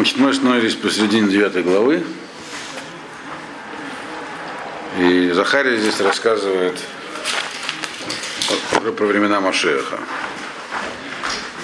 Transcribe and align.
Значит, 0.00 0.16
мы 0.16 0.30
остановились 0.30 0.76
посередине 0.76 1.28
9 1.28 1.62
главы. 1.62 2.02
И 4.98 5.30
Захария 5.34 5.76
здесь 5.76 6.00
рассказывает 6.00 6.74
уже 8.80 8.92
про 8.92 9.04
времена 9.04 9.42
Машеха. 9.42 9.98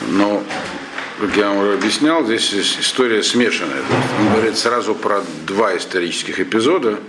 Но, 0.08 0.44
как 1.18 1.34
я 1.34 1.48
вам 1.48 1.60
уже 1.60 1.72
объяснял, 1.78 2.26
здесь 2.26 2.52
история 2.52 3.22
смешанная. 3.22 3.80
Он 4.20 4.34
говорит 4.34 4.58
сразу 4.58 4.94
про 4.94 5.22
два 5.46 5.74
исторических 5.74 6.38
эпизода. 6.38 7.00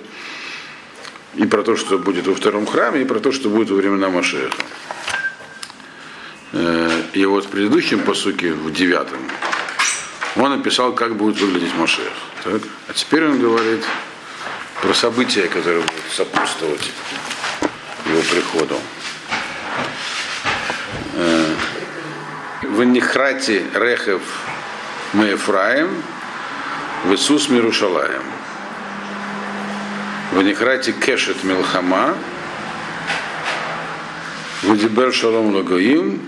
И 1.36 1.46
про 1.46 1.62
то, 1.62 1.76
что 1.76 1.98
будет 1.98 2.26
во 2.28 2.36
втором 2.36 2.66
храме, 2.66 3.02
и 3.02 3.06
про 3.06 3.20
то, 3.20 3.34
что 3.34 3.50
будет 3.50 3.70
во 3.70 3.76
времена 3.76 4.08
Машеха. 4.08 4.64
И 7.12 7.26
вот 7.26 7.44
в 7.44 7.50
предыдущем 7.50 8.00
посуке, 8.00 8.54
в 8.54 8.72
девятом, 8.72 9.20
он 10.38 10.54
описал, 10.54 10.94
как 10.94 11.16
будет 11.16 11.40
выглядеть 11.40 11.74
Машех. 11.76 12.12
Так? 12.44 12.62
А 12.88 12.94
теперь 12.94 13.26
он 13.26 13.40
говорит 13.40 13.84
про 14.82 14.94
события, 14.94 15.48
которые 15.48 15.82
будут 15.82 16.12
сопутствовать 16.12 16.92
его 18.06 18.22
приходу. 18.22 18.80
В 22.62 22.84
Нихрате 22.84 23.64
Рехев 23.74 24.22
Меефраем, 25.14 25.90
в 27.06 27.14
Иисус 27.14 27.50
Мирушалаем. 27.50 28.24
В 30.34 30.42
Нихрате 30.44 30.92
Кешет 30.92 31.44
Милхама, 31.44 32.16
в 34.62 34.78
Дибер 34.78 35.14
Шалом 35.14 35.56
Лагоим, 35.56 36.22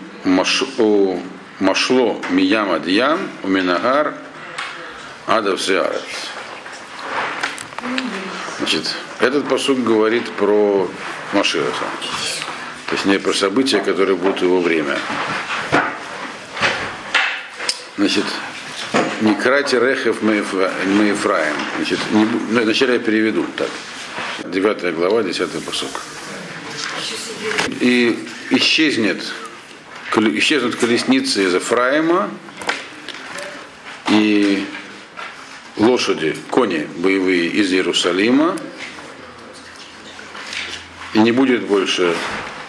Машло 1.59 2.22
Миям 2.30 2.72
Адьям, 2.72 3.20
Уминагар, 3.44 4.13
Сиарец. 5.27 6.02
Значит, 8.59 8.95
этот 9.20 9.47
посуд 9.47 9.83
говорит 9.83 10.30
про 10.31 10.89
Машиаха. 11.33 11.86
То 12.88 12.95
есть 12.95 13.06
не 13.06 13.20
про 13.20 13.33
события, 13.33 13.80
которые 13.80 14.16
будут 14.16 14.39
в 14.39 14.44
его 14.44 14.61
время. 14.61 14.98
Значит, 17.98 18.26
не 19.22 19.36
крати 19.36 19.76
рехев 19.76 20.22
мы 20.22 20.36
Ефраим. 20.36 21.55
Значит, 21.76 22.00
не, 22.11 22.23
ну, 22.23 22.61
вначале 22.61 22.94
я 22.94 23.00
переведу 23.00 23.45
так. 23.58 23.70
Девятая 24.45 24.94
глава, 24.94 25.23
десятый 25.23 25.59
посок. 25.59 25.92
И 27.81 28.28
исчезнет, 28.50 29.22
исчезнут 30.15 30.75
колесницы 30.75 31.43
из 31.45 31.53
Ефраима, 31.53 32.29
и 34.09 34.65
лошади, 35.77 36.35
кони 36.49 36.88
боевые 36.97 37.47
из 37.47 37.71
Иерусалима, 37.71 38.57
и 41.13 41.19
не 41.19 41.31
будет 41.31 41.63
больше 41.63 42.15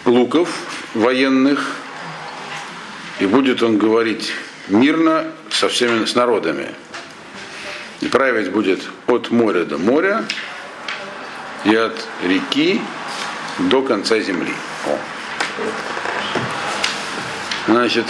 луков 0.05 0.50
военных, 0.94 1.77
и 3.18 3.27
будет 3.27 3.62
он 3.62 3.78
говорить 3.78 4.33
мирно 4.68 5.33
со 5.50 5.68
всеми, 5.68 6.05
с 6.05 6.14
народами. 6.14 6.68
И 8.00 8.06
править 8.06 8.50
будет 8.50 8.83
от 9.06 9.30
моря 9.30 9.64
до 9.64 9.77
моря 9.77 10.24
и 11.64 11.74
от 11.74 12.02
реки 12.24 12.80
до 13.58 13.83
конца 13.83 14.18
земли. 14.20 14.55
О. 14.86 14.98
Значит, 17.66 18.06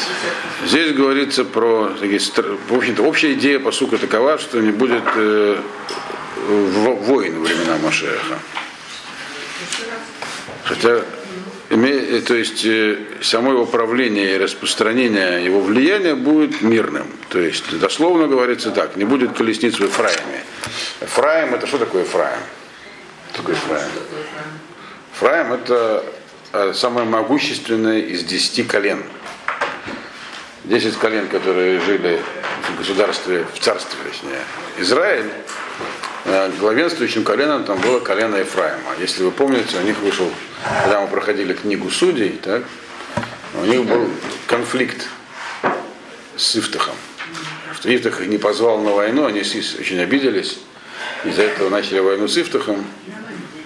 здесь 0.64 0.92
говорится 0.92 1.44
про, 1.44 1.90
в 1.90 2.76
общем-то, 2.76 3.02
общая 3.02 3.32
идея 3.34 3.58
посука 3.58 3.98
такова, 3.98 4.38
что 4.38 4.60
не 4.60 4.70
будет 4.70 5.02
э, 5.16 5.60
войн 6.46 7.38
во 7.40 7.44
времена 7.44 7.76
Машеха. 7.82 8.38
Хотя, 10.64 11.02
име, 11.70 12.20
то 12.20 12.34
есть, 12.34 12.64
э, 12.64 12.98
само 13.22 13.52
его 13.52 13.66
правление 13.66 14.36
и 14.36 14.38
распространение 14.38 15.44
его 15.44 15.60
влияния 15.60 16.14
будет 16.14 16.62
мирным. 16.62 17.08
То 17.28 17.40
есть, 17.40 17.76
дословно 17.78 18.28
говорится 18.28 18.70
так, 18.70 18.96
не 18.96 19.04
будет 19.04 19.32
колесниц 19.32 19.74
в 19.74 19.84
Ефраиме. 19.84 20.44
Ефраим, 21.00 21.54
это 21.54 21.66
что 21.66 21.78
такое 21.78 22.02
Ефраим? 22.02 22.40
Что 23.32 23.38
такое 23.42 23.56
Ефраим? 23.56 23.90
Ефраим 25.12 25.52
это 25.52 26.04
э, 26.52 26.72
самое 26.74 27.06
могущественное 27.06 27.98
из 27.98 28.22
десяти 28.22 28.62
колен. 28.62 29.02
Десять 30.64 30.96
колен, 30.96 31.26
которые 31.28 31.80
жили 31.80 32.20
в 32.68 32.78
государстве, 32.78 33.46
в 33.54 33.58
царстве, 33.60 33.98
точнее, 34.04 34.40
Израиль, 34.78 35.30
главенствующим 36.58 37.24
коленом 37.24 37.64
там 37.64 37.80
было 37.80 37.98
колено 37.98 38.36
Ефраима. 38.36 38.94
Если 39.00 39.22
вы 39.22 39.30
помните, 39.30 39.78
у 39.78 39.82
них 39.82 39.98
вышел, 40.00 40.30
когда 40.82 41.00
мы 41.00 41.08
проходили 41.08 41.54
книгу 41.54 41.90
судей, 41.90 42.38
так, 42.42 42.64
у 43.54 43.64
них 43.64 43.84
был 43.86 44.10
конфликт 44.46 45.08
с 46.36 46.56
Ифтахом. 46.56 46.94
Что 47.74 47.94
Ифтах 47.94 48.20
их 48.20 48.26
не 48.26 48.36
позвал 48.36 48.80
на 48.80 48.90
войну, 48.90 49.24
они 49.24 49.40
очень 49.40 50.00
обиделись, 50.00 50.58
из-за 51.24 51.42
этого 51.42 51.70
начали 51.70 52.00
войну 52.00 52.28
с 52.28 52.36
Ифтахом 52.36 52.84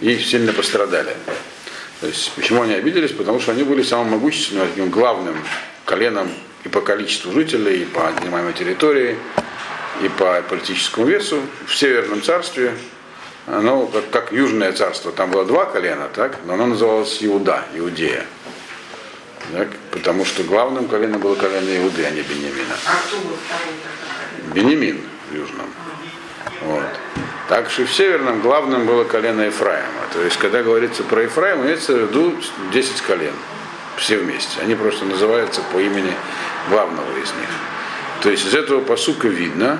и 0.00 0.16
сильно 0.18 0.52
пострадали. 0.52 1.16
То 2.00 2.06
есть, 2.06 2.30
почему 2.36 2.62
они 2.62 2.74
обиделись? 2.74 3.10
Потому 3.10 3.40
что 3.40 3.50
они 3.50 3.64
были 3.64 3.82
самым 3.82 4.10
могущественным, 4.12 4.90
главным 4.90 5.36
коленом 5.84 6.30
и 6.64 6.68
по 6.68 6.80
количеству 6.80 7.32
жителей, 7.32 7.82
и 7.82 7.84
по 7.84 8.10
занимаемой 8.18 8.54
территории, 8.54 9.16
и 10.02 10.08
по 10.08 10.42
политическому 10.48 11.06
весу 11.06 11.40
в 11.66 11.74
Северном 11.74 12.22
царстве, 12.22 12.74
оно 13.46 13.86
как, 13.86 14.10
как 14.10 14.32
Южное 14.32 14.72
царство, 14.72 15.12
там 15.12 15.30
было 15.30 15.44
два 15.44 15.66
колена, 15.66 16.08
так, 16.12 16.38
но 16.46 16.54
оно 16.54 16.66
называлось 16.66 17.18
Иуда, 17.22 17.64
Иудея. 17.74 18.24
Так, 19.52 19.68
потому 19.90 20.24
что 20.24 20.42
главным 20.42 20.88
коленом 20.88 21.20
было 21.20 21.34
колено 21.34 21.76
Иуды, 21.76 22.04
а 22.04 22.10
не 22.10 22.22
Бенемина. 22.22 22.74
А? 22.86 24.54
Бенемин 24.54 25.00
в 25.30 25.34
Южном. 25.34 25.66
Вот. 26.62 26.86
Так 27.48 27.70
что 27.70 27.84
в 27.84 27.92
Северном 27.92 28.40
главным 28.40 28.86
было 28.86 29.04
колено 29.04 29.42
Ефраима. 29.42 30.08
То 30.14 30.22
есть, 30.22 30.38
когда 30.38 30.62
говорится 30.62 31.02
про 31.02 31.22
Ефраима, 31.24 31.64
имеется 31.64 31.92
в 31.92 32.08
виду 32.08 32.34
10 32.72 33.02
колен. 33.02 33.34
Все 33.96 34.18
вместе. 34.18 34.60
Они 34.60 34.74
просто 34.74 35.04
называются 35.04 35.60
по 35.72 35.78
имени 35.78 36.12
главного 36.68 37.10
из 37.16 37.32
них. 37.34 37.48
То 38.22 38.30
есть 38.30 38.46
из 38.46 38.54
этого 38.54 38.80
посука 38.80 39.28
видно, 39.28 39.78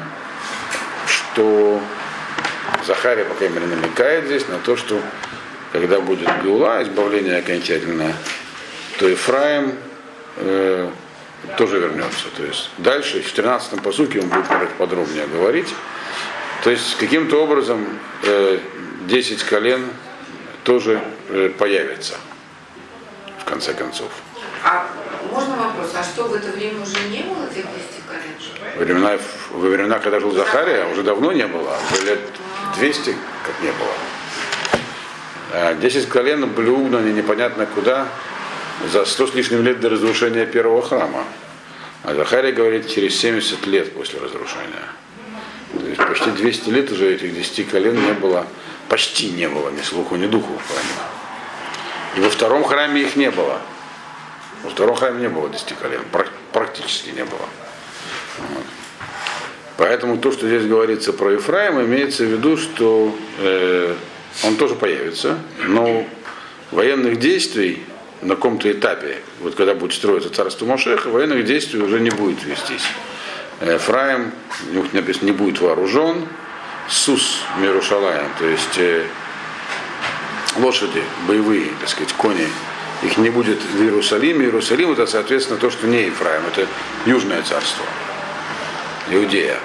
что 1.06 1.80
Захария, 2.86 3.24
по 3.24 3.34
крайней 3.34 3.56
мере, 3.56 3.66
намекает 3.66 4.26
здесь 4.26 4.46
на 4.48 4.58
то, 4.58 4.76
что 4.76 5.00
когда 5.72 6.00
будет 6.00 6.28
Гула, 6.42 6.82
избавление 6.82 7.38
окончательное, 7.38 8.14
то 8.98 9.08
Ефраим 9.08 9.74
э, 10.36 10.90
тоже 11.56 11.78
вернется. 11.78 12.26
То 12.36 12.44
есть 12.44 12.70
дальше, 12.78 13.22
в 13.22 13.34
13-м 13.34 13.80
посуке 13.80 14.20
он 14.20 14.28
будет 14.28 14.70
подробнее 14.78 15.26
говорить. 15.26 15.74
То 16.62 16.70
есть 16.70 16.96
каким-то 16.96 17.42
образом 17.42 17.84
э, 18.22 18.58
10 19.06 19.42
колен 19.44 19.84
тоже 20.62 21.00
э, 21.28 21.50
появится 21.58 22.14
в 23.44 23.48
конце 23.48 23.74
концов. 23.74 24.10
А 24.64 24.86
можно 25.30 25.56
вопрос, 25.56 25.90
а 25.94 26.02
что 26.02 26.24
в 26.24 26.34
это 26.34 26.50
время 26.50 26.80
уже 26.82 26.96
не 27.10 27.22
было 27.22 27.46
тех 27.46 27.66
10 27.66 27.68
колен? 28.08 28.76
Во 28.76 28.84
времена, 28.84 29.18
во 29.50 29.68
времена, 29.68 29.98
когда 29.98 30.20
жил 30.20 30.32
Захария, 30.32 30.86
уже 30.90 31.02
давно 31.02 31.32
не 31.32 31.46
было, 31.46 31.76
уже 31.92 32.06
лет 32.06 32.20
200 32.76 33.16
как 33.44 33.62
не 33.62 33.70
было. 33.72 33.92
А 35.52 35.74
10 35.74 36.08
колен 36.08 36.48
были 36.48 36.70
угнаны 36.70 37.10
непонятно 37.10 37.66
куда 37.66 38.08
за 38.90 39.04
100 39.04 39.26
с 39.28 39.34
лишним 39.34 39.62
лет 39.62 39.80
до 39.80 39.90
разрушения 39.90 40.46
первого 40.46 40.82
храма. 40.82 41.24
А 42.02 42.14
Захария 42.14 42.52
говорит 42.52 42.88
через 42.88 43.16
70 43.18 43.66
лет 43.66 43.92
после 43.92 44.20
разрушения. 44.20 44.84
То 45.78 45.86
есть 45.86 45.98
почти 45.98 46.30
200 46.30 46.70
лет 46.70 46.90
уже 46.90 47.14
этих 47.14 47.34
10 47.34 47.68
колен 47.68 47.94
не 47.94 48.12
было, 48.12 48.46
почти 48.88 49.30
не 49.30 49.48
было 49.48 49.70
ни 49.70 49.82
слуху, 49.82 50.16
ни 50.16 50.26
духу 50.26 50.52
в 50.54 50.66
храме. 50.66 50.88
И 52.16 52.20
во 52.20 52.30
втором 52.30 52.64
храме 52.64 53.02
их 53.02 53.16
не 53.16 53.30
было. 53.30 53.60
Во 54.62 54.70
втором 54.70 54.96
храме 54.96 55.20
не 55.22 55.28
было 55.28 55.48
10 55.48 55.74
колен, 55.74 56.02
практически 56.52 57.10
не 57.10 57.24
было. 57.24 57.48
Вот. 58.38 58.64
Поэтому 59.76 60.18
то, 60.18 60.30
что 60.30 60.46
здесь 60.46 60.66
говорится 60.66 61.12
про 61.12 61.32
Ефраима, 61.32 61.82
имеется 61.82 62.24
в 62.24 62.28
виду, 62.28 62.56
что 62.56 63.14
э, 63.40 63.94
он 64.44 64.56
тоже 64.56 64.76
появится, 64.76 65.38
но 65.66 66.06
военных 66.70 67.18
действий 67.18 67.84
на 68.22 68.36
каком-то 68.36 68.70
этапе, 68.70 69.18
вот 69.40 69.54
когда 69.54 69.74
будет 69.74 69.92
строиться 69.92 70.30
царство 70.30 70.64
Мошеха, 70.64 71.08
военных 71.08 71.44
действий 71.44 71.80
уже 71.80 72.00
не 72.00 72.10
будет 72.10 72.42
вестись. 72.44 72.84
Ефраим, 73.60 74.32
написано, 74.92 75.26
не 75.26 75.32
будет 75.32 75.60
вооружен, 75.60 76.26
Сус 76.88 77.40
Мирушалаем, 77.58 78.28
то 78.38 78.46
есть 78.46 78.78
э, 78.78 79.04
лошади, 80.58 81.02
боевые, 81.26 81.70
так 81.80 81.88
сказать, 81.88 82.12
кони, 82.14 82.46
их 83.02 83.16
не 83.18 83.30
будет 83.30 83.60
в 83.62 83.82
Иерусалиме. 83.82 84.46
Иерусалим 84.46 84.92
это, 84.92 85.06
соответственно, 85.06 85.58
то, 85.58 85.70
что 85.70 85.86
не 85.86 86.04
Ефраим, 86.04 86.42
это 86.46 86.66
Южное 87.06 87.42
царство, 87.42 87.84
Иудея. 89.10 89.58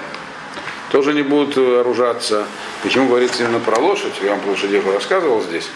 тоже 0.90 1.14
не 1.14 1.22
будут 1.22 1.56
вооружаться. 1.56 2.46
Почему 2.82 3.08
говорится 3.08 3.44
именно 3.44 3.60
про 3.60 3.78
лошадь? 3.78 4.12
Я 4.22 4.30
вам 4.30 4.40
про 4.40 4.50
лошадей 4.50 4.80
рассказывал 4.80 5.42
здесь. 5.42 5.68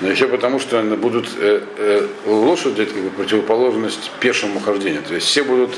Но 0.00 0.08
еще 0.08 0.26
потому, 0.28 0.58
что 0.58 0.82
будут 0.96 1.28
э, 1.36 1.62
э, 1.76 2.08
лошади 2.26 2.82
это 2.82 2.94
как 2.94 3.02
бы 3.02 3.10
противоположность 3.10 4.10
пешему 4.20 4.60
хождению. 4.60 5.02
То 5.02 5.14
есть 5.14 5.26
все 5.26 5.42
будут 5.42 5.76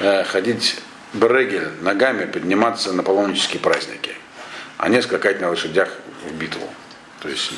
э, 0.00 0.24
ходить 0.24 0.76
брегель 1.12 1.68
ногами, 1.80 2.26
подниматься 2.26 2.92
на 2.92 3.02
паломнические 3.02 3.60
праздники, 3.60 4.12
а 4.76 4.88
не 4.88 5.00
скакать 5.02 5.40
на 5.40 5.48
лошадях 5.48 5.88
в 6.28 6.34
битву. 6.34 6.68
То 7.22 7.28
есть 7.28 7.52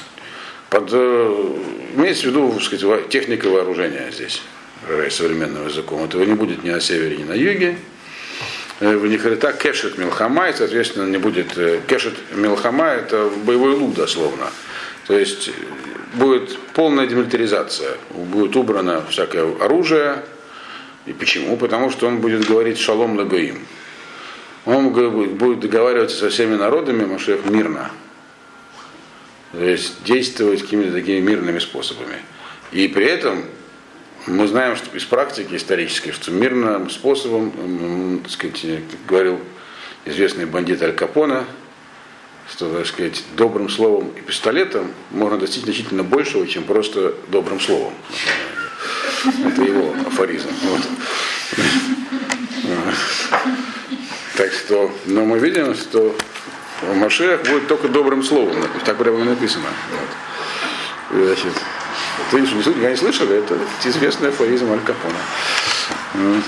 под, 0.70 0.91
э, 0.93 1.55
имеется 1.97 2.25
в 2.25 2.26
виду 2.26 2.53
так 2.53 2.62
сказать, 2.62 3.09
техника 3.09 3.49
вооружения 3.49 4.11
здесь, 4.12 4.43
современным 5.11 5.67
языком. 5.67 6.05
Этого 6.05 6.25
не 6.25 6.35
будет 6.35 6.62
ни 6.65 6.70
на 6.70 6.81
севере, 6.81 7.17
ни 7.17 7.25
на 7.25 7.32
юге. 7.32 7.79
Э, 8.81 8.97
в 8.97 9.06
Нихарита 9.06 9.53
кешет 9.53 9.99
милхама, 9.99 10.49
и, 10.49 10.53
соответственно, 10.53 11.09
не 11.09 11.19
будет 11.19 11.56
э, 11.56 11.81
кешет 11.88 12.15
милхама, 12.35 12.87
это 12.87 13.31
боевой 13.44 13.75
лук 13.75 13.94
дословно. 13.94 14.50
То 15.06 15.19
есть 15.19 15.50
будет 16.15 16.56
полная 16.75 17.06
демилитаризация, 17.06 17.97
будет 18.11 18.55
убрано 18.56 19.05
всякое 19.09 19.47
оружие. 19.61 20.23
И 21.06 21.12
почему? 21.12 21.56
Потому 21.56 21.91
что 21.91 22.06
он 22.06 22.19
будет 22.19 22.47
говорить 22.47 22.79
шалом 22.79 23.17
лагоим. 23.17 23.67
Он 24.67 24.91
будет 24.91 25.61
договариваться 25.61 26.19
со 26.19 26.29
всеми 26.29 26.56
народами, 26.56 27.06
Машех, 27.06 27.47
мирно. 27.47 27.91
То 29.53 29.65
есть 29.65 30.05
действовать 30.05 30.62
какими-то 30.62 30.93
такими 30.93 31.21
мирными 31.21 31.59
способами. 31.59 32.17
И 32.71 32.87
при 32.89 33.06
этом 33.06 33.45
мы 34.27 34.47
знаем 34.47 34.77
что 34.77 34.95
из 34.97 35.05
практики 35.05 35.55
исторической, 35.55 36.12
что 36.12 36.31
мирным 36.31 36.91
способом, 36.91 38.21
так 38.23 38.31
сказать, 38.31 38.65
говорил 39.06 39.41
известный 40.05 40.45
бандит 40.45 40.83
Аль 40.83 40.95
Капона, 40.95 41.47
что, 42.50 42.71
так 42.71 42.87
сказать, 42.87 43.23
добрым 43.37 43.69
словом 43.69 44.11
и 44.17 44.21
пистолетом 44.21 44.93
можно 45.11 45.39
достичь 45.39 45.65
значительно 45.65 46.03
большего, 46.03 46.47
чем 46.47 46.65
просто 46.65 47.15
добрым 47.29 47.61
словом. 47.61 47.93
Это 49.45 49.62
его 49.62 49.95
афоризм. 50.06 50.49
Вот. 50.62 50.81
Так 54.37 54.53
что, 54.53 54.93
но 55.06 55.25
мы 55.25 55.39
видим, 55.39 55.75
что 55.75 56.17
Машех 56.83 57.43
будет 57.43 57.67
только 57.69 57.89
добрым 57.89 58.23
словом. 58.23 58.57
Так 58.85 58.97
прямо 58.97 59.25
написано. 59.25 59.67
Вот. 59.91 61.25
Значит, 61.25 61.53
ты 62.31 62.47
что, 62.47 62.57
никогда 62.71 62.91
не 62.91 62.97
слышали? 62.97 63.39
Это 63.39 63.59
известный 63.85 64.29
афоризм 64.29 64.71
Аль 64.71 64.81
Капона. 64.81 65.19
Вот. 66.15 66.45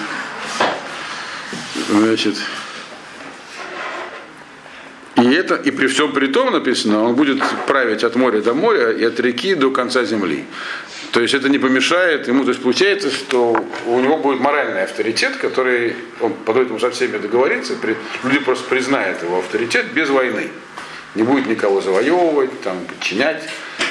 Значит, 1.88 2.37
и 5.17 5.32
это, 5.32 5.55
и 5.56 5.71
при 5.71 5.87
всем 5.87 6.12
при 6.12 6.29
том 6.29 6.53
написано, 6.53 7.03
он 7.03 7.15
будет 7.15 7.43
править 7.67 8.05
от 8.05 8.17
моря 8.17 8.41
до 8.41 8.55
моря 8.55 8.91
и 8.91 9.05
от 9.05 9.19
реки 9.21 9.55
до 9.55 9.71
конца 9.71 10.05
земли. 10.05 10.44
То 11.12 11.21
есть 11.21 11.35
это 11.35 11.49
не 11.49 11.59
помешает 11.59 12.29
ему, 12.29 12.45
то 12.45 12.51
есть 12.51 12.62
получается, 12.62 13.11
что 13.11 13.65
у 13.87 14.01
него 14.01 14.19
будет 14.19 14.39
моральный 14.39 14.85
авторитет, 14.85 15.37
который 15.37 15.97
он 16.21 16.35
поэтому 16.45 16.79
со 16.79 16.91
всеми 16.91 17.19
договорится, 17.19 17.75
при, 17.75 17.97
люди 18.23 18.39
просто 18.39 18.69
признают 18.69 19.23
его 19.23 19.39
авторитет 19.39 19.93
без 19.93 20.09
войны. 20.09 20.51
Не 21.17 21.25
будет 21.25 21.47
никого 21.47 21.81
завоевывать, 21.81 22.61
там, 22.62 22.85
подчинять, 22.85 23.43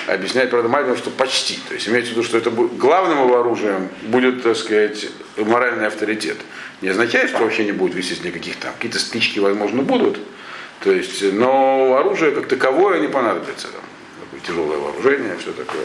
объяснять, 0.07 0.49
правда, 0.49 0.69
Мальбим, 0.69 0.95
что 0.95 1.09
почти. 1.09 1.59
То 1.67 1.73
есть 1.73 1.89
имеется 1.89 2.11
в 2.11 2.15
виду, 2.15 2.23
что 2.23 2.37
это 2.37 2.51
будет, 2.51 2.77
главным 2.77 3.25
его 3.25 3.37
оружием 3.37 3.89
будет, 4.03 4.41
так 4.41 4.55
сказать, 4.55 5.07
моральный 5.35 5.87
авторитет. 5.87 6.37
Не 6.81 6.87
означает, 6.87 7.29
что 7.31 7.39
вообще 7.39 7.65
не 7.65 7.73
будет 7.73 7.95
висеть 7.95 8.23
никаких 8.23 8.55
там, 8.55 8.71
какие-то 8.73 8.99
стычки, 8.99 9.39
возможно, 9.39 9.81
будут, 9.81 10.17
то 10.79 10.91
есть, 10.93 11.21
но 11.33 11.97
оружие 11.99 12.31
как 12.31 12.47
таковое 12.47 13.01
не 13.01 13.09
понадобится. 13.09 13.67
Там, 13.67 14.39
тяжелое 14.41 14.77
вооружение, 14.77 15.35
все 15.37 15.51
такое. 15.51 15.83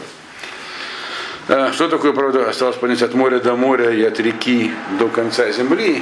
А, 1.47 1.71
что 1.73 1.87
такое, 1.89 2.11
правда, 2.13 2.49
осталось 2.49 2.75
понять 2.77 3.01
от 3.03 3.13
моря 3.13 3.39
до 3.39 3.55
моря 3.55 3.91
и 3.91 4.03
от 4.03 4.19
реки 4.19 4.71
до 4.97 5.07
конца 5.09 5.51
земли? 5.51 6.01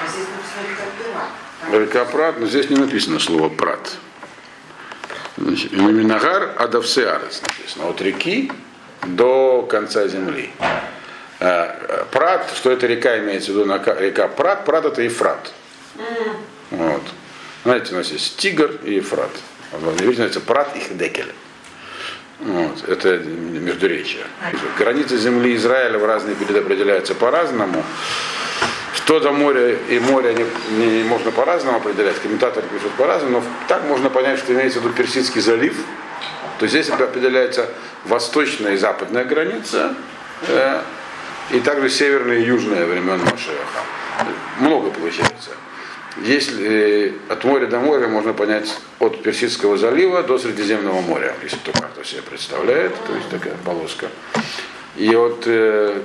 А 0.00 0.08
здесь 0.08 0.26
написано 0.28 1.80
река 1.80 2.04
Прат, 2.04 2.38
но 2.38 2.46
здесь 2.46 2.70
не 2.70 2.76
написано 2.76 3.18
слово 3.18 3.48
Прат. 3.48 3.96
Значит, 5.36 5.72
Минагар 5.72 6.54
Адавсеарец 6.58 7.42
написано. 7.42 7.88
От 7.88 8.00
реки 8.00 8.52
до 9.02 9.62
конца 9.62 10.06
земли. 10.06 10.50
А, 11.40 12.06
Прат, 12.12 12.52
что 12.54 12.70
это 12.70 12.86
река 12.86 13.18
имеется 13.18 13.52
в 13.52 13.56
виду, 13.56 13.64
река 13.98 14.28
Прат, 14.28 14.64
Прат 14.64 14.84
это 14.84 15.02
Ефрат. 15.02 15.52
Mm. 15.96 16.36
Вот. 16.70 17.02
Знаете, 17.64 17.94
у 17.94 17.98
нас 17.98 18.10
есть 18.10 18.36
Тигр 18.36 18.78
и 18.84 18.94
Ефрат. 18.94 19.30
Видите, 19.72 20.06
называется 20.06 20.40
Прат 20.40 20.76
и 20.76 20.80
Хедекель. 20.80 21.32
Вот, 22.44 22.86
это 22.88 23.18
междуречие. 23.18 24.24
Границы 24.78 25.16
земли 25.16 25.56
Израиля 25.56 25.98
в 25.98 26.04
разные 26.04 26.36
периоды 26.36 26.58
определяются 26.58 27.14
по-разному. 27.14 27.82
Что 28.94 29.18
до 29.18 29.32
моря 29.32 29.76
и 29.88 29.98
море 29.98 30.34
не, 30.70 30.86
не 30.86 31.04
можно 31.04 31.30
по-разному 31.30 31.78
определять, 31.78 32.20
комментаторы 32.20 32.66
пишут 32.68 32.92
по-разному, 32.92 33.40
но 33.40 33.44
так 33.66 33.84
можно 33.84 34.10
понять, 34.10 34.38
что 34.38 34.52
имеется 34.52 34.80
в 34.80 34.84
виду 34.84 34.94
Персидский 34.94 35.40
залив. 35.40 35.74
То 36.58 36.66
здесь 36.66 36.90
определяется 36.90 37.68
восточная 38.04 38.74
и 38.74 38.76
западная 38.76 39.24
граница, 39.24 39.94
э, 40.46 40.82
и 41.50 41.60
также 41.60 41.88
северная 41.88 42.38
и 42.38 42.44
южная 42.44 42.86
времен 42.86 43.20
Машеха. 43.20 43.82
Много 44.60 44.90
получается. 44.90 45.50
Если 46.22 47.08
э, 47.08 47.12
от 47.28 47.42
моря 47.44 47.66
до 47.66 47.80
моря 47.80 48.06
можно 48.06 48.32
понять 48.32 48.78
от 49.00 49.22
Персидского 49.22 49.76
залива 49.76 50.22
до 50.22 50.38
Средиземного 50.38 51.00
моря, 51.00 51.34
если 51.42 51.56
кто 51.56 51.72
карту 51.72 52.04
себе 52.04 52.22
представляет, 52.22 52.94
то 53.04 53.14
есть 53.16 53.28
такая 53.30 53.54
полоска. 53.64 54.08
И 54.96 55.12
от 55.14 55.42
э, 55.46 56.02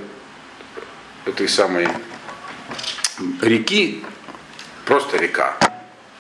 этой 1.26 1.48
самой 1.48 1.88
реки, 3.42 4.04
просто 4.86 5.18
река, 5.18 5.58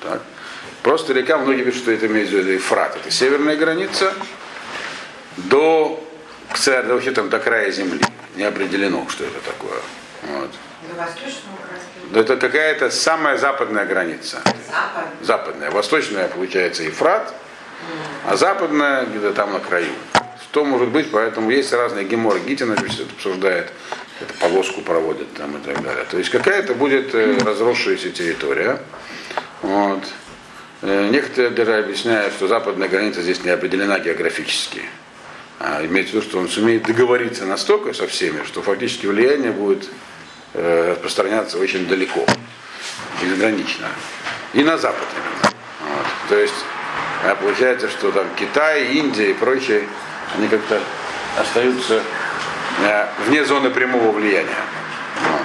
так, 0.02 0.22
просто 0.84 1.14
река, 1.14 1.40
многие 1.40 1.64
пишут, 1.64 1.82
что 1.82 1.92
это 1.92 2.06
имеется 2.06 2.36
в 2.36 2.40
виду 2.40 2.52
Ефрат, 2.52 2.96
это 2.96 3.10
северная 3.10 3.56
граница, 3.56 4.14
до, 5.38 6.04
вообще 6.50 7.12
там 7.12 7.30
до 7.30 7.40
края 7.40 7.72
земли. 7.72 8.02
Не 8.36 8.44
определено, 8.44 9.06
что 9.10 9.26
это 9.26 9.40
такое. 9.40 9.80
Вот. 10.24 10.52
До 10.88 10.96
восточного 10.96 11.58
края. 11.68 11.82
Это 12.14 12.38
какая-то 12.38 12.90
самая 12.90 13.38
западная 13.38 13.86
граница. 13.86 14.42
Запад. 14.44 15.06
Западная. 15.22 15.72
Восточная, 15.72 16.28
получается, 16.28 16.84
Ефрат, 16.84 17.34
а 18.26 18.36
западная 18.36 19.06
где-то 19.06 19.34
там 19.34 19.54
на 19.54 19.60
краю. 19.60 19.92
Что 20.44 20.66
может 20.66 20.90
быть, 20.90 21.12
поэтому 21.12 21.52
есть 21.52 21.72
разные 21.72 22.06
геморы. 22.06 22.40
Гитин 22.40 22.72
обсуждает, 22.72 23.72
эту 24.22 24.34
полоску 24.40 24.82
проводит 24.82 25.32
там 25.36 25.58
и 25.58 25.62
так 25.62 25.84
далее. 25.84 26.06
То 26.10 26.18
есть 26.18 26.32
какая-то 26.32 26.74
будет 26.74 27.14
э, 27.14 27.38
разросшаяся 27.46 28.10
территория. 28.10 28.80
Вот. 29.62 30.04
Э, 30.82 31.10
некоторые 31.10 31.52
даже 31.52 31.78
объясняют, 31.78 32.34
что 32.34 32.48
западная 32.48 32.90
граница 32.90 33.22
здесь 33.22 33.44
не 33.44 33.52
определена 33.52 34.00
географически. 34.00 34.82
А 35.60 35.86
имеется 35.86 36.14
в 36.14 36.16
виду, 36.16 36.26
что 36.26 36.40
он 36.40 36.50
сумеет 36.50 36.84
договориться 36.84 37.46
настолько 37.46 37.94
со 37.94 38.08
всеми, 38.08 38.44
что 38.46 38.62
фактически 38.62 39.06
влияние 39.06 39.52
будет 39.52 39.88
распространяться 40.54 41.58
очень 41.58 41.88
далеко, 41.88 42.26
безгранично. 43.22 43.88
И 44.54 44.64
на 44.64 44.78
Запад 44.78 45.08
именно. 45.16 45.54
Вот. 45.82 46.08
То 46.30 46.38
есть 46.38 46.66
а 47.24 47.36
получается, 47.36 47.90
что 47.90 48.12
там 48.12 48.28
Китай, 48.38 48.94
Индия 48.94 49.32
и 49.32 49.34
прочие, 49.34 49.84
они 50.38 50.48
как-то 50.48 50.80
остаются 51.38 52.02
э, 52.82 53.06
вне 53.28 53.44
зоны 53.44 53.70
прямого 53.72 54.12
влияния. 54.12 54.56
Вот. 55.16 55.42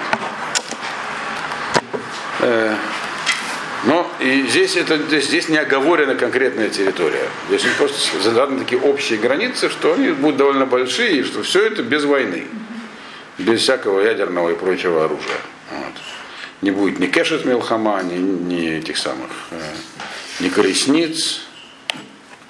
Э, 2.43 2.77
но 3.87 4.11
и 4.21 4.47
здесь, 4.47 4.77
это, 4.77 4.99
здесь 5.21 5.49
не 5.49 5.59
оговорена 5.59 6.15
конкретная 6.15 6.71
территория. 6.71 7.29
Здесь 7.49 7.65
просто 7.77 8.23
заданы 8.23 8.61
такие 8.61 8.81
общие 8.81 9.19
границы, 9.19 9.69
что 9.69 9.95
они 9.95 10.11
будут 10.11 10.37
довольно 10.37 10.67
большие, 10.67 11.19
и 11.19 11.23
что 11.25 11.43
все 11.43 11.67
это 11.67 11.83
без 11.83 12.05
войны 12.05 12.47
без 13.39 13.61
всякого 13.61 14.01
ядерного 14.01 14.51
и 14.51 14.55
прочего 14.55 15.05
оружия. 15.05 15.39
Вот. 15.71 15.95
Не 16.63 16.71
будет 16.71 16.99
ни 16.99 17.07
кешет 17.07 17.45
мелхама, 17.45 18.03
ни, 18.03 18.17
ни 18.17 18.69
этих 18.79 18.97
самых, 18.97 19.31
э, 19.51 19.61
ни 20.41 20.49
колесниц, 20.49 21.43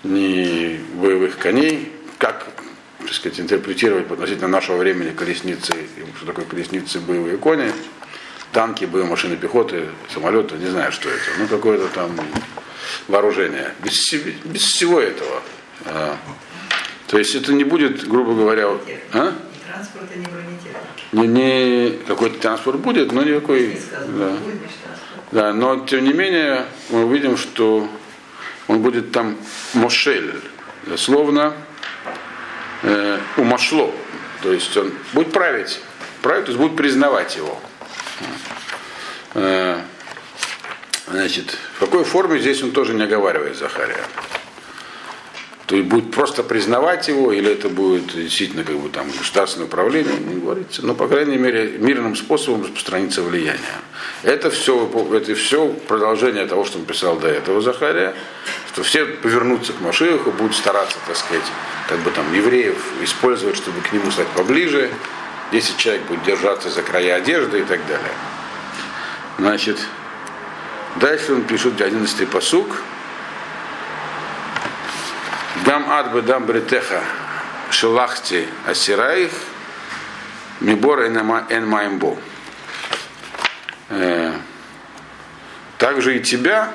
ни 0.02 0.80
боевых 0.94 1.38
коней. 1.38 1.92
Как 2.18 2.46
так 3.04 3.12
сказать, 3.12 3.40
интерпретировать 3.40 4.10
относительно 4.10 4.48
нашего 4.48 4.78
времени 4.78 5.10
колесницы, 5.10 5.72
что 6.16 6.26
такое 6.26 6.46
колесницы, 6.46 7.00
боевые 7.00 7.36
кони, 7.36 7.70
танки, 8.52 8.86
боевые 8.86 9.10
машины 9.10 9.36
пехоты, 9.36 9.88
самолеты, 10.12 10.56
не 10.56 10.66
знаю, 10.66 10.90
что 10.90 11.10
это. 11.10 11.22
Ну, 11.38 11.46
какое-то 11.46 11.88
там 11.88 12.10
вооружение. 13.08 13.74
Без, 13.82 14.12
без 14.44 14.62
всего 14.62 15.00
этого. 15.00 15.42
А, 15.84 16.16
то 17.08 17.18
есть 17.18 17.34
это 17.34 17.52
не 17.52 17.64
будет, 17.64 18.08
грубо 18.08 18.34
говоря, 18.34 18.70
а? 19.12 19.34
Транспорта, 19.84 20.18
не 20.18 20.26
бронетехники. 20.26 21.04
Не, 21.12 21.26
не 21.26 21.90
какой-то 22.06 22.38
транспорт 22.38 22.80
будет, 22.80 23.12
но 23.12 23.22
никакой. 23.22 23.68
Не 23.68 23.80
сказано, 23.80 24.18
Да. 24.18 24.30
будет. 24.36 24.54
Да, 25.32 25.52
но 25.52 25.84
тем 25.84 26.04
не 26.04 26.12
менее 26.12 26.64
мы 26.90 27.04
увидим, 27.06 27.36
что 27.36 27.88
он 28.68 28.80
будет 28.82 29.12
там 29.12 29.36
Мошель, 29.72 30.34
дословно 30.86 31.54
э, 32.82 33.18
умошло. 33.36 33.92
То 34.42 34.52
есть 34.52 34.76
он 34.76 34.92
будет 35.12 35.32
править, 35.32 35.80
править, 36.22 36.44
то 36.46 36.50
есть 36.52 36.60
будет 36.60 36.76
признавать 36.76 37.36
его. 37.36 37.60
Э, 39.34 39.80
значит, 41.08 41.58
в 41.76 41.80
какой 41.80 42.04
форме 42.04 42.38
здесь 42.38 42.62
он 42.62 42.70
тоже 42.70 42.94
не 42.94 43.02
оговаривает 43.02 43.56
Захария. 43.56 44.04
То 45.66 45.76
есть 45.76 45.88
будет 45.88 46.11
просто 46.11 46.42
признавать 46.42 47.09
его, 47.09 47.33
или 47.33 47.50
это 47.50 47.71
будет 47.71 48.14
действительно 48.14 48.64
как 48.64 48.76
бы 48.76 48.90
там 48.90 49.06
государственное 49.11 49.66
управление, 49.66 50.18
не 50.18 50.38
говорится. 50.38 50.85
Но, 50.85 50.94
по 50.94 51.09
крайней 51.09 51.38
мере, 51.38 51.78
мирным 51.78 52.16
способом 52.16 52.64
распространится 52.64 53.23
влияние. 53.23 53.80
Это 54.23 54.50
все, 54.50 54.90
это 55.14 55.35
все 55.35 55.68
продолжение 55.68 56.44
того, 56.47 56.66
что 56.66 56.78
он 56.78 56.85
писал 56.85 57.16
до 57.16 57.28
этого 57.28 57.62
Захария, 57.62 58.14
что 58.73 58.83
все 58.83 59.06
повернутся 59.06 59.73
к 59.73 59.80
Машеху, 59.80 60.33
будут 60.33 60.54
стараться, 60.54 60.99
так 61.06 61.16
сказать, 61.16 61.47
как 61.88 61.99
бы 62.00 62.11
там 62.11 62.30
евреев 62.35 62.76
использовать, 63.02 63.56
чтобы 63.56 63.80
к 63.80 63.90
нему 63.92 64.11
стать 64.11 64.28
поближе. 64.28 64.90
10 65.52 65.76
человек 65.78 66.02
будет 66.04 66.25
держаться 66.25 66.68
за 66.68 66.83
края 66.83 67.16
одежды 67.16 67.61
и 67.61 67.64
так 67.64 67.80
далее. 67.87 68.12
Значит, 69.38 69.78
дальше 70.97 71.33
он 71.33 71.42
пишет 71.42 71.80
11 71.80 72.28
посук. 72.28 72.83
Дам 75.62 75.90
адбы 75.90 76.23
дам 76.23 76.46
бретеха 76.46 77.00
шелахти 77.70 78.49
асираих 78.66 79.30
мибор 80.61 81.02
эн 81.02 81.66
маимбо. 81.66 82.16
Э, 83.88 84.32
Также 85.78 86.16
и 86.16 86.20
тебя 86.20 86.73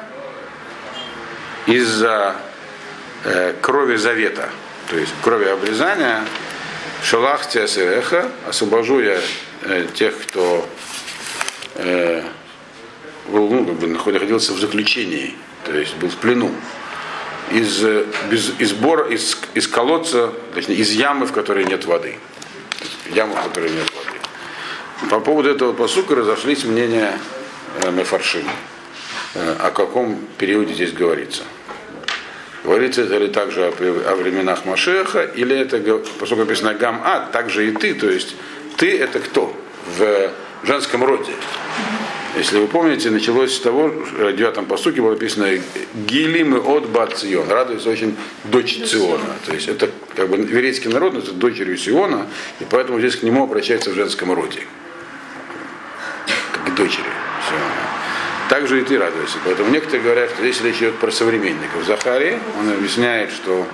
из-за 1.66 2.38
э, 3.26 3.54
крови 3.62 3.98
завета, 3.98 4.50
то 4.90 4.98
есть 4.98 5.14
крови 5.24 5.46
обрезания, 5.46 6.24
шелахти 7.04 7.60
асиреха, 7.60 8.30
освобожу 8.48 9.02
я 9.02 9.20
э, 9.64 9.88
тех, 9.94 10.18
кто 10.24 10.68
ну, 11.76 13.66
как 13.66 13.76
бы 13.76 13.88
находился 13.88 14.54
в 14.54 14.60
заключении, 14.60 15.36
то 15.66 15.78
есть 15.78 15.96
был 15.96 16.10
в 16.10 16.16
плену 16.18 16.52
из, 17.52 17.84
без, 18.30 18.54
из, 18.60 18.74
бора, 18.74 19.08
из, 19.10 19.38
из 19.54 19.68
колодца, 19.68 20.32
точнее, 20.54 20.76
из 20.76 20.92
ямы, 20.92 21.26
в 21.26 21.32
которой 21.32 21.66
нет 21.66 21.86
воды. 21.86 22.18
Ямы, 23.12 23.36
в 23.36 23.44
которой 23.44 23.72
нет 23.72 23.92
воды. 23.96 25.10
По 25.10 25.20
поводу 25.20 25.50
этого 25.50 25.74
посука 25.74 26.16
разошлись 26.16 26.64
мнения 26.64 27.18
э, 27.82 27.92
Мефаршим. 27.92 28.44
Э, 29.36 29.56
о 29.60 29.72
каком 29.72 30.20
периоде 30.38 30.74
здесь 30.74 30.92
говорится. 30.92 31.44
Говорится 32.64 33.04
это 33.04 33.18
ли 33.18 33.28
также 33.28 33.66
о, 33.66 34.12
о 34.12 34.16
временах 34.16 34.66
Машеха, 34.66 35.24
или 35.24 35.56
это, 35.56 35.80
поскольку 36.20 36.46
написано 36.46 36.74
гам 36.74 37.02
а, 37.06 37.30
также 37.32 37.68
и 37.68 37.72
ты, 37.72 37.94
то 37.94 38.10
есть 38.10 38.36
ты 38.78 38.98
это 38.98 39.20
кто? 39.20 39.56
В 39.98 40.32
женском 40.64 41.04
роде. 41.04 41.34
Если 42.36 42.60
вы 42.60 42.68
помните, 42.68 43.10
началось 43.10 43.56
с 43.56 43.60
того, 43.60 43.88
в 43.88 44.34
девятом 44.34 44.66
постуке 44.66 45.02
было 45.02 45.12
написано 45.12 45.48
Гилимы 46.08 46.60
от 46.60 46.88
Бат 46.88 47.18
Цион. 47.18 47.50
Радуется 47.50 47.90
очень 47.90 48.16
дочь 48.46 48.80
Циона. 48.86 49.36
То 49.46 49.54
есть 49.54 49.68
это 49.68 49.90
как 50.16 50.30
бы 50.30 50.38
верейский 50.38 50.92
народ, 50.92 51.14
но 51.14 51.20
это 51.20 51.32
дочерью 51.32 51.78
Сиона, 51.78 52.28
и 52.60 52.66
поэтому 52.70 53.00
здесь 53.00 53.16
к 53.16 53.24
нему 53.24 53.44
обращается 53.44 53.90
в 53.90 53.96
женском 53.96 54.32
роде. 54.32 54.62
Как 56.54 56.74
к 56.74 56.78
дочери 56.78 57.10
Сиона. 57.50 57.90
Также 58.50 58.82
и 58.82 58.84
ты 58.84 58.98
радуешься. 58.98 59.38
Поэтому 59.44 59.72
некоторые 59.72 60.04
говорят, 60.04 60.30
что 60.30 60.42
здесь 60.42 60.62
речь 60.62 60.78
идет 60.78 60.96
про 60.96 61.12
современников. 61.12 61.84
Захарий, 61.86 62.38
он 62.60 62.72
объясняет, 62.72 63.32
что 63.32 63.68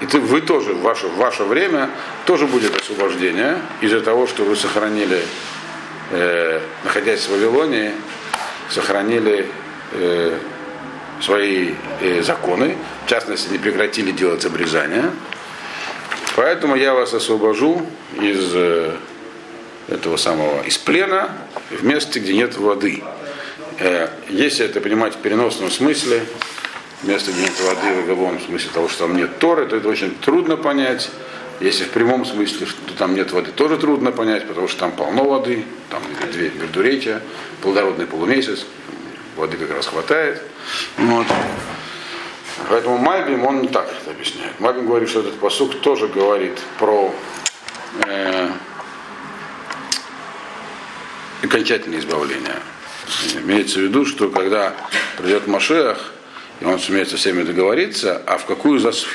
и 0.00 0.06
ты, 0.06 0.20
вы 0.20 0.40
тоже, 0.40 0.74
в 0.74 0.82
ваше, 0.82 1.08
в 1.08 1.16
ваше 1.16 1.44
время 1.44 1.90
тоже 2.24 2.46
будет 2.46 2.76
освобождение 2.76 3.58
из-за 3.80 4.00
того, 4.00 4.26
что 4.26 4.44
вы 4.44 4.54
сохранили 4.54 5.20
э, 6.10 6.60
находясь 6.84 7.26
в 7.26 7.30
Вавилоне, 7.30 7.92
сохранили 8.70 9.46
э, 9.92 10.38
свои 11.20 11.74
э, 12.00 12.22
законы, 12.22 12.76
в 13.06 13.08
частности, 13.08 13.50
не 13.50 13.58
прекратили 13.58 14.12
делать 14.12 14.44
обрезания. 14.44 15.10
Поэтому 16.36 16.76
я 16.76 16.94
вас 16.94 17.14
освобожу 17.14 17.84
из 18.20 18.52
э, 18.54 18.94
этого 19.88 20.16
самого, 20.16 20.62
из 20.62 20.78
плена 20.78 21.32
в 21.70 21.84
месте, 21.84 22.20
где 22.20 22.34
нет 22.34 22.56
воды. 22.56 23.02
Э, 23.78 24.08
если 24.28 24.64
это 24.64 24.80
понимать 24.80 25.14
в 25.14 25.18
переносном 25.18 25.70
смысле, 25.70 26.22
место, 27.02 27.32
где 27.32 27.42
нет 27.42 27.60
воды, 27.60 28.02
в 28.02 28.38
в 28.38 28.42
смысле 28.42 28.70
того, 28.72 28.88
что 28.88 29.06
там 29.06 29.16
нет 29.16 29.38
Торы, 29.38 29.66
то 29.66 29.76
это 29.76 29.88
очень 29.88 30.14
трудно 30.16 30.56
понять. 30.56 31.10
Если 31.60 31.84
в 31.84 31.90
прямом 31.90 32.24
смысле, 32.24 32.66
что 32.66 32.94
там 32.96 33.14
нет 33.14 33.32
воды, 33.32 33.50
тоже 33.50 33.78
трудно 33.78 34.12
понять, 34.12 34.46
потому 34.46 34.68
что 34.68 34.78
там 34.78 34.92
полно 34.92 35.24
воды, 35.24 35.64
там 35.90 36.02
две 36.30 36.50
междуречия, 36.50 37.20
плодородный 37.62 38.06
полумесяц, 38.06 38.64
воды 39.36 39.56
как 39.56 39.70
раз 39.72 39.86
хватает. 39.86 40.40
Вот. 40.96 41.26
Поэтому 42.68 42.98
Мальбим, 42.98 43.44
он 43.44 43.62
не 43.62 43.68
так 43.68 43.88
это 44.02 44.10
объясняет. 44.12 44.58
Мальбим 44.60 44.86
говорит, 44.86 45.08
что 45.08 45.20
этот 45.20 45.38
посук 45.38 45.80
тоже 45.80 46.06
говорит 46.06 46.58
про 46.78 47.12
э, 48.06 48.50
окончательное 51.42 51.98
избавление. 51.98 52.56
Имеется 53.34 53.80
в 53.80 53.82
виду, 53.82 54.04
что 54.04 54.28
когда 54.28 54.74
придет 55.16 55.46
Машех, 55.46 56.12
и 56.60 56.64
он 56.64 56.78
сумеет 56.78 57.08
со 57.08 57.16
всеми 57.16 57.42
договориться, 57.42 58.22
а 58.26 58.38
в 58.38 58.46
какую 58.46 58.80
зас- 58.80 59.06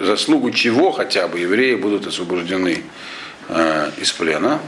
заслугу 0.00 0.50
чего 0.50 0.92
хотя 0.92 1.28
бы 1.28 1.38
евреи 1.38 1.74
будут 1.74 2.06
освобождены 2.06 2.82
э, 3.48 3.90
из 3.98 4.12
плена. 4.12 4.60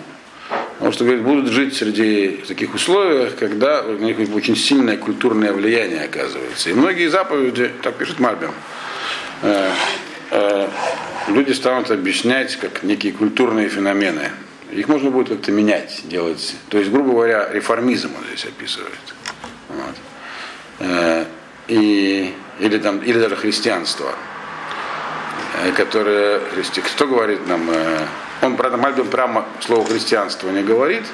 Потому 0.74 0.92
что 0.92 1.04
говорит, 1.04 1.24
будут 1.24 1.48
жить 1.48 1.74
среди 1.74 2.40
таких 2.46 2.74
условиях, 2.74 3.36
когда 3.36 3.82
на 3.82 4.04
них 4.04 4.16
очень 4.34 4.56
сильное 4.56 4.96
культурное 4.96 5.52
влияние 5.52 6.04
оказывается. 6.04 6.70
И 6.70 6.72
многие 6.72 7.08
заповеди, 7.08 7.72
так 7.82 7.96
пишет 7.96 8.20
Мальбим, 8.20 8.52
э, 9.42 9.70
э, 10.30 10.68
люди 11.28 11.52
станут 11.52 11.90
объяснять 11.90 12.56
как 12.56 12.82
некие 12.82 13.12
культурные 13.12 13.68
феномены. 13.68 14.30
Их 14.70 14.86
можно 14.88 15.10
будет 15.10 15.30
как-то 15.30 15.50
менять, 15.50 16.02
делать. 16.04 16.54
То 16.68 16.78
есть, 16.78 16.90
грубо 16.90 17.12
говоря, 17.12 17.48
реформизм 17.50 18.10
он 18.16 18.24
здесь 18.26 18.44
описывает. 18.44 18.92
Вот. 19.70 21.26
И, 21.68 22.34
или, 22.60 22.78
там, 22.78 22.98
или 23.00 23.18
даже 23.18 23.36
христианство, 23.36 24.14
э, 25.62 25.72
которое, 25.72 26.40
кто 26.94 27.06
говорит 27.06 27.46
нам, 27.46 27.70
э, 27.70 28.06
он, 28.40 28.56
правда, 28.56 28.78
Мальбим 28.78 29.08
прямо 29.08 29.46
слово 29.60 29.86
христианство 29.86 30.48
не 30.48 30.62
говорит, 30.62 31.04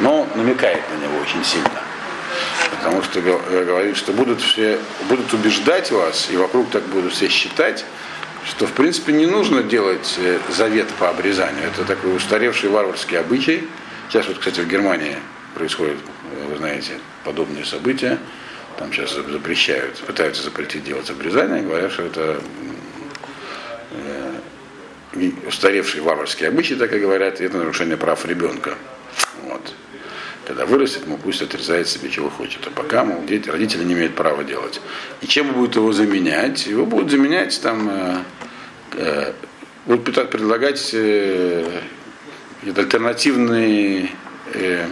но 0.00 0.26
намекает 0.34 0.82
на 0.90 1.04
него 1.04 1.20
очень 1.22 1.44
сильно. 1.44 1.70
Потому 2.72 3.02
что 3.04 3.20
э, 3.20 3.64
говорит, 3.64 3.96
что 3.96 4.12
будут 4.12 4.40
все, 4.40 4.80
будут 5.08 5.32
убеждать 5.32 5.92
вас, 5.92 6.28
и 6.32 6.36
вокруг 6.36 6.70
так 6.70 6.82
будут 6.84 7.12
все 7.12 7.28
считать, 7.28 7.84
что 8.44 8.66
в 8.66 8.72
принципе 8.72 9.12
не 9.12 9.26
нужно 9.26 9.62
делать 9.62 10.18
завет 10.48 10.88
по 10.98 11.10
обрезанию. 11.10 11.64
Это 11.64 11.84
такой 11.84 12.16
устаревший 12.16 12.70
варварский 12.70 13.20
обычай. 13.20 13.68
Сейчас 14.08 14.26
вот, 14.26 14.38
кстати, 14.38 14.58
в 14.58 14.66
Германии 14.66 15.16
происходят, 15.54 15.96
вы 16.50 16.56
знаете, 16.56 16.98
подобные 17.24 17.64
события. 17.64 18.18
Там 18.78 18.92
сейчас 18.92 19.14
запрещают, 19.14 19.98
пытаются 19.98 20.42
запретить 20.42 20.84
делать 20.84 21.08
обрезание, 21.10 21.62
говорят, 21.62 21.92
что 21.92 22.04
это 22.04 22.42
э, 23.90 24.32
устаревший 25.46 26.00
варварский 26.00 26.48
обычай, 26.48 26.74
так 26.74 26.92
и 26.92 26.98
говорят, 26.98 27.40
и 27.40 27.44
это 27.44 27.58
нарушение 27.58 27.96
прав 27.96 28.24
ребенка. 28.24 28.76
Вот. 29.44 29.74
Когда 30.46 30.66
вырастет, 30.66 31.06
ему 31.06 31.18
пусть 31.18 31.42
отрезает 31.42 31.88
себе 31.88 32.10
чего 32.10 32.28
хочет. 32.28 32.66
А 32.66 32.70
пока, 32.70 33.04
мол, 33.04 33.24
дети, 33.24 33.48
родители 33.48 33.84
не 33.84 33.94
имеют 33.94 34.14
права 34.14 34.42
делать. 34.42 34.80
И 35.20 35.26
чем 35.26 35.52
будут 35.52 35.76
его 35.76 35.92
заменять? 35.92 36.66
Его 36.66 36.86
будут 36.86 37.10
заменять 37.10 37.60
там, 37.62 37.88
э, 37.88 38.16
э, 38.94 39.32
будут 39.86 40.30
предлагать 40.30 40.90
э, 40.94 41.80
альтернативные 42.64 44.10
э, 44.54 44.86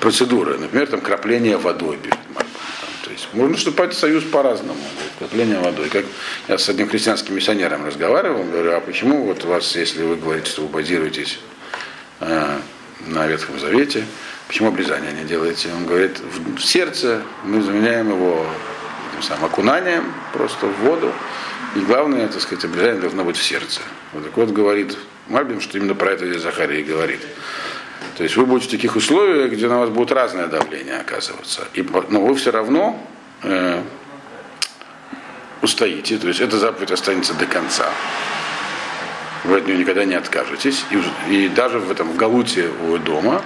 процедуры. 0.00 0.58
Например, 0.58 0.86
там 0.86 1.00
крапление 1.00 1.56
водой 1.56 1.96
перед 1.96 2.18
Есть 3.10 3.28
можно 3.32 3.56
вступать 3.56 3.94
в 3.94 3.98
союз 3.98 4.24
по-разному. 4.24 4.74
говорит, 4.74 5.12
Крапление 5.18 5.58
водой. 5.58 5.88
Как 5.88 6.04
я 6.48 6.58
с 6.58 6.68
одним 6.68 6.88
христианским 6.88 7.34
миссионером 7.34 7.86
разговаривал, 7.86 8.44
говорю, 8.44 8.72
а 8.72 8.80
почему 8.80 9.24
вот 9.24 9.44
у 9.44 9.48
вас, 9.48 9.74
если 9.76 10.02
вы 10.02 10.16
говорите, 10.16 10.50
что 10.50 10.62
вы 10.62 10.68
базируетесь 10.68 11.38
э, 12.20 12.58
на 13.06 13.26
Ветхом 13.26 13.58
Завете, 13.58 14.04
почему 14.48 14.68
обрезание 14.68 15.12
не 15.12 15.24
делаете? 15.24 15.68
Он 15.76 15.86
говорит, 15.86 16.20
в, 16.20 16.60
сердце 16.60 17.22
мы 17.44 17.62
заменяем 17.62 18.10
его 18.10 18.46
самым 19.22 19.46
окунанием 19.46 20.12
просто 20.32 20.66
в 20.66 20.76
воду. 20.80 21.12
И 21.76 21.80
главное, 21.80 22.28
так 22.28 22.40
сказать, 22.40 22.64
обрезание 22.64 23.00
должно 23.00 23.24
быть 23.24 23.36
в 23.36 23.42
сердце. 23.42 23.80
Вот 24.12 24.24
так 24.24 24.36
вот 24.36 24.50
говорит 24.50 24.96
Мальбим, 25.28 25.60
что 25.60 25.78
именно 25.78 25.94
про 25.94 26.12
это 26.12 26.26
здесь 26.26 26.42
Захария 26.42 26.80
и 26.80 26.84
говорит. 26.84 27.20
То 28.20 28.24
есть 28.24 28.36
вы 28.36 28.44
будете 28.44 28.68
в 28.68 28.70
таких 28.72 28.96
условиях, 28.96 29.50
где 29.50 29.66
на 29.66 29.78
вас 29.78 29.88
будет 29.88 30.12
разное 30.12 30.46
давление 30.46 30.98
оказываться. 30.98 31.66
И, 31.72 31.80
но 32.10 32.20
вы 32.20 32.34
все 32.34 32.50
равно 32.50 33.02
э, 33.42 33.82
устоите, 35.62 36.18
то 36.18 36.28
есть 36.28 36.38
эта 36.40 36.58
заповедь 36.58 36.90
останется 36.90 37.32
до 37.32 37.46
конца. 37.46 37.88
Вы 39.44 39.56
от 39.56 39.66
нее 39.66 39.78
никогда 39.78 40.04
не 40.04 40.16
откажетесь. 40.16 40.84
И, 41.30 41.34
и 41.34 41.48
даже 41.48 41.78
в 41.78 41.90
этом 41.90 42.12
в 42.12 42.16
Галуте 42.16 42.68
у 42.86 42.98
дома, 42.98 43.40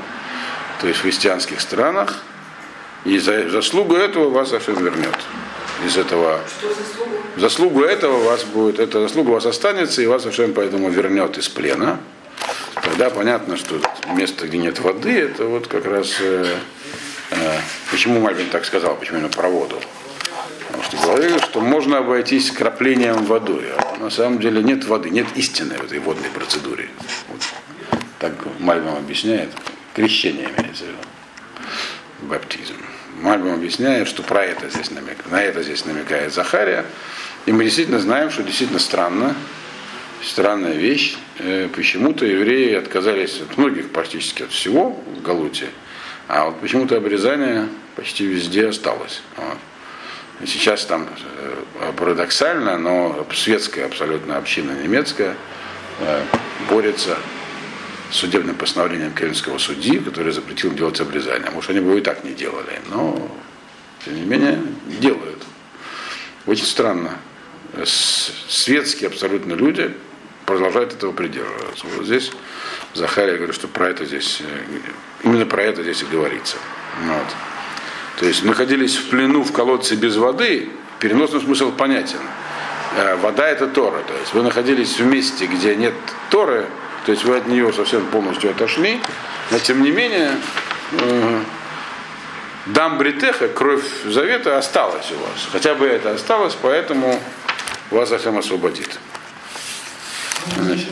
то 0.80 0.88
есть 0.88 0.98
в 0.98 1.02
христианских 1.02 1.60
странах, 1.60 2.24
и 3.04 3.18
за 3.18 3.48
заслугу 3.50 3.94
этого 3.94 4.28
вас 4.30 4.52
Ашем 4.52 4.82
вернет. 4.82 5.16
Из 5.86 5.96
этого 5.96 6.40
Что 6.58 6.74
заслугу? 6.74 7.10
заслугу 7.36 7.82
этого 7.82 8.24
вас 8.24 8.42
будет, 8.42 8.80
эта 8.80 9.02
заслуга 9.02 9.30
у 9.30 9.34
вас 9.34 9.46
останется, 9.46 10.02
и 10.02 10.06
вас 10.06 10.26
Ашем 10.26 10.52
поэтому 10.52 10.90
вернет 10.90 11.38
из 11.38 11.48
плена. 11.48 12.00
Тогда 12.82 13.10
понятно, 13.10 13.56
что 13.56 13.80
место, 14.14 14.46
где 14.46 14.58
нет 14.58 14.80
воды, 14.80 15.12
это 15.12 15.44
вот 15.46 15.68
как 15.68 15.86
раз 15.86 16.16
э, 16.20 16.56
э, 17.30 17.58
почему 17.90 18.20
Мальбин 18.20 18.48
так 18.50 18.64
сказал, 18.64 18.96
почему 18.96 19.18
именно 19.18 19.30
про 19.30 19.48
воду. 19.48 19.80
Потому 20.66 20.82
что 20.82 20.96
говорили, 20.96 21.38
что 21.38 21.60
можно 21.60 21.98
обойтись 21.98 22.50
краплением 22.50 23.24
водой, 23.24 23.64
а 23.76 23.96
на 23.98 24.10
самом 24.10 24.40
деле 24.40 24.62
нет 24.62 24.84
воды, 24.84 25.10
нет 25.10 25.26
истины 25.36 25.76
в 25.76 25.84
этой 25.84 26.00
водной 26.00 26.30
процедуре. 26.30 26.88
Вот. 27.28 27.40
Так 28.18 28.32
Мальбим 28.58 28.96
объясняет, 28.96 29.50
крещение 29.94 30.48
имеется 30.56 30.84
в 30.84 30.88
виду, 30.88 30.98
баптизм. 32.22 32.74
Мальбим 33.20 33.54
объясняет, 33.54 34.08
что 34.08 34.22
про 34.22 34.44
это 34.44 34.68
здесь 34.68 34.90
намек, 34.90 35.18
на 35.30 35.40
это 35.42 35.62
здесь 35.62 35.84
намекает 35.84 36.34
Захария. 36.34 36.84
И 37.46 37.52
мы 37.52 37.64
действительно 37.64 38.00
знаем, 38.00 38.30
что 38.30 38.42
действительно 38.42 38.80
странно, 38.80 39.36
странная 40.24 40.74
вещь. 40.74 41.16
Э, 41.38 41.68
Почему-то 41.74 42.24
евреи 42.24 42.74
отказались 42.74 43.40
от 43.40 43.56
многих, 43.56 43.90
практически 43.90 44.42
от 44.42 44.52
всего 44.52 44.90
в 44.90 45.22
Галуте, 45.22 45.68
а 46.28 46.46
вот 46.46 46.60
почему-то 46.60 46.96
обрезание 46.96 47.68
почти 47.96 48.26
везде 48.26 48.68
осталось. 48.68 49.22
Вот. 49.36 49.58
Сейчас 50.46 50.84
там 50.84 51.06
э, 51.80 51.92
парадоксально, 51.96 52.78
но 52.78 53.26
светская 53.32 53.86
абсолютно 53.86 54.36
община 54.36 54.72
немецкая 54.72 55.36
э, 56.00 56.22
борется 56.68 57.16
с 58.10 58.16
судебным 58.16 58.56
постановлением 58.56 59.12
кельнского 59.12 59.58
судьи, 59.58 59.98
который 59.98 60.32
запретил 60.32 60.72
делать 60.74 61.00
обрезание. 61.00 61.50
Может, 61.50 61.70
они 61.70 61.80
бы 61.80 61.90
его 61.90 61.98
и 61.98 62.02
так 62.02 62.24
не 62.24 62.32
делали, 62.32 62.80
но 62.90 63.30
тем 64.04 64.16
не 64.16 64.22
менее 64.22 64.60
делают. 65.00 65.42
Очень 66.46 66.66
странно. 66.66 67.18
Светские 67.84 69.08
абсолютно 69.08 69.54
люди 69.54 69.94
продолжают 70.46 70.92
этого 70.92 71.12
придерживаться. 71.12 71.86
Вот 71.96 72.06
здесь 72.06 72.30
Захария 72.94 73.36
говорит, 73.36 73.54
что 73.54 73.68
про 73.68 73.88
это 73.88 74.04
здесь, 74.04 74.40
э, 74.40 74.78
именно 75.22 75.46
про 75.46 75.62
это 75.62 75.82
здесь 75.82 76.02
и 76.02 76.06
говорится. 76.06 76.56
Вот. 77.02 77.26
То 78.18 78.26
есть 78.26 78.44
находились 78.44 78.96
в 78.96 79.08
плену 79.08 79.42
в 79.42 79.52
колодце 79.52 79.96
без 79.96 80.16
воды, 80.16 80.68
переносный 81.00 81.40
смысл 81.40 81.72
понятен. 81.72 82.20
Э, 82.96 83.16
Вода 83.16 83.48
это 83.48 83.66
Тора. 83.66 84.02
То 84.06 84.14
есть 84.20 84.34
вы 84.34 84.42
находились 84.42 84.98
в 84.98 85.06
месте, 85.06 85.46
где 85.46 85.74
нет 85.74 85.94
Торы, 86.30 86.66
то 87.06 87.12
есть 87.12 87.24
вы 87.24 87.36
от 87.36 87.46
нее 87.46 87.72
совсем 87.72 88.06
полностью 88.06 88.50
отошли, 88.50 89.00
но 89.50 89.58
тем 89.58 89.82
не 89.82 89.90
менее 89.90 90.30
э, 90.92 91.40
дам 92.66 92.98
бритеха, 92.98 93.48
кровь 93.48 93.84
завета 94.04 94.56
осталась 94.58 95.10
у 95.10 95.16
вас. 95.16 95.48
Хотя 95.52 95.74
бы 95.74 95.86
это 95.86 96.12
осталось, 96.12 96.56
поэтому 96.60 97.20
вас 97.90 98.12
Ахем 98.12 98.38
освободит. 98.38 98.98
Значит, 100.56 100.88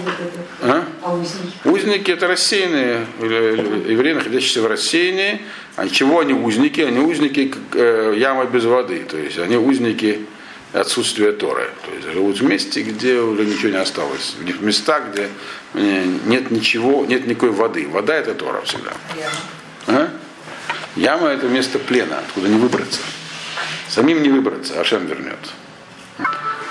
а? 0.62 0.85
А 1.02 1.14
узники? 1.14 1.56
Узники 1.64 2.11
это 2.11 2.26
рассеянные 2.26 3.06
евреи, 3.21 4.12
находящиеся 4.14 4.62
в 4.62 4.66
рассеянии. 4.66 5.42
А 5.76 5.88
чего 5.88 6.21
они 6.21 6.32
узники? 6.32 6.80
Они 6.80 6.99
узники 6.99 7.54
э, 7.75 8.14
ямы 8.16 8.47
без 8.47 8.64
воды. 8.64 9.04
То 9.04 9.16
есть 9.16 9.38
они 9.38 9.56
узники 9.56 10.26
отсутствия 10.73 11.32
Торы. 11.32 11.71
То 11.85 11.94
есть 11.94 12.12
живут 12.12 12.40
в 12.40 12.44
месте, 12.44 12.82
где 12.82 13.18
уже 13.21 13.44
ничего 13.44 13.70
не 13.70 13.79
осталось. 13.79 14.35
В 14.38 14.62
местах, 14.62 15.05
где 15.12 15.29
э, 15.74 16.05
нет 16.26 16.50
ничего, 16.50 17.05
нет 17.05 17.26
никакой 17.26 17.50
воды. 17.50 17.87
Вода 17.88 18.14
это 18.14 18.35
Тора 18.35 18.62
всегда. 18.62 18.92
А? 19.87 20.09
Яма 20.96 21.29
это 21.29 21.46
место 21.48 21.79
плена, 21.79 22.18
откуда 22.18 22.48
не 22.48 22.59
выбраться. 22.59 23.00
Самим 23.88 24.22
не 24.22 24.29
выбраться, 24.29 24.81
а 24.81 24.85
Шем 24.85 25.07
вернет. 25.07 25.38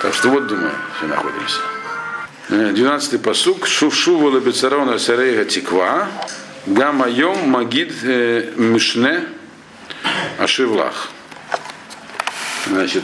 Так 0.02 0.14
что 0.14 0.30
вот, 0.30 0.48
думаю, 0.48 0.72
все 0.98 1.08
находимся. 1.08 1.60
12 2.50 3.22
посук. 3.22 3.68
Шувшуву 3.68 4.30
лабицарона 4.30 5.00
сарейга 5.00 5.46
тиква. 5.46 6.08
Гамайом 6.68 7.50
магид 7.50 7.92
э, 8.04 8.52
мишне 8.56 9.24
ашивлах. 10.38 11.10
Значит, 12.68 13.04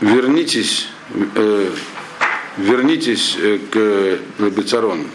вернитесь, 0.00 0.88
э, 1.34 1.70
вернитесь 2.56 3.36
э, 3.38 3.58
к 3.70 4.42
Бецарон, 4.50 5.06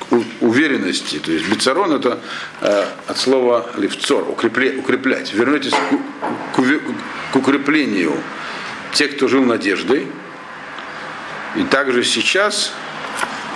к 0.00 0.22
уверенности. 0.42 1.18
То 1.18 1.32
есть 1.32 1.48
Бецарон 1.48 1.92
это 1.92 2.20
э, 2.60 2.84
от 3.06 3.16
слова 3.16 3.70
левцор, 3.78 4.24
укрепле- 4.28 4.78
укреплять. 4.78 5.32
Вернитесь 5.32 5.72
к, 5.72 6.60
к 6.60 6.62
к 7.32 7.36
укреплению 7.36 8.12
тех, 8.92 9.16
кто 9.16 9.28
жил 9.28 9.44
надеждой. 9.44 10.06
И 11.56 11.62
также 11.64 12.04
сейчас 12.04 12.72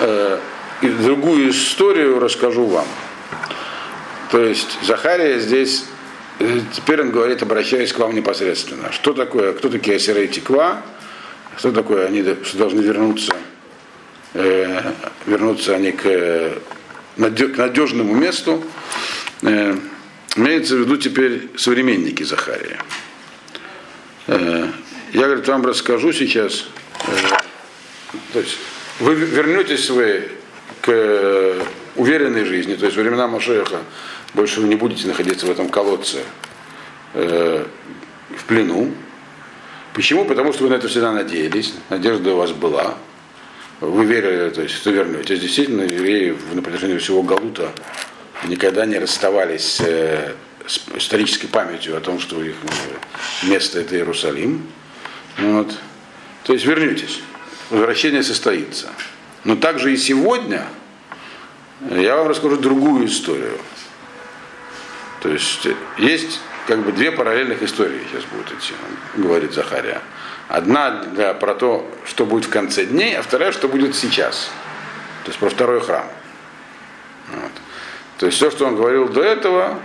э, 0.00 0.38
и 0.82 0.88
другую 0.88 1.50
историю 1.50 2.18
расскажу 2.18 2.66
вам. 2.66 2.86
То 4.30 4.40
есть 4.40 4.78
Захария 4.82 5.38
здесь, 5.38 5.84
э, 6.38 6.60
теперь 6.72 7.02
он 7.02 7.10
говорит, 7.10 7.42
обращаясь 7.42 7.92
к 7.92 7.98
вам 7.98 8.14
непосредственно. 8.14 8.92
Что 8.92 9.12
такое, 9.12 9.52
кто 9.52 9.68
такие 9.68 9.96
Асирей 9.96 10.28
Тиква, 10.28 10.82
что 11.56 11.72
такое 11.72 12.06
они 12.06 12.22
что 12.42 12.56
должны 12.56 12.80
вернуться, 12.80 13.34
э, 14.34 14.92
вернуться 15.26 15.74
они 15.74 15.92
к, 15.92 16.02
к 17.16 17.56
надежному 17.58 18.14
месту. 18.14 18.64
Э, 19.42 19.76
имеется 20.36 20.76
в 20.76 20.78
виду 20.78 20.96
теперь 20.96 21.50
современники 21.56 22.22
Захария. 22.22 22.78
Э, 24.26 24.68
я, 25.12 25.26
говорит, 25.26 25.46
вам 25.48 25.64
расскажу 25.64 26.12
сейчас, 26.12 26.66
э, 27.06 27.12
то 28.32 28.40
есть 28.40 28.58
вы 29.00 29.14
вернетесь 29.14 29.90
вы 29.90 30.28
к 30.80 30.88
э, 30.88 31.62
уверенной 31.96 32.44
жизни, 32.44 32.74
то 32.74 32.86
есть 32.86 32.96
времена 32.96 33.26
Машеха 33.28 33.80
больше 34.34 34.60
вы 34.60 34.68
не 34.68 34.76
будете 34.76 35.08
находиться 35.08 35.46
в 35.46 35.50
этом 35.50 35.68
колодце 35.68 36.22
э, 37.14 37.64
в 38.36 38.44
плену. 38.44 38.92
Почему? 39.94 40.24
Потому 40.24 40.52
что 40.52 40.64
вы 40.64 40.70
на 40.70 40.74
это 40.74 40.88
всегда 40.88 41.12
надеялись, 41.12 41.74
надежда 41.88 42.32
у 42.32 42.36
вас 42.36 42.52
была. 42.52 42.96
Вы 43.80 44.04
верили, 44.04 44.50
то 44.50 44.62
есть, 44.62 44.74
что 44.74 44.90
вернетесь. 44.90 45.40
Действительно, 45.40 45.82
евреи 45.82 46.36
на 46.52 46.62
протяжении 46.62 46.98
всего 46.98 47.22
Галута 47.22 47.72
никогда 48.46 48.86
не 48.86 48.98
расставались 48.98 49.80
с, 49.80 50.34
исторической 50.94 51.48
памятью 51.48 51.96
о 51.96 52.00
том, 52.00 52.20
что 52.20 52.42
их 52.42 52.54
место 53.42 53.80
это 53.80 53.96
Иерусалим. 53.96 54.66
Вот. 55.38 55.74
То 56.44 56.52
есть 56.52 56.64
вернетесь. 56.64 57.22
Возвращение 57.70 58.22
состоится. 58.22 58.88
Но 59.44 59.56
также 59.56 59.92
и 59.92 59.96
сегодня 59.96 60.66
я 61.88 62.16
вам 62.16 62.28
расскажу 62.28 62.56
другую 62.56 63.06
историю. 63.06 63.58
То 65.20 65.28
есть 65.28 65.66
есть 65.98 66.40
как 66.66 66.80
бы 66.80 66.92
две 66.92 67.10
параллельных 67.10 67.62
истории 67.62 68.00
сейчас 68.10 68.24
будут 68.24 68.52
идти, 68.52 68.74
говорит 69.16 69.52
Захария. 69.52 70.00
Одна 70.48 71.04
для, 71.04 71.34
про 71.34 71.54
то, 71.54 71.88
что 72.04 72.26
будет 72.26 72.46
в 72.46 72.50
конце 72.50 72.84
дней, 72.84 73.16
а 73.16 73.22
вторая, 73.22 73.52
что 73.52 73.68
будет 73.68 73.94
сейчас. 73.94 74.50
То 75.24 75.30
есть 75.30 75.38
про 75.38 75.48
второй 75.48 75.80
храм. 75.80 76.06
Вот. 77.28 77.52
То 78.18 78.26
есть 78.26 78.38
все, 78.38 78.50
что 78.50 78.66
он 78.66 78.76
говорил 78.76 79.08
до 79.08 79.22
этого, 79.22 79.78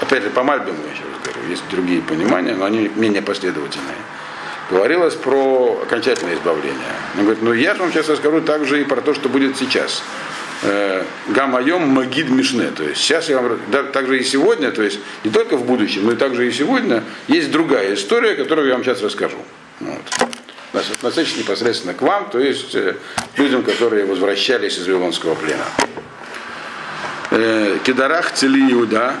опять 0.00 0.22
же, 0.22 0.30
по 0.30 0.42
Мальбиму 0.42 0.78
я 0.88 0.94
сейчас 0.94 1.06
говорю, 1.22 1.50
есть 1.50 1.62
другие 1.70 2.00
понимания, 2.00 2.54
но 2.54 2.64
они 2.64 2.90
менее 2.96 3.22
последовательные. 3.22 3.96
Говорилось 4.70 5.14
про 5.14 5.80
окончательное 5.82 6.34
избавление. 6.34 6.76
Он 7.16 7.22
говорит, 7.22 7.42
ну 7.42 7.52
я 7.54 7.74
же 7.74 7.80
вам 7.80 7.90
сейчас 7.90 8.08
расскажу 8.08 8.42
также 8.42 8.80
и 8.80 8.84
про 8.84 9.00
то, 9.00 9.14
что 9.14 9.28
будет 9.28 9.56
сейчас. 9.56 10.02
Э, 10.62 11.04
Гамайом 11.28 11.88
Магид 11.88 12.28
Мишне. 12.28 12.70
То 12.70 12.82
есть 12.82 13.00
сейчас 13.00 13.28
я 13.28 13.40
вам 13.40 13.58
да, 13.70 13.84
также 13.84 14.18
и 14.18 14.24
сегодня, 14.24 14.70
то 14.70 14.82
есть 14.82 14.98
не 15.24 15.30
только 15.30 15.56
в 15.56 15.64
будущем, 15.64 16.04
но 16.04 16.12
и 16.12 16.16
также 16.16 16.48
и 16.48 16.52
сегодня 16.52 17.02
есть 17.28 17.50
другая 17.50 17.94
история, 17.94 18.34
которую 18.34 18.68
я 18.68 18.74
вам 18.74 18.84
сейчас 18.84 19.02
расскажу. 19.02 19.38
Вот. 19.80 20.02
Относящаяся 20.74 21.38
непосредственно 21.38 21.94
к 21.94 22.02
вам, 22.02 22.28
то 22.28 22.38
есть 22.38 22.74
э, 22.74 22.96
людям, 23.36 23.62
которые 23.62 24.04
возвращались 24.04 24.76
из 24.76 24.86
Вавилонского 24.86 25.34
плена. 25.34 25.64
Э, 27.30 27.78
Кедарах 27.84 28.32
цели 28.32 28.72
Иуда, 28.72 29.14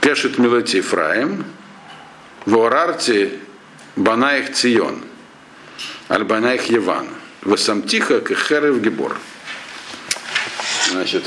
Кешет 0.00 0.38
Милати 0.38 0.78
Ефраим, 0.78 1.44
Ворарте 2.48 3.40
Банаих 3.94 4.54
Цион, 4.54 5.02
Аль-Банаих 6.08 6.70
Еван, 6.70 7.06
Васамтиха 7.42 8.22
Кехерев 8.22 8.80
Гибор. 8.80 9.18
Значит, 10.90 11.24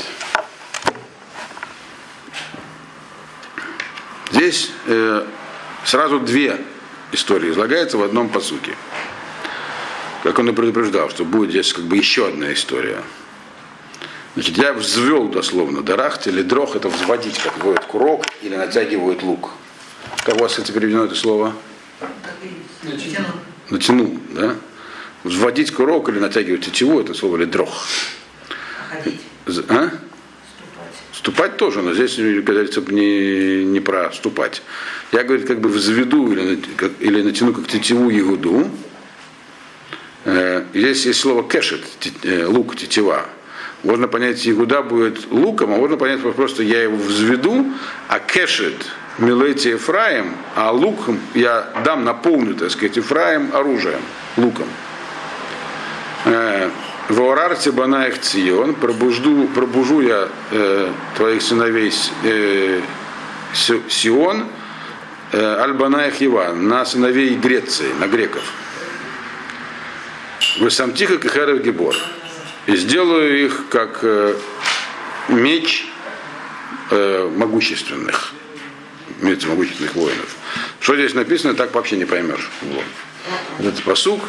здесь 4.32 4.72
э, 4.86 5.24
сразу 5.84 6.18
две 6.18 6.60
истории 7.12 7.52
излагаются 7.52 7.98
в 7.98 8.02
одном 8.02 8.28
посуке. 8.28 8.74
Как 10.24 10.40
он 10.40 10.48
и 10.48 10.52
предупреждал, 10.52 11.08
что 11.08 11.24
будет 11.24 11.50
здесь 11.50 11.72
как 11.72 11.84
бы 11.84 11.98
еще 11.98 12.26
одна 12.26 12.52
история. 12.52 13.00
Значит, 14.34 14.58
я 14.58 14.72
взвел 14.72 15.28
дословно 15.28 15.82
дарахт 15.82 16.26
или 16.26 16.42
дрох, 16.42 16.74
это 16.74 16.88
взводить, 16.88 17.38
как 17.38 17.62
вводят 17.62 17.84
курок 17.84 18.24
или 18.42 18.56
натягивают 18.56 19.22
лук. 19.22 19.50
Как 20.24 20.36
у 20.36 20.40
вас 20.40 20.58
это 20.58 20.72
переведено 20.72 21.04
это 21.04 21.14
слово? 21.14 21.52
Тяну. 22.82 23.26
Натянул, 23.70 24.18
да? 24.30 24.56
Взводить 25.24 25.72
курок 25.72 26.08
или 26.08 26.18
натягивать 26.18 26.64
тетиву, 26.64 27.00
это 27.00 27.14
слово 27.14 27.36
или 27.38 27.44
дрох. 27.44 27.86
А? 29.68 29.90
Ступать. 31.12 31.56
Тоже, 31.56 31.82
но 31.82 31.94
здесь 31.94 32.16
говорится 32.16 32.80
не, 32.88 33.64
не 33.64 33.80
про 33.80 34.10
ступать. 34.12 34.62
Я, 35.12 35.22
говорит, 35.22 35.46
как 35.46 35.60
бы 35.60 35.68
взведу 35.68 36.32
или, 36.32 36.56
как- 36.76 37.00
или 37.00 37.22
натяну 37.22 37.52
как 37.52 37.68
тетиву 37.68 38.10
ягуду. 38.10 38.68
Э, 40.24 40.64
Здесь 40.74 41.06
есть 41.06 41.20
слово 41.20 41.48
кешет, 41.48 41.82
э, 42.24 42.46
лук, 42.46 42.76
тетива. 42.76 43.26
Можно 43.84 44.08
понять, 44.08 44.44
ягуда 44.44 44.82
будет 44.82 45.30
луком, 45.30 45.72
а 45.72 45.76
можно 45.76 45.96
понять 45.96 46.20
просто 46.20 46.62
я 46.62 46.82
его 46.82 46.96
взведу, 46.96 47.66
а 48.08 48.18
кешет 48.20 48.86
милейти 49.18 49.68
Ефраим, 49.68 50.34
а 50.56 50.70
луком 50.70 51.20
я 51.34 51.66
дам, 51.84 52.04
наполню, 52.04 52.54
так 52.54 52.70
сказать, 52.70 52.96
Ефраим 52.96 53.50
оружием, 53.54 54.00
луком. 54.36 54.66
Э, 56.24 56.70
В 57.08 57.20
Орарте 57.30 57.72
Банаих 57.72 58.20
Цион 58.20 58.74
пробужду, 58.74 59.48
пробужу 59.54 60.00
я 60.02 60.28
э, 60.52 60.90
твоих 61.16 61.42
сыновей 61.42 61.92
э, 62.24 62.80
Си- 63.54 63.82
Сион, 63.88 64.46
э, 65.32 65.56
Альбанаих 65.62 66.22
Иван, 66.22 66.68
на 66.68 66.84
сыновей 66.84 67.34
Греции, 67.34 67.92
на 68.00 68.06
греков. 68.06 68.42
Вы 70.60 70.70
сам 70.70 70.92
тихо 70.92 71.18
Кахарев 71.18 71.62
Гибор. 71.62 71.94
И 72.66 72.76
сделаю 72.76 73.44
их 73.44 73.64
как 73.68 73.98
э, 74.02 74.34
меч 75.28 75.86
э, 76.90 77.28
могущественных, 77.36 78.32
меч 79.22 79.46
могущественных 79.46 79.94
воинов. 79.94 80.36
Что 80.80 80.94
здесь 80.96 81.14
написано, 81.14 81.54
так 81.54 81.74
вообще 81.74 81.96
не 81.96 82.04
поймешь. 82.04 82.50
Вот. 82.62 82.84
Этот 83.60 83.82
посук, 83.84 84.20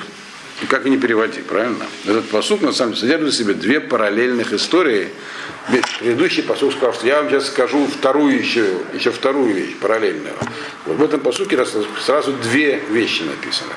как 0.70 0.86
и 0.86 0.90
не 0.90 0.98
переводи, 0.98 1.42
правильно? 1.42 1.86
Этот 2.06 2.30
посук 2.30 2.62
на 2.62 2.72
самом 2.72 2.94
деле 2.94 3.02
содержит 3.02 3.34
в 3.34 3.38
себе 3.38 3.54
две 3.54 3.80
параллельных 3.80 4.54
истории. 4.54 5.10
Предыдущий 6.00 6.44
посук 6.44 6.74
сказал, 6.74 6.94
что 6.94 7.08
я 7.08 7.22
вам 7.22 7.30
сейчас 7.30 7.48
скажу 7.48 7.88
вторую 7.88 8.38
еще, 8.38 8.66
еще 8.94 9.12
вторую 9.12 9.54
вещь, 9.54 9.76
параллельную. 9.82 10.36
Вот 10.86 10.98
в 10.98 11.04
этом 11.04 11.20
посуке 11.22 11.56
раз- 11.56 11.76
сразу 12.06 12.34
две 12.34 12.82
вещи 12.90 13.24
написаны. 13.24 13.74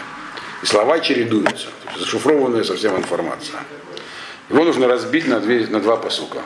И 0.62 0.66
слова 0.66 0.98
чередуются. 1.00 1.68
Зашифрованная 1.98 2.64
совсем 2.64 2.96
информация. 2.96 3.60
Его 4.50 4.64
нужно 4.64 4.86
разбить 4.86 5.26
на, 5.26 5.40
две, 5.40 5.66
на 5.66 5.80
два 5.80 5.96
посука. 5.96 6.38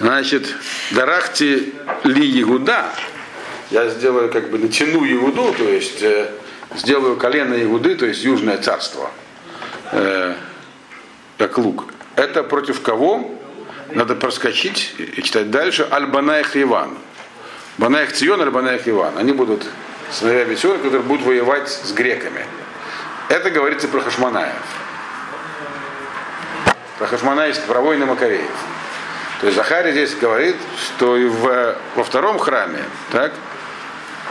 Значит, 0.00 0.54
Дарахти 0.92 1.74
ли 2.04 2.24
Ягуда, 2.26 2.94
я 3.70 3.88
сделаю, 3.88 4.30
как 4.30 4.50
бы 4.50 4.58
натяну 4.58 5.04
Ягуду, 5.04 5.52
то 5.52 5.64
есть 5.64 6.02
э, 6.02 6.30
сделаю 6.76 7.16
колено 7.16 7.54
Ягуды, 7.54 7.96
то 7.96 8.06
есть 8.06 8.24
Южное 8.24 8.58
царство, 8.58 9.10
э, 9.92 10.34
как 11.36 11.58
лук. 11.58 11.84
Это 12.16 12.42
против 12.42 12.80
кого? 12.82 13.30
Надо 13.90 14.14
проскочить 14.14 14.94
и 14.98 15.22
читать 15.22 15.50
дальше. 15.50 15.86
Аль-Банаих 15.90 16.56
Иван. 16.56 16.98
Банаих 17.78 18.12
Цион, 18.12 18.40
Аль-Банаих 18.40 18.88
Иван. 18.88 19.16
Они 19.16 19.32
будут 19.32 19.64
сыновьями 20.10 20.54
Циона, 20.54 20.78
которые 20.78 21.02
будут 21.02 21.24
воевать 21.24 21.68
с 21.68 21.92
греками. 21.92 22.44
Это 23.28 23.50
говорится 23.50 23.88
про 23.88 24.00
Хашманаев. 24.00 24.52
Про 26.98 27.06
Хашманаевских, 27.06 27.66
про 27.66 27.80
войны 27.80 28.04
Макареев. 28.06 28.50
То 29.40 29.46
есть 29.46 29.56
Захарий 29.56 29.92
здесь 29.92 30.14
говорит, 30.16 30.56
что 30.76 31.16
и 31.16 31.26
в, 31.26 31.76
во 31.94 32.04
втором 32.04 32.38
храме 32.38 32.82
так, 33.12 33.32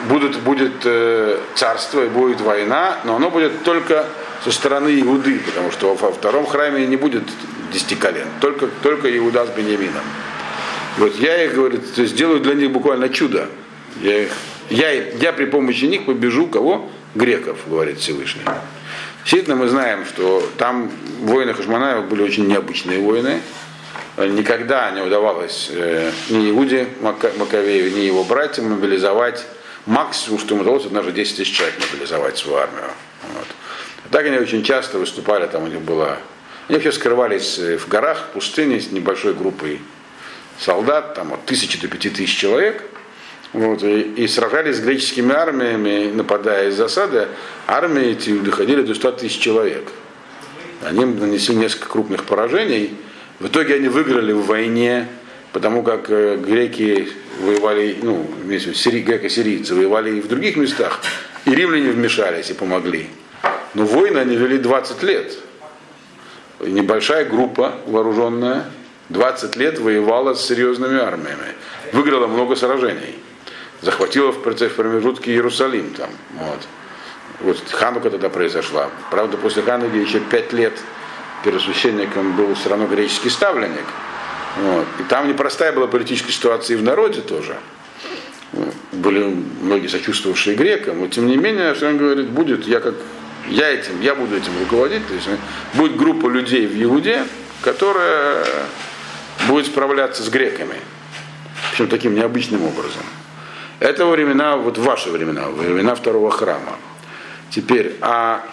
будут, 0.09 0.37
будет 0.39 0.73
э, 0.85 1.39
царство 1.55 2.03
и 2.03 2.07
будет 2.07 2.41
война, 2.41 2.97
но 3.03 3.15
оно 3.15 3.29
будет 3.29 3.63
только 3.63 4.05
со 4.43 4.51
стороны 4.51 4.99
Иуды, 5.01 5.39
потому 5.39 5.71
что 5.71 5.93
во 5.93 6.11
втором 6.11 6.45
храме 6.45 6.85
не 6.85 6.95
будет 6.95 7.23
десяти 7.71 7.95
колен, 7.95 8.27
только, 8.39 8.67
только 8.83 9.15
Иуда 9.17 9.45
с 9.45 9.49
Бениамином. 9.49 10.03
Вот 10.97 11.15
я 11.19 11.43
их, 11.43 11.53
говорит, 11.53 11.93
то 11.93 12.01
есть 12.01 12.13
сделаю 12.13 12.39
для 12.39 12.55
них 12.55 12.71
буквально 12.71 13.09
чудо. 13.09 13.49
Я, 14.01 14.23
их, 14.23 14.31
я, 14.69 14.91
я 14.91 15.33
при 15.33 15.45
помощи 15.45 15.85
них 15.85 16.05
побежу 16.05 16.47
кого? 16.47 16.89
Греков, 17.15 17.57
говорит 17.67 17.99
Всевышний. 17.99 18.43
Действительно, 19.23 19.55
мы 19.55 19.67
знаем, 19.67 20.05
что 20.05 20.47
там 20.57 20.91
воины 21.21 21.53
Хашманаева 21.53 22.01
были 22.01 22.23
очень 22.23 22.47
необычные 22.47 22.99
воины. 22.99 23.41
Никогда 24.17 24.89
не 24.91 25.01
удавалось 25.01 25.69
э, 25.71 26.11
ни 26.29 26.49
Иуде 26.49 26.87
Мака- 27.01 27.31
ни 27.37 28.01
его 28.01 28.23
братьям 28.23 28.71
мобилизовать. 28.71 29.45
Максимум, 29.87 30.37
что 30.37 30.53
им 30.53 30.61
удалось, 30.61 30.85
однажды 30.85 31.13
10 31.13 31.37
тысяч 31.37 31.55
человек 31.55 31.75
мобилизовать 31.79 32.37
свою 32.37 32.57
армию. 32.57 32.91
Вот. 33.33 33.47
Так 34.11 34.25
они 34.25 34.37
очень 34.37 34.61
часто 34.61 34.99
выступали, 34.99 35.47
там 35.47 35.63
у 35.63 35.67
них 35.67 35.81
было... 35.81 36.17
Они 36.67 36.75
вообще 36.75 36.91
скрывались 36.91 37.57
э, 37.57 37.77
в 37.77 37.87
горах, 37.87 38.19
в 38.19 38.33
пустыне 38.33 38.81
с 38.81 38.91
небольшой 38.91 39.33
группой 39.33 39.79
солдат, 40.59 41.13
там 41.13 41.33
от 41.33 41.45
тысячи 41.45 41.79
до 41.79 41.87
пяти 41.87 42.09
тысяч 42.09 42.35
человек. 42.35 42.83
Вот, 43.53 43.81
и, 43.81 44.01
и 44.01 44.27
сражались 44.27 44.75
с 44.75 44.79
греческими 44.81 45.33
армиями, 45.33 46.11
нападая 46.13 46.67
из 46.67 46.75
засады, 46.75 47.29
армии 47.65 48.07
эти 48.07 48.37
доходили 48.37 48.81
до 48.81 48.93
100 48.93 49.11
тысяч 49.13 49.39
человек. 49.39 49.89
Они 50.83 51.05
нанесли 51.05 51.55
несколько 51.55 51.87
крупных 51.87 52.25
поражений. 52.25 52.93
В 53.39 53.47
итоге 53.47 53.75
они 53.75 53.87
выиграли 53.87 54.33
в 54.33 54.45
войне, 54.45 55.07
потому 55.53 55.83
как 55.83 56.09
э, 56.09 56.37
греки 56.37 57.09
воевали, 57.41 57.97
ну, 58.01 58.25
сири, 58.73 59.01
греко-сирийцы 59.01 59.75
воевали 59.75 60.17
и 60.17 60.21
в 60.21 60.27
других 60.27 60.57
местах, 60.57 61.01
и 61.45 61.55
римляне 61.55 61.91
вмешались 61.91 62.49
и 62.49 62.53
помогли. 62.53 63.07
Но 63.73 63.85
войны 63.85 64.17
они 64.19 64.35
вели 64.35 64.57
20 64.57 65.03
лет. 65.03 65.37
Небольшая 66.59 67.25
группа 67.25 67.75
вооруженная 67.85 68.65
20 69.09 69.55
лет 69.55 69.79
воевала 69.79 70.33
с 70.33 70.45
серьезными 70.45 70.99
армиями. 70.99 71.53
Выиграла 71.93 72.27
много 72.27 72.55
сражений. 72.55 73.19
Захватила 73.81 74.31
в 74.31 74.41
процесс 74.41 74.71
промежутке 74.71 75.31
Иерусалим 75.31 75.93
там. 75.93 76.09
Вот. 76.33 76.59
Вот 77.41 77.71
Ханука 77.71 78.09
тогда 78.09 78.29
произошла. 78.29 78.89
Правда, 79.11 79.37
после 79.37 79.61
Хануки 79.61 79.95
еще 79.95 80.19
пять 80.19 80.51
лет 80.51 80.73
первосвященником 81.43 82.35
был 82.35 82.55
все 82.55 82.69
равно 82.69 82.87
греческий 82.87 83.29
ставленник. 83.29 83.85
Вот. 84.61 84.87
И 84.99 85.03
там 85.03 85.27
непростая 85.27 85.71
была 85.71 85.87
политическая 85.87 86.31
ситуация 86.31 86.75
и 86.75 86.77
в 86.77 86.83
народе 86.83 87.21
тоже. 87.21 87.57
Были 88.91 89.35
многие 89.61 89.87
сочувствовавшие 89.87 90.55
грекам, 90.55 91.01
но 91.01 91.07
тем 91.07 91.27
не 91.27 91.37
менее, 91.37 91.75
что 91.75 91.87
он 91.89 91.97
говорит, 91.97 92.29
будет, 92.29 92.65
я 92.65 92.79
как 92.79 92.95
я 93.49 93.69
этим, 93.69 94.01
я 94.01 94.15
буду 94.15 94.35
этим 94.35 94.51
руководить, 94.59 95.07
то 95.07 95.13
есть 95.13 95.27
будет 95.73 95.95
группа 95.95 96.27
людей 96.27 96.65
в 96.65 96.83
Иуде, 96.83 97.25
которая 97.61 98.45
будет 99.47 99.67
справляться 99.67 100.23
с 100.23 100.29
греками. 100.29 100.75
Причем 101.71 101.87
таким 101.87 102.15
необычным 102.15 102.63
образом. 102.63 103.03
Это 103.79 104.05
времена, 104.05 104.57
вот 104.57 104.77
ваши 104.77 105.09
времена, 105.09 105.49
времена 105.49 105.93
второго 105.95 106.31
храма. 106.31 106.77
Теперь, 107.49 107.95
а, 108.01 108.43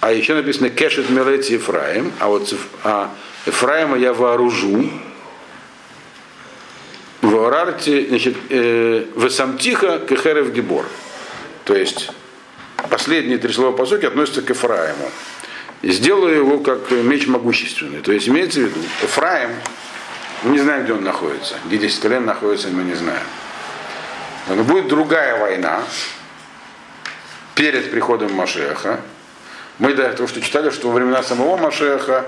а 0.00 0.12
еще 0.12 0.34
написано 0.34 0.68
Кешет 0.68 1.08
Мелети 1.10 1.54
Ефраим, 1.54 2.12
а 2.18 2.28
вот 2.28 2.52
а 2.82 3.10
Ефраима 3.46 3.96
я 3.96 4.12
вооружу. 4.12 4.90
В 7.24 7.42
Орарте, 7.46 8.06
значит, 8.08 8.36
э, 8.50 9.06
Весамтиха 9.16 9.98
Кехерев 10.00 10.52
Гибор. 10.52 10.84
То 11.64 11.74
есть 11.74 12.10
последние 12.90 13.38
три 13.38 13.50
слова 13.50 13.74
по 13.74 13.86
сути 13.86 14.04
относятся 14.04 14.42
к 14.42 14.50
Ефраиму. 14.50 15.10
И 15.80 15.90
сделаю 15.90 16.36
его 16.36 16.58
как 16.58 16.90
меч 16.90 17.26
могущественный. 17.26 18.02
То 18.02 18.12
есть 18.12 18.28
имеется 18.28 18.60
в 18.60 18.64
виду, 18.64 18.78
Ефраим, 19.02 19.52
мы 20.42 20.50
не 20.50 20.58
знаем, 20.58 20.84
где 20.84 20.92
он 20.92 21.02
находится. 21.02 21.54
Где 21.64 21.78
10 21.78 22.00
колен 22.00 22.26
находится, 22.26 22.68
мы 22.68 22.82
не 22.82 22.94
знаем. 22.94 23.26
Но 24.48 24.62
будет 24.62 24.88
другая 24.88 25.40
война 25.40 25.80
перед 27.54 27.90
приходом 27.90 28.34
Машеха. 28.34 29.00
Мы 29.78 29.94
до 29.94 30.02
этого 30.02 30.28
что 30.28 30.42
читали, 30.42 30.68
что 30.68 30.88
во 30.88 30.94
времена 30.94 31.22
самого 31.22 31.56
Машеха 31.56 32.26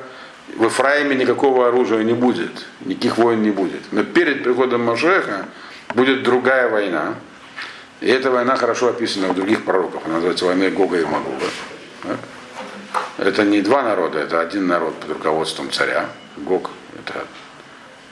в 0.55 0.65
Ефраиме 0.65 1.15
никакого 1.17 1.69
оружия 1.69 2.03
не 2.03 2.13
будет, 2.15 2.65
никаких 2.81 3.19
войн 3.19 3.43
не 3.43 3.51
будет. 3.51 3.93
Но 3.93 4.05
перед 4.05 4.45
приходом 4.45 4.85
Машеха 4.85 5.47
будет 5.95 6.23
другая 6.23 6.69
война. 6.69 7.15
И 8.01 8.09
эта 8.09 8.31
война 8.31 8.57
хорошо 8.57 8.89
описана 8.89 9.29
в 9.29 9.35
других 9.35 9.65
пророках. 9.65 10.03
Она 10.05 10.15
называется 10.15 10.45
войной 10.45 10.71
Гога 10.71 10.99
и 11.01 11.05
Магога. 11.05 11.47
Это 13.19 13.45
не 13.45 13.63
два 13.63 13.83
народа, 13.83 14.19
это 14.19 14.41
один 14.41 14.67
народ 14.67 14.95
под 15.01 15.11
руководством 15.13 15.71
царя. 15.71 16.07
Гог 16.37 16.71
это 16.99 17.27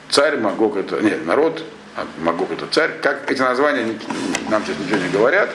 царь, 0.09 0.37
Магог 0.37 0.77
это 0.77 0.99
нет, 1.01 1.25
народ, 1.25 1.63
а 1.95 2.05
Магог 2.19 2.51
это 2.51 2.65
царь. 2.67 2.91
Как 3.01 3.29
эти 3.31 3.41
названия 3.41 3.83
ни- 3.83 4.49
нам 4.49 4.63
сейчас 4.65 4.77
ничего 4.79 4.97
не 4.97 5.09
говорят. 5.09 5.49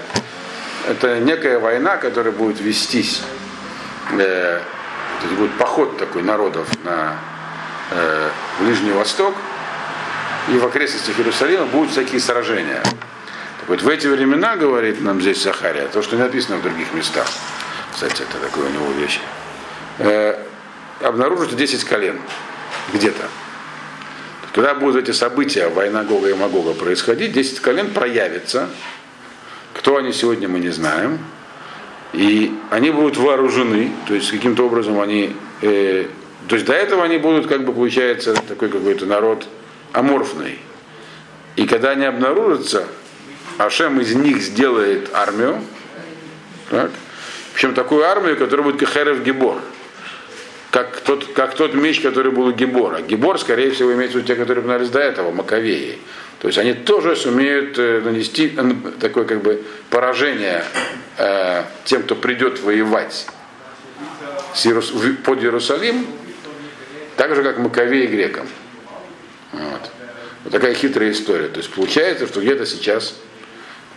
Это 0.89 1.19
некая 1.19 1.59
война, 1.59 1.97
которая 1.97 2.33
будет 2.33 2.61
вестись. 2.61 3.23
То 5.21 5.27
есть 5.27 5.39
будет 5.39 5.53
поход 5.59 5.99
такой 5.99 6.23
народов 6.23 6.69
на 6.85 7.19
э, 7.91 8.31
Ближний 8.61 8.93
Восток. 8.93 9.35
И 10.49 10.59
в 10.59 10.65
окрестностях 10.65 11.19
Иерусалима 11.19 11.67
будут 11.67 11.91
всякие 11.91 12.21
сражения. 12.21 12.83
Так 12.83 13.69
вот, 13.69 13.83
в 13.83 13.89
эти 13.89 14.07
времена, 14.07 14.57
говорит 14.57 15.01
нам 15.03 15.21
здесь 15.21 15.43
Захария, 15.43 15.87
то, 15.89 16.03
что 16.03 16.17
не 16.17 16.23
написано 16.23 16.57
в 16.57 16.63
других 16.63 16.93
местах, 16.95 17.27
кстати, 17.93 18.23
это 18.23 18.39
такое 18.39 18.69
у 18.69 18.73
него 18.73 18.91
вещь, 18.93 19.21
э, 19.99 20.43
обнаружится 21.03 21.57
10 21.57 21.85
колен 21.85 22.19
где-то. 22.95 23.29
Когда 24.55 24.75
будут 24.75 25.05
эти 25.05 25.15
события, 25.15 25.69
война 25.69 26.03
Гога 26.03 26.29
и 26.29 26.35
Магога 26.35 26.73
происходить, 26.73 27.33
10 27.33 27.61
колен 27.61 27.93
проявится. 27.93 28.69
Кто 29.75 29.97
они 29.97 30.13
сегодня, 30.13 30.49
мы 30.49 30.59
не 30.59 30.71
знаем. 30.71 31.19
И 32.13 32.53
они 32.71 32.91
будут 32.91 33.17
вооружены, 33.17 33.93
то 34.07 34.15
есть 34.15 34.31
каким-то 34.31 34.67
образом 34.67 35.01
они... 35.01 35.35
э, 35.63 36.07
то 36.49 36.57
есть 36.57 36.67
до 36.67 36.73
этого 36.73 37.05
они 37.05 37.19
будут, 37.19 37.47
как 37.47 37.65
бы 37.65 37.73
получается, 37.73 38.35
такой 38.35 38.69
какой-то 38.69 39.07
народ 39.07 39.47
аморфный. 39.93 40.59
И 41.57 41.67
когда 41.67 41.91
они 41.91 42.05
обнаружатся, 42.05 42.87
Ашем 43.59 44.01
из 44.01 44.15
них 44.15 44.43
сделает 44.43 45.11
армию, 45.13 45.63
так? 46.71 46.91
причем 47.53 47.75
такую 47.75 48.05
армию, 48.05 48.37
которая 48.37 48.65
будет 48.65 48.81
Кахерев 48.81 49.23
Гибор, 49.23 49.59
как 50.71 51.01
тот, 51.01 51.33
как 51.33 51.55
тот 51.55 51.75
меч, 51.75 52.01
который 52.01 52.31
был 52.31 52.47
у 52.47 52.53
Гибора. 52.53 53.01
Гибор, 53.03 53.39
скорее 53.39 53.71
всего, 53.73 53.93
имеется 53.93 54.19
в 54.19 54.21
виду 54.21 54.29
те, 54.29 54.37
которые 54.37 54.63
упоминались 54.63 54.91
до 54.91 55.01
этого, 55.01 55.33
Маковеи. 55.33 55.99
То 56.39 56.47
есть 56.47 56.59
они 56.59 56.73
тоже 56.73 57.17
сумеют 57.17 57.79
э, 57.79 58.01
нанести 58.01 58.55
э, 58.57 58.73
такое 59.01 59.25
как 59.25 59.43
бы 59.43 59.63
поражение 59.91 60.65
э, 61.19 61.65
тем, 61.85 62.03
кто 62.05 62.15
придет 62.15 62.61
воевать 62.61 63.27
под 65.25 65.43
Иерусалим, 65.43 66.07
так 67.17 67.35
же, 67.35 67.43
как 67.43 67.59
Маковеи 67.59 68.07
грекам. 68.07 68.49
Вот. 69.53 69.91
Вот 70.45 70.53
такая 70.53 70.73
хитрая 70.75 71.11
история. 71.11 71.49
То 71.49 71.59
есть 71.59 71.71
получается, 71.71 72.27
что 72.27 72.41
где-то 72.41 72.65
сейчас 72.65 73.17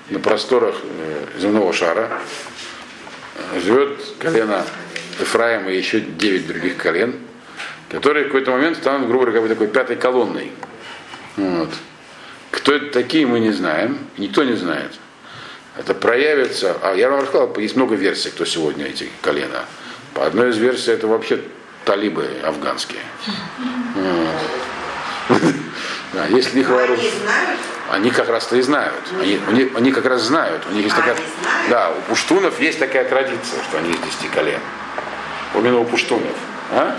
на 0.10 0.20
просторах 0.20 0.76
э, 0.84 1.40
земного 1.40 1.72
шара 1.72 2.20
живет 3.64 4.00
колено 4.20 4.66
Ефраима 5.22 5.72
и 5.72 5.78
еще 5.78 6.00
9 6.00 6.48
других 6.48 6.78
колен, 6.78 7.16
которые 7.92 8.26
в 8.26 8.28
какой-то 8.28 8.52
момент 8.52 8.78
станут, 8.78 9.08
грубо 9.08 9.26
говоря, 9.28 9.48
такой 9.48 9.68
пятой 9.68 9.96
колонной. 9.96 10.52
Вот. 11.38 11.70
Кто 12.52 12.74
это 12.74 12.92
такие, 12.92 13.26
мы 13.26 13.40
не 13.40 13.52
знаем, 13.52 13.98
никто 14.18 14.44
не 14.44 14.54
знает. 14.54 14.92
Это 15.78 15.94
проявится, 15.96 16.78
а 16.84 16.94
я 16.94 17.10
вам 17.10 17.22
рассказал, 17.22 17.54
есть 17.58 17.76
много 17.76 17.96
версий, 17.96 18.30
кто 18.30 18.46
сегодня 18.46 18.86
эти 18.86 19.10
колена. 19.22 19.66
По 20.14 20.26
одной 20.26 20.52
из 20.52 20.58
версий 20.58 20.92
это 20.92 21.08
вообще 21.08 21.42
талибы 21.86 22.28
афганские. 22.44 23.02
Да, 26.14 26.28
если 26.28 26.60
их 26.60 26.70
Но 26.70 26.76
вооруж- 26.76 27.12
они 27.90 28.12
как 28.12 28.30
раз-то 28.30 28.56
и 28.56 28.62
знают. 28.62 28.94
Они, 29.20 29.40
они, 29.48 29.72
они 29.76 29.92
как 29.92 30.06
раз 30.06 30.22
знают. 30.22 30.64
У 30.70 30.74
них 30.74 30.84
есть 30.86 30.96
А, 30.96 31.00
такая, 31.00 31.18
да, 31.72 31.90
у 31.92 32.02
пуштунов 32.10 32.60
есть 32.60 32.78
такая 32.78 33.04
традиция, 33.10 33.64
что 33.64 33.80
они 33.80 33.92
из 33.94 33.98
десяти 33.98 34.28
колен. 34.28 34.60
Именно 35.56 35.80
у 35.80 35.86
пуштунов. 35.86 36.36
А? 36.72 36.98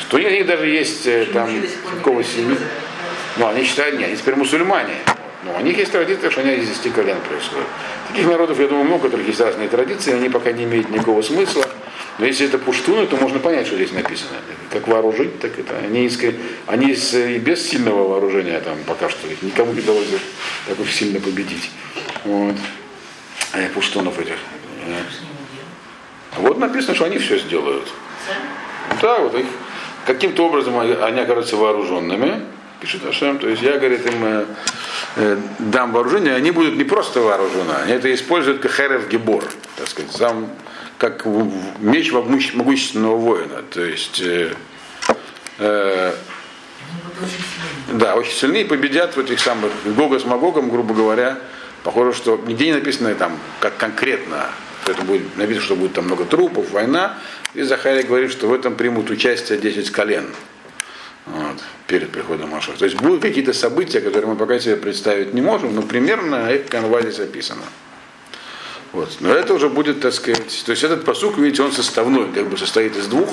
Что 0.00 0.16
у 0.16 0.20
них 0.20 0.46
даже 0.46 0.66
есть 0.66 1.06
э, 1.06 1.26
там 1.32 1.50
какого 1.96 2.24
семьи. 2.24 2.56
Ну, 3.36 3.46
они 3.46 3.64
считают, 3.64 3.98
нет, 3.98 4.08
они 4.08 4.16
теперь 4.16 4.36
мусульмане. 4.36 4.94
Но 5.44 5.56
у 5.56 5.60
них 5.60 5.78
есть 5.78 5.92
традиция, 5.92 6.30
что 6.30 6.40
они 6.40 6.54
из 6.54 6.68
десяти 6.68 6.90
колен 6.90 7.18
происходят. 7.28 7.66
Таких 8.08 8.26
народов, 8.26 8.58
я 8.58 8.66
думаю, 8.66 8.86
много, 8.86 9.02
у 9.02 9.04
которых 9.04 9.26
есть 9.26 9.40
разные 9.40 9.68
традиции, 9.68 10.12
они 10.12 10.28
пока 10.28 10.50
не 10.52 10.64
имеют 10.64 10.90
никакого 10.90 11.22
смысла. 11.22 11.64
Но 12.18 12.26
если 12.26 12.46
это 12.46 12.58
пуштуны, 12.58 13.06
то 13.06 13.16
можно 13.16 13.38
понять, 13.38 13.66
что 13.66 13.76
здесь 13.76 13.92
написано. 13.92 14.38
Как 14.70 14.88
вооружить, 14.88 15.38
так 15.40 15.56
это. 15.58 15.78
Они, 15.78 16.06
из, 16.06 16.18
они 16.66 16.90
из, 16.90 17.14
и 17.14 17.38
без 17.38 17.68
сильного 17.68 18.08
вооружения 18.08 18.58
там 18.60 18.76
пока 18.86 19.08
что 19.08 19.28
их 19.28 19.40
никому 19.42 19.72
не 19.72 19.80
удалось 19.80 20.08
так 20.66 20.80
уж 20.80 20.90
сильно 20.90 21.20
победить. 21.20 21.70
Вот. 22.24 22.56
А 23.52 23.68
пуштунов 23.72 24.18
этих. 24.18 24.36
Вот 26.40 26.58
написано, 26.58 26.94
что 26.94 27.04
они 27.04 27.18
все 27.18 27.38
сделают. 27.38 27.88
Да, 29.00 29.18
вот 29.18 29.34
их 29.34 29.46
каким-то 30.06 30.46
образом 30.46 30.78
они 30.78 31.20
окажутся 31.20 31.56
вооруженными, 31.56 32.40
пишет 32.80 33.04
Ашем. 33.06 33.38
То 33.38 33.48
есть 33.48 33.62
я, 33.62 33.78
говорит, 33.78 34.06
им 34.06 34.24
э, 34.24 34.44
э, 35.16 35.38
дам 35.58 35.92
вооружение, 35.92 36.34
они 36.34 36.50
будут 36.50 36.76
не 36.76 36.84
просто 36.84 37.20
вооружены, 37.20 37.72
они 37.84 37.92
это 37.92 38.12
используют 38.12 38.60
как 38.60 38.72
херев 38.72 39.08
гибор, 39.08 39.44
так 39.76 39.88
сказать, 39.88 40.12
сам 40.12 40.48
как 40.98 41.24
меч 41.78 42.12
могущ- 42.12 42.56
могущественного 42.56 43.16
воина. 43.16 43.62
То 43.70 43.82
есть 43.82 44.20
э, 44.20 44.52
э, 45.58 46.14
да, 47.92 48.14
очень 48.14 48.32
сильные 48.32 48.64
победят 48.64 49.16
в 49.16 49.20
этих 49.20 49.40
самых 49.40 49.70
Гога 49.84 50.18
с 50.18 50.24
Магогом, 50.24 50.70
грубо 50.70 50.94
говоря. 50.94 51.38
Похоже, 51.84 52.12
что 52.12 52.40
нигде 52.46 52.66
не 52.66 52.72
написано 52.74 53.14
там, 53.14 53.38
как 53.60 53.76
конкретно, 53.76 54.46
что 54.88 54.92
это 54.92 55.02
будет 55.02 55.36
написано, 55.36 55.64
что 55.64 55.76
будет 55.76 55.92
там 55.92 56.06
много 56.06 56.24
трупов, 56.24 56.70
война. 56.70 57.18
И 57.54 57.62
Захария 57.62 58.02
говорит, 58.02 58.30
что 58.30 58.46
в 58.46 58.54
этом 58.54 58.74
примут 58.74 59.10
участие 59.10 59.58
10 59.58 59.90
колен 59.90 60.26
вот, 61.26 61.62
перед 61.86 62.10
приходом 62.10 62.50
Маша. 62.50 62.72
То 62.72 62.86
есть 62.86 62.96
будут 62.96 63.20
какие-то 63.20 63.52
события, 63.52 64.00
которые 64.00 64.30
мы 64.30 64.36
пока 64.36 64.58
себе 64.58 64.76
представить 64.76 65.34
не 65.34 65.42
можем, 65.42 65.74
но 65.74 65.82
примерно 65.82 66.50
их 66.50 66.68
канва 66.68 67.02
здесь 67.02 67.20
описано. 67.20 67.62
Вот. 68.92 69.18
Но 69.20 69.30
это 69.34 69.52
уже 69.52 69.68
будет, 69.68 70.00
так 70.00 70.14
сказать, 70.14 70.62
то 70.64 70.70
есть 70.70 70.82
этот 70.82 71.04
посук, 71.04 71.36
видите, 71.36 71.62
он 71.62 71.72
составной, 71.72 72.32
как 72.32 72.48
бы 72.48 72.56
состоит 72.56 72.96
из 72.96 73.06
двух, 73.08 73.28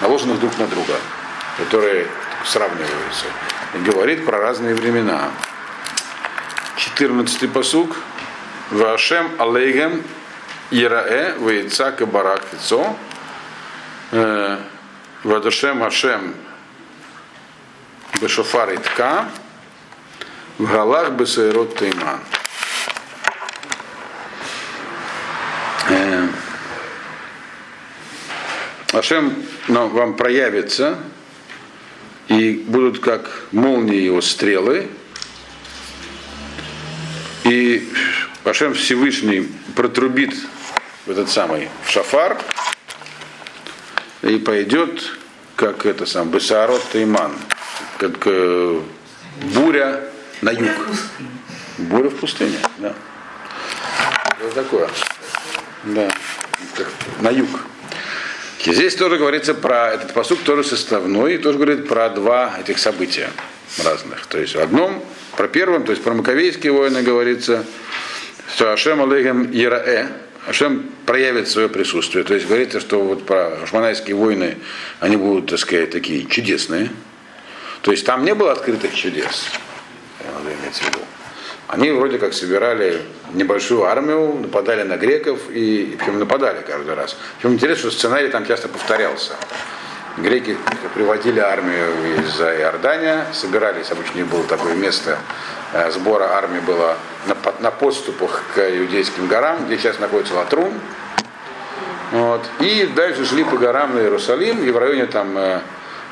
наложенных 0.00 0.40
друг 0.40 0.58
на 0.58 0.66
друга, 0.66 0.94
которые 1.58 2.08
сравниваются. 2.44 3.26
И 3.74 3.88
говорит 3.88 4.24
про 4.24 4.38
разные 4.38 4.74
времена. 4.74 5.30
14 6.76 7.52
посук. 7.52 7.96
Вашем 8.72 9.30
алейгем 9.38 10.02
Ираэ, 10.70 11.38
Вейцак 11.38 12.02
и 12.02 12.04
Барак 12.04 12.42
Ицо. 12.52 12.96
Вадашем 15.24 15.82
Ашем 15.82 16.34
Бешофар 18.20 18.74
Итка. 18.74 19.28
В 20.58 20.70
Галах 20.70 21.12
Бесайрот 21.12 21.78
Тейман. 21.78 22.20
Э, 25.88 26.28
Ашем 28.92 29.44
ну, 29.68 29.88
вам 29.88 30.16
проявится, 30.16 30.98
и 32.26 32.64
будут 32.66 32.98
как 32.98 33.30
молнии 33.52 34.00
его 34.00 34.20
стрелы, 34.20 34.88
и 37.44 37.88
Ашем 38.44 38.74
Всевышний 38.74 39.48
протрубит 39.76 40.34
в 41.08 41.10
этот 41.10 41.30
самый 41.30 41.70
в 41.86 41.90
шафар, 41.90 42.36
и 44.20 44.36
пойдет, 44.36 45.16
как 45.56 45.86
это 45.86 46.04
сам, 46.04 46.28
Бесарот 46.28 46.82
Тайман, 46.92 47.32
как 47.96 48.26
э, 48.26 48.80
буря 49.54 50.04
на 50.42 50.50
юг. 50.50 50.70
Буря 51.78 52.10
в 52.10 52.16
пустыне, 52.16 52.58
да. 52.76 52.94
Вот 54.42 54.52
такое. 54.52 54.88
Да. 55.84 56.10
Как 56.76 56.88
на 57.20 57.30
юг. 57.30 57.48
И 58.66 58.74
здесь 58.74 58.94
тоже 58.94 59.16
говорится 59.16 59.54
про 59.54 59.92
этот 59.92 60.12
посуд 60.12 60.44
тоже 60.44 60.62
составной, 60.62 61.36
и 61.36 61.38
тоже 61.38 61.56
говорит 61.56 61.88
про 61.88 62.10
два 62.10 62.54
этих 62.60 62.78
события 62.78 63.30
разных. 63.82 64.26
То 64.26 64.36
есть 64.36 64.56
в 64.56 64.60
одном, 64.60 65.02
про 65.38 65.48
первом, 65.48 65.84
то 65.84 65.92
есть 65.92 66.04
про 66.04 66.12
Маковейские 66.12 66.72
войны 66.72 67.00
говорится, 67.00 67.64
что 68.54 68.74
Ашем 68.74 69.00
Алейхем 69.00 69.48
Ираэ, 69.50 70.08
Ашем 70.48 70.90
проявит 71.04 71.48
свое 71.48 71.68
присутствие. 71.68 72.24
То 72.24 72.32
есть 72.32 72.46
говорится, 72.46 72.80
что 72.80 73.02
вот 73.02 73.26
про 73.26 73.62
Ашманайские 73.62 74.16
войны, 74.16 74.56
они 74.98 75.16
будут, 75.16 75.50
так 75.50 75.58
сказать, 75.58 75.90
такие 75.90 76.24
чудесные. 76.24 76.90
То 77.82 77.90
есть 77.90 78.06
там 78.06 78.24
не 78.24 78.34
было 78.34 78.52
открытых 78.52 78.94
чудес, 78.94 79.50
надо 80.24 80.54
иметь 80.54 80.74
в 80.74 80.86
виду. 80.86 81.00
Они 81.66 81.90
вроде 81.90 82.18
как 82.18 82.32
собирали 82.32 83.02
небольшую 83.34 83.84
армию, 83.84 84.38
нападали 84.40 84.84
на 84.84 84.96
греков 84.96 85.38
и, 85.50 85.82
и 85.82 85.96
причем 85.96 86.18
нападали 86.18 86.62
каждый 86.66 86.94
раз. 86.94 87.14
Причем 87.36 87.54
интересно, 87.54 87.90
что 87.90 87.98
сценарий 87.98 88.28
там 88.28 88.46
часто 88.46 88.68
повторялся. 88.68 89.34
Греки 90.16 90.56
приводили 90.94 91.38
армию 91.38 92.18
из 92.18 92.40
Иордания, 92.40 93.26
собирались, 93.32 93.90
обычно 93.92 94.24
было 94.24 94.42
такое 94.44 94.74
место 94.74 95.18
э, 95.72 95.90
сбора 95.92 96.32
армии 96.32 96.60
было 96.60 96.96
на, 97.26 97.36
на 97.60 97.70
подступах 97.70 98.42
к 98.54 98.58
иудейским 98.58 99.28
горам, 99.28 99.66
где 99.66 99.78
сейчас 99.78 99.98
находится 99.98 100.34
Латрун. 100.34 100.72
Вот. 102.10 102.44
И 102.60 102.90
дальше 102.96 103.24
шли 103.26 103.44
по 103.44 103.56
горам 103.56 103.94
на 103.94 104.00
Иерусалим, 104.00 104.64
и 104.64 104.70
в 104.70 104.78
районе 104.78 105.06
там 105.06 105.36
э, 105.36 105.60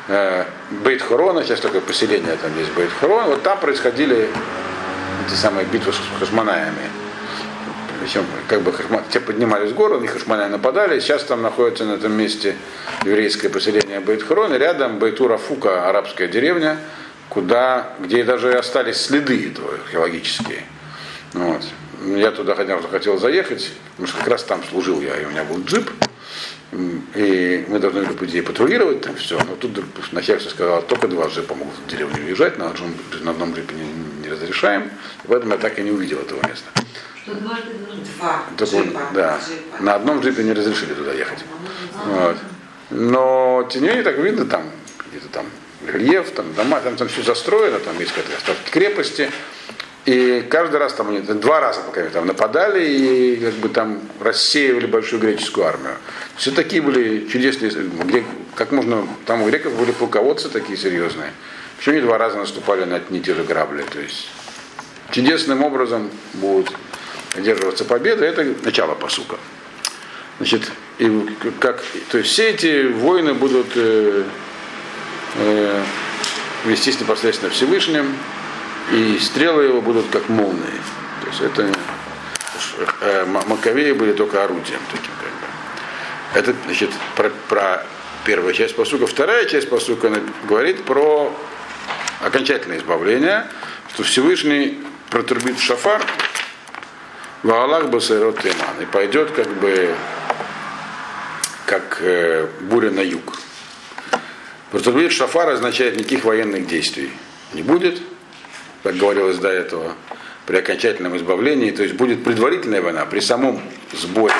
э, 0.08 0.44
Бейт-Хорона, 0.70 1.42
сейчас 1.42 1.60
такое 1.60 1.80
поселение 1.80 2.36
там 2.36 2.56
есть 2.58 2.72
Бейт-Хорон, 2.74 3.24
вот 3.26 3.42
там 3.42 3.58
происходили 3.58 4.28
эти 5.26 5.34
самые 5.34 5.66
битвы 5.66 5.92
с 5.92 6.00
хашманаями. 6.20 7.05
Причем, 8.00 8.24
как 8.48 8.62
бы 8.62 8.72
те 9.10 9.20
поднимались 9.20 9.70
в 9.70 9.74
гору, 9.74 10.02
и 10.02 10.06
хашманаи 10.06 10.48
нападали. 10.48 11.00
Сейчас 11.00 11.24
там 11.24 11.42
находится 11.42 11.84
на 11.84 11.92
этом 11.92 12.12
месте 12.12 12.56
еврейское 13.04 13.48
поселение 13.48 14.00
Бейт-Хорон, 14.00 14.54
и 14.54 14.58
рядом 14.58 14.98
Бейтура 14.98 15.36
Фука, 15.36 15.88
арабская 15.88 16.28
деревня, 16.28 16.78
куда, 17.28 17.94
где 18.00 18.24
даже 18.24 18.52
остались 18.54 19.00
следы 19.00 19.52
археологические. 19.84 20.62
Вот. 21.32 21.62
Я 22.04 22.30
туда 22.30 22.54
хотел, 22.54 22.80
хотел 22.82 23.18
заехать, 23.18 23.70
потому 23.92 24.08
что 24.08 24.18
как 24.18 24.28
раз 24.28 24.44
там 24.44 24.62
служил 24.68 25.00
я, 25.00 25.16
и 25.16 25.24
у 25.24 25.30
меня 25.30 25.44
был 25.44 25.62
джип, 25.64 25.90
и 27.14 27.64
мы 27.68 27.78
должны 27.78 28.02
были, 28.02 28.12
по 28.12 28.24
идее, 28.24 28.42
патрулировать 28.42 29.00
там 29.00 29.16
все. 29.16 29.38
Но 29.38 29.56
тут 29.56 29.78
начальство 30.12 30.50
сказал, 30.50 30.82
только 30.82 31.08
два 31.08 31.28
джипа 31.28 31.54
могут 31.54 31.74
в 31.74 31.86
деревню 31.86 32.24
уезжать, 32.24 32.58
на, 32.58 32.70
одном, 32.70 32.94
на 33.22 33.30
одном 33.30 33.54
джипе 33.54 33.74
не, 33.74 34.22
не 34.22 34.28
разрешаем. 34.28 34.90
И 35.24 35.28
поэтому 35.28 35.52
я 35.52 35.58
так 35.58 35.78
и 35.78 35.82
не 35.82 35.90
увидел 35.90 36.18
этого 36.18 36.46
места. 36.46 36.68
Два 37.26 37.58
джипа. 37.58 39.00
да, 39.12 39.38
джипа. 39.38 39.82
на 39.82 39.94
одном 39.94 40.20
джипе 40.20 40.44
не 40.44 40.52
разрешили 40.52 40.94
туда 40.94 41.12
ехать. 41.12 41.44
Вот. 42.04 42.36
Но 42.90 43.68
менее 43.74 44.02
так 44.02 44.16
видно 44.18 44.46
там 44.46 44.70
где-то 45.10 45.28
там 45.28 45.46
рельеф, 45.86 46.30
там 46.30 46.54
дома, 46.54 46.80
там, 46.80 46.96
там 46.96 47.08
все 47.08 47.22
застроено, 47.22 47.80
там 47.80 47.98
есть 47.98 48.12
какие-то 48.12 48.36
остатки 48.36 48.70
крепости. 48.70 49.30
И 50.04 50.46
каждый 50.48 50.76
раз 50.76 50.94
там 50.94 51.08
они 51.08 51.18
два 51.18 51.58
раза 51.58 51.80
пока 51.80 52.02
они 52.02 52.10
там 52.10 52.28
нападали 52.28 52.86
и 52.86 53.36
как 53.36 53.54
бы 53.54 53.68
там 53.68 54.00
рассеивали 54.20 54.86
большую 54.86 55.20
греческую 55.20 55.66
армию. 55.66 55.96
Все 56.36 56.52
такие 56.52 56.80
были 56.80 57.26
чудесные, 57.26 57.72
где, 57.72 58.24
как 58.54 58.70
можно, 58.70 59.06
там 59.26 59.42
у 59.42 59.46
греков 59.48 59.76
были 59.76 59.90
полководцы 59.90 60.48
такие 60.48 60.78
серьезные. 60.78 61.32
Почему 61.76 61.96
они 61.96 62.04
два 62.04 62.18
раза 62.18 62.38
наступали 62.38 62.84
на 62.84 62.96
одни 62.96 63.18
и 63.18 63.22
те 63.22 63.34
же 63.34 63.42
грабли? 63.42 63.82
То 63.82 63.98
есть 63.98 64.28
чудесным 65.10 65.64
образом 65.64 66.08
будут 66.34 66.72
одерживаться 67.34 67.84
победа, 67.84 68.24
это 68.24 68.44
начало 68.62 68.94
посука. 68.94 69.36
Значит, 70.38 70.70
и 70.98 71.10
как, 71.60 71.82
то 72.10 72.18
есть 72.18 72.30
все 72.30 72.50
эти 72.50 72.86
войны 72.86 73.34
будут 73.34 73.68
э, 73.74 74.24
э, 75.36 75.82
вестись 76.64 77.00
непосредственно 77.00 77.50
Всевышним, 77.50 78.14
и 78.92 79.18
стрелы 79.18 79.64
его 79.64 79.80
будут 79.80 80.06
как 80.10 80.28
молнии. 80.28 80.80
То 81.22 81.28
есть 81.28 81.40
это 81.40 81.72
э, 83.00 83.24
Маковеи 83.24 83.92
были 83.92 84.12
только 84.12 84.44
орудием 84.44 84.80
таким 84.90 85.10
как 85.20 85.30
бы. 85.30 85.46
Это 86.34 86.54
значит 86.66 86.90
про, 87.16 87.30
про 87.48 87.86
первая 88.24 88.52
часть 88.52 88.76
посука. 88.76 89.06
Вторая 89.06 89.46
часть 89.46 89.68
посука 89.68 90.12
говорит 90.48 90.84
про 90.84 91.34
окончательное 92.20 92.78
избавление, 92.78 93.46
что 93.92 94.02
Всевышний 94.02 94.78
протрубит 95.10 95.58
шафар, 95.58 96.04
в 97.46 97.52
Аллах 97.52 97.90
Басайрот 97.90 98.42
Тейман, 98.42 98.80
и 98.82 98.86
пойдет 98.86 99.30
как 99.30 99.46
бы 99.60 99.94
как 101.64 101.98
э, 102.00 102.48
буря 102.62 102.90
на 102.90 103.00
юг. 103.00 103.38
Протрубит 104.72 105.12
шафар 105.12 105.50
означает 105.50 105.96
никаких 105.96 106.24
военных 106.24 106.66
действий 106.66 107.12
не 107.52 107.62
будет, 107.62 108.00
как 108.82 108.96
говорилось 108.96 109.38
до 109.38 109.48
этого, 109.48 109.94
при 110.44 110.56
окончательном 110.56 111.16
избавлении, 111.16 111.70
то 111.70 111.84
есть 111.84 111.94
будет 111.94 112.24
предварительная 112.24 112.82
война, 112.82 113.06
при 113.06 113.20
самом 113.20 113.62
сборе 113.92 114.34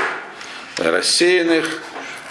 рассеянных 0.77 1.81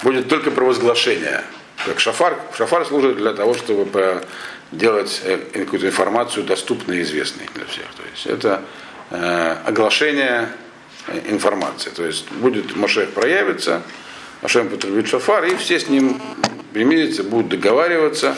будет 0.03 0.27
только 0.27 0.51
провозглашение. 0.51 1.41
Как 1.85 2.01
шафар, 2.01 2.37
шафар 2.57 2.85
служит 2.85 3.15
для 3.15 3.33
того, 3.33 3.53
чтобы 3.53 4.25
делать 4.73 5.21
э, 5.23 5.37
какую-то 5.53 5.87
информацию 5.87 6.45
доступной 6.45 6.97
и 6.97 7.01
известной 7.03 7.47
для 7.53 7.65
всех. 7.65 7.85
То 7.95 8.03
есть 8.11 8.25
это 8.25 8.61
э, 9.11 9.55
оглашение 9.65 10.49
информации. 11.27 11.89
То 11.89 12.05
есть 12.05 12.31
будет 12.31 12.75
Машех 12.75 13.11
проявится, 13.11 13.81
Машех 14.41 14.69
потребует 14.69 15.07
шафар, 15.07 15.45
и 15.45 15.55
все 15.55 15.79
с 15.79 15.87
ним 15.87 16.21
примирятся, 16.73 17.23
будут 17.23 17.49
договариваться. 17.49 18.35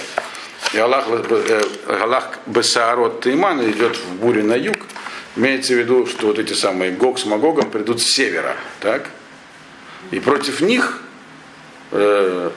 И 0.74 0.78
Аллах, 0.78 1.06
э, 1.10 1.62
Аллах 2.02 2.40
Бесаарот 2.46 3.22
Тайман 3.22 3.70
идет 3.70 3.96
в 3.98 4.16
буре 4.16 4.44
на 4.44 4.56
юг. 4.56 4.78
Имеется 5.36 5.74
в 5.74 5.78
виду, 5.78 6.06
что 6.08 6.28
вот 6.28 6.40
эти 6.40 6.54
самые 6.54 6.92
Гог 6.92 7.20
с 7.20 7.26
Магогом 7.26 7.70
придут 7.70 8.02
с 8.02 8.06
севера. 8.06 8.56
Так? 8.80 9.10
И 10.12 10.20
против 10.20 10.62
них 10.62 11.02
э, 11.92 12.50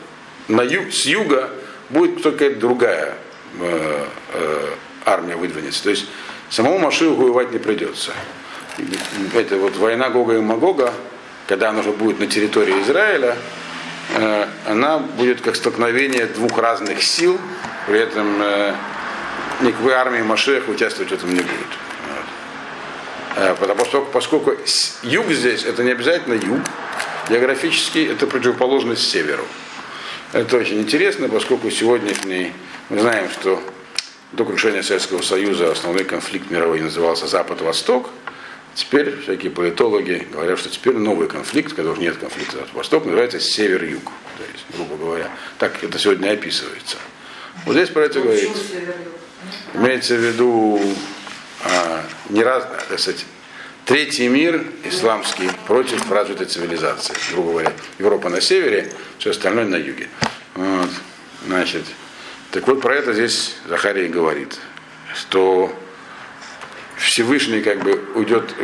на 0.49 0.63
юг, 0.63 0.93
с 0.93 1.05
юга 1.05 1.51
будет 1.91 2.23
только 2.23 2.51
другая 2.51 3.15
э, 3.61 4.07
э, 4.33 4.69
армия 5.05 5.37
выдвинется. 5.37 5.83
То 5.83 5.91
есть 5.91 6.07
самому 6.49 6.79
Машиву 6.79 7.17
воевать 7.17 7.53
не 7.53 7.59
придется. 7.59 8.13
Это 9.35 9.57
вот 9.57 9.77
война 9.77 10.11
Гога 10.11 10.37
и 10.37 10.41
Магога, 10.41 10.93
когда 11.47 11.71
она 11.71 11.81
уже 11.81 11.93
будет 11.93 12.21
на 12.21 12.27
территории 12.27 12.81
Израиля, 12.83 13.37
э, 14.15 14.47
она 14.67 14.99
будет 14.99 15.41
как 15.41 15.57
столкновение 15.57 16.27
двух 16.27 16.59
разных 16.59 17.03
сил, 17.03 17.39
при 17.87 17.99
этом 18.01 18.41
э, 18.43 18.75
никакой 19.63 19.95
армии 19.95 20.23
Машех 20.23 20.69
участвовать 20.69 21.11
в 21.11 21.15
этом 21.15 21.31
не 21.31 21.41
будет. 21.41 21.51
Вот. 22.09 23.37
Э, 23.37 23.55
потому 23.59 23.85
что, 23.85 24.03
поскольку 24.03 24.55
юг 25.03 25.27
здесь, 25.31 25.65
это 25.65 25.83
не 25.83 25.91
обязательно 25.91 26.35
юг, 26.35 26.61
географически 27.29 28.11
это 28.11 28.27
противоположность 28.27 29.09
северу. 29.09 29.45
Это 30.33 30.57
очень 30.57 30.81
интересно, 30.81 31.29
поскольку 31.29 31.71
сегодняшний, 31.71 32.53
мы 32.89 33.01
знаем, 33.01 33.29
что 33.31 33.61
до 34.33 34.45
крушения 34.45 34.83
Советского 34.83 35.23
Союза 35.23 35.73
основной 35.73 36.05
конфликт 36.05 36.51
мировой 36.51 36.81
назывался 36.81 37.27
Запад-Восток. 37.27 38.11
Теперь 38.75 39.21
всякие 39.21 39.51
политологи 39.51 40.27
говорят, 40.33 40.59
что 40.59 40.71
теперь 40.71 40.95
новый 40.95 41.29
конфликт, 41.29 41.73
когда 41.73 41.91
уже 41.91 42.01
нет 42.01 42.17
конфликта 42.17 42.59
Запад-Восток, 42.59 43.05
называется 43.05 43.41
Север-Юг. 43.41 44.05
То 44.05 44.45
есть, 44.53 44.65
грубо 44.75 44.97
говоря, 44.97 45.31
так 45.59 45.83
это 45.83 45.99
сегодня 45.99 46.31
описывается. 46.31 46.97
Вот 47.67 47.75
здесь 47.75 47.91
про 47.91 48.03
это 48.03 48.21
говорится. 48.21 48.63
Имеется 49.75 50.15
в 50.15 50.19
виду 50.19 50.81
а, 51.65 52.05
не 52.31 52.43
раз, 52.43 52.65
так 52.89 52.99
сказать, 52.99 53.27
третий 53.85 54.29
мир 54.29 54.65
исламский 54.85 55.51
против 55.67 56.11
развитой 56.11 56.47
цивилизации. 56.47 57.15
Грубо 57.33 57.51
говоря, 57.51 57.73
Европа 57.99 58.29
на 58.29 58.41
севере, 58.41 58.93
все 59.19 59.31
остальное 59.31 59.67
на 59.67 59.77
юге. 59.77 60.09
Вот. 60.55 60.91
Значит, 61.47 61.85
так 62.51 62.67
вот 62.67 62.81
про 62.81 62.95
это 62.95 63.13
здесь 63.13 63.57
Захарий 63.67 64.09
говорит, 64.09 64.59
что 65.15 65.75
Всевышний 67.01 67.63
как 67.63 67.83
бы 67.83 67.99
уйдет, 68.15 68.55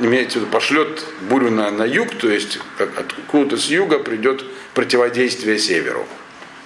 имеется 0.00 0.38
в 0.38 0.42
виду, 0.42 0.52
пошлет 0.52 1.02
бурю 1.22 1.50
на, 1.50 1.70
на 1.70 1.84
юг, 1.84 2.14
то 2.14 2.30
есть 2.30 2.58
откуда-то 2.78 3.56
с 3.56 3.66
юга 3.66 3.98
придет 3.98 4.44
противодействие 4.74 5.58
северу 5.58 6.06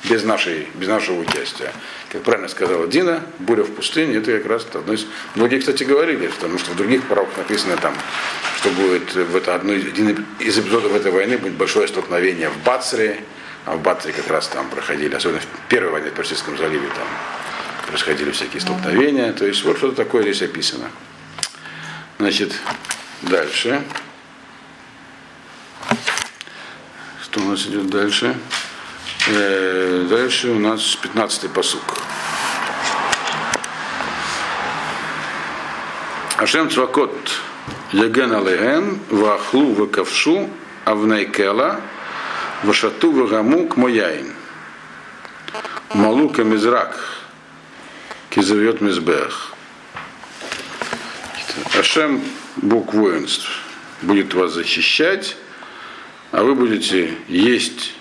без, 0.09 0.25
нашей, 0.25 0.67
без 0.75 0.89
нашего 0.89 1.21
участия. 1.21 1.73
Как 2.11 2.23
правильно 2.23 2.49
сказала 2.49 2.89
Дина, 2.89 3.23
буря 3.39 3.63
в 3.63 3.71
пустыне, 3.71 4.17
это 4.17 4.33
как 4.39 4.47
раз 4.47 4.67
одно 4.75 4.93
из... 4.93 5.07
Многие, 5.37 5.61
кстати, 5.61 5.85
говорили, 5.85 6.27
потому 6.27 6.59
что 6.59 6.73
в 6.73 6.77
других 6.77 7.05
пророках 7.05 7.37
написано 7.39 7.77
там, 7.77 7.95
что 8.59 8.71
будет 8.71 9.15
в 9.15 9.37
это 9.37 9.55
одно, 9.55 9.73
один 9.73 10.27
из 10.41 10.59
эпизодов 10.59 10.95
этой 10.95 11.13
войны 11.13 11.39
будет 11.39 11.55
большое 11.55 11.87
столкновение 11.87 12.49
в 12.49 12.59
Бацре, 12.65 13.21
а 13.67 13.77
в 13.77 13.83
Бацре 13.83 14.13
как 14.13 14.29
раз 14.29 14.49
там 14.49 14.69
проходили, 14.69 15.15
особенно 15.15 15.41
в 15.41 15.69
первой 15.69 15.93
войне 15.93 16.11
в 16.11 16.15
Персидском 16.15 16.59
заливе 16.59 16.89
там 16.89 17.07
происходили 17.95 18.33
всякие 18.33 18.61
столкновения. 18.61 19.33
То 19.33 19.47
есть 19.47 19.63
вот 19.63 19.77
что-то 19.77 19.95
такое 19.95 20.25
здесь 20.25 20.43
описано. 20.43 20.91
Значит, 22.19 22.53
дальше. 23.23 23.85
Что 27.23 27.41
у 27.41 27.45
нас 27.45 27.65
идет 27.67 27.89
дальше? 27.91 28.35
Э, 29.29 30.09
дальше 30.11 30.49
у 30.49 30.59
нас 30.59 30.99
15-й 31.01 31.49
посук. 31.51 31.99
Ашем 36.39 36.71
Цвакот 36.71 37.15
Яген 37.93 38.33
Алехем 38.33 38.99
Вахлу 39.09 39.73
Вакавшу 39.73 40.51
Авнайкела 40.85 41.81
Вашату 42.65 43.13
Вагаму 43.13 43.69
Кмояин 43.69 44.35
Малука 45.95 46.43
Мизрак 46.43 47.24
Кизавьет 48.35 48.81
Мизбех 48.81 49.55
Ашем 51.79 52.21
Бог 52.57 52.93
воинств 52.93 53.49
будет 54.03 54.35
вас 54.35 54.53
защищать, 54.53 55.37
а 56.33 56.43
вы 56.43 56.57
будете 56.57 57.15
есть 57.29 57.95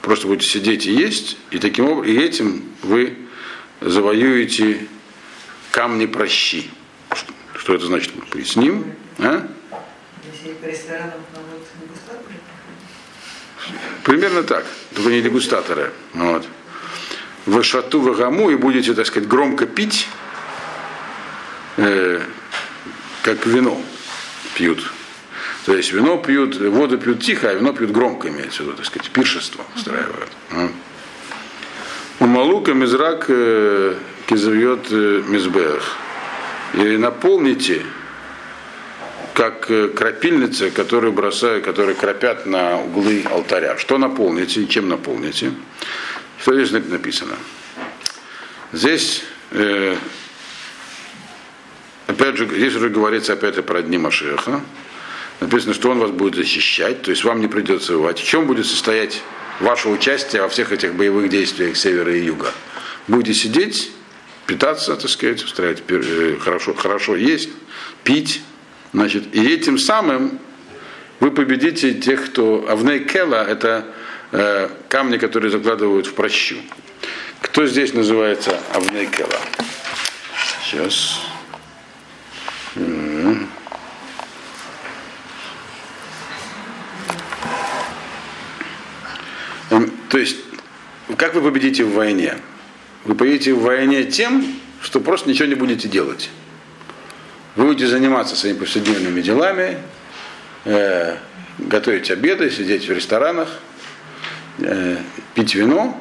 Просто 0.00 0.26
будете 0.26 0.48
сидеть 0.48 0.86
и 0.86 0.92
есть, 0.92 1.36
и 1.50 1.58
таким 1.58 1.84
образом, 1.88 2.10
и 2.10 2.18
этим 2.18 2.74
вы 2.82 3.18
завоюете 3.82 4.88
камни 5.70 6.06
прощи. 6.06 6.70
Что 7.54 7.74
это 7.74 7.86
значит? 7.86 8.12
Мы 8.16 8.22
поясним. 8.22 8.94
А? 9.18 9.46
Примерно 14.04 14.42
так, 14.42 14.66
только 14.94 15.10
не 15.10 15.20
дегустаторы. 15.20 15.92
Вот. 16.14 16.46
Вы 17.46 17.62
шату 17.64 18.00
в 18.00 18.16
гаму 18.16 18.50
и 18.50 18.56
будете, 18.56 18.94
так 18.94 19.06
сказать, 19.06 19.28
громко 19.28 19.66
пить, 19.66 20.08
э, 21.76 22.20
как 23.22 23.46
вино 23.46 23.80
пьют. 24.54 24.92
То 25.66 25.74
есть 25.76 25.92
вино 25.92 26.18
пьют, 26.18 26.56
воду 26.56 26.98
пьют 26.98 27.20
тихо, 27.20 27.50
а 27.50 27.54
вино 27.54 27.72
пьют 27.72 27.90
громко, 27.90 28.28
имеется 28.28 28.62
в 28.62 28.66
виду, 28.66 28.76
так 28.76 28.86
сказать, 28.86 29.10
пиршество 29.10 29.64
устраивают. 29.74 30.30
У 32.20 32.26
Малука 32.26 32.74
Мизрак 32.74 33.26
э, 33.28 33.94
кизавьет 34.26 34.86
э, 34.90 35.22
Мизбех. 35.26 35.96
И 36.74 36.96
наполните, 36.96 37.82
как 39.34 39.70
э, 39.70 39.88
крапильницы, 39.88 40.70
которые 40.70 41.12
бросают, 41.12 41.64
которые 41.64 41.94
крапят 41.94 42.46
на 42.46 42.80
углы 42.80 43.24
алтаря. 43.30 43.76
Что 43.76 43.98
наполните 43.98 44.62
и 44.62 44.68
чем 44.68 44.88
наполните? 44.88 45.52
Что 46.42 46.60
здесь 46.60 46.72
написано? 46.88 47.36
Здесь, 48.72 49.22
э, 49.52 49.96
опять 52.08 52.36
же, 52.36 52.48
здесь 52.48 52.74
уже 52.74 52.88
говорится 52.88 53.34
опять 53.34 53.58
и 53.58 53.62
про 53.62 53.80
дни 53.80 53.96
Машеха. 53.96 54.60
Написано, 55.38 55.72
что 55.72 55.90
он 55.90 56.00
вас 56.00 56.10
будет 56.10 56.34
защищать, 56.34 57.02
то 57.02 57.12
есть 57.12 57.22
вам 57.22 57.40
не 57.40 57.46
придется 57.46 57.92
воевать. 57.92 58.18
В 58.18 58.24
чем 58.24 58.48
будет 58.48 58.66
состоять 58.66 59.22
ваше 59.60 59.88
участие 59.88 60.42
во 60.42 60.48
всех 60.48 60.72
этих 60.72 60.94
боевых 60.94 61.28
действиях 61.28 61.76
севера 61.76 62.12
и 62.12 62.24
юга? 62.24 62.52
Будете 63.06 63.38
сидеть, 63.38 63.92
питаться, 64.46 64.96
так 64.96 65.10
сказать, 65.10 65.44
устраивать, 65.44 65.84
э, 65.86 66.38
хорошо, 66.40 66.74
хорошо 66.74 67.14
есть, 67.14 67.50
пить, 68.02 68.42
значит, 68.92 69.32
и 69.32 69.46
этим 69.46 69.78
самым 69.78 70.40
вы 71.20 71.30
победите 71.30 71.94
тех, 71.94 72.26
кто... 72.26 72.66
Авней 72.68 73.04
Кела– 73.04 73.46
это 73.48 73.86
э, 74.32 74.68
камни, 74.88 75.18
которые 75.18 75.50
закладывают 75.50 76.06
в 76.06 76.14
прощу. 76.14 76.56
Кто 77.40 77.66
здесь 77.66 77.94
называется 77.94 78.58
Авней 78.74 79.06
Кела? 79.06 79.38
Сейчас. 80.64 81.20
Эм, 82.76 83.48
То 90.08 90.18
есть, 90.18 90.36
как 91.16 91.34
вы 91.34 91.40
победите 91.40 91.84
в 91.84 91.94
войне? 91.94 92.36
Вы 93.04 93.14
победите 93.14 93.54
в 93.54 93.62
войне 93.62 94.04
тем, 94.04 94.44
что 94.82 95.00
просто 95.00 95.28
ничего 95.30 95.48
не 95.48 95.54
будете 95.54 95.88
делать. 95.88 96.28
Вы 97.56 97.64
будете 97.64 97.86
заниматься 97.86 98.36
своими 98.36 98.58
повседневными 98.58 99.20
делами, 99.22 99.78
э, 100.64 101.16
готовить 101.58 102.10
обеды, 102.10 102.50
сидеть 102.50 102.86
в 102.86 102.92
ресторанах, 102.92 103.48
э, 104.58 104.96
пить 105.34 105.54
вино. 105.54 105.98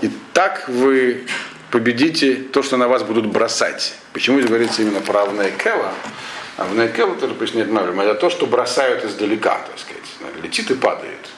И 0.00 0.10
так 0.32 0.68
вы 0.68 1.26
победите 1.70 2.34
то, 2.34 2.62
что 2.62 2.76
на 2.76 2.88
вас 2.88 3.02
будут 3.02 3.26
бросать. 3.26 3.94
Почему 4.12 4.38
здесь 4.38 4.48
говорится 4.48 4.82
именно 4.82 5.00
про 5.00 5.22
Авнейкела? 5.22 5.92
Авнейкела, 6.56 7.14
тоже 7.16 7.34
пусть 7.34 7.54
не 7.54 7.62
отмавливаем, 7.62 8.00
это 8.00 8.14
то, 8.14 8.30
что 8.30 8.46
бросают 8.46 9.04
издалека, 9.04 9.58
так 9.66 9.78
сказать. 9.78 10.02
Летит 10.42 10.70
и 10.70 10.74
падает. 10.74 11.28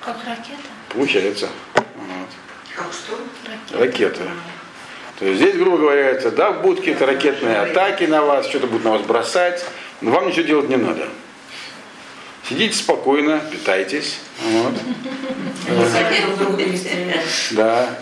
Как 0.00 0.16
ракета? 0.26 0.56
Получается. 0.88 1.48
Вот. 1.74 2.28
Как 2.74 2.86
что? 2.92 3.78
Ракеты. 3.78 4.22
То 5.18 5.26
есть 5.26 5.40
здесь, 5.40 5.56
грубо 5.56 5.76
говоря, 5.76 6.08
это, 6.08 6.30
да, 6.30 6.52
будут 6.52 6.78
какие-то 6.78 7.04
ракетные 7.04 7.58
атаки 7.58 8.04
на 8.04 8.22
вас, 8.22 8.48
что-то 8.48 8.66
будут 8.66 8.84
на 8.84 8.92
вас 8.92 9.02
бросать, 9.02 9.62
но 10.00 10.10
вам 10.10 10.28
ничего 10.28 10.46
делать 10.46 10.68
не 10.70 10.76
надо. 10.76 11.08
Сидите 12.50 12.74
спокойно, 12.74 13.40
питайтесь. 13.52 14.18
Вот. 14.42 14.74
Да. 17.52 17.96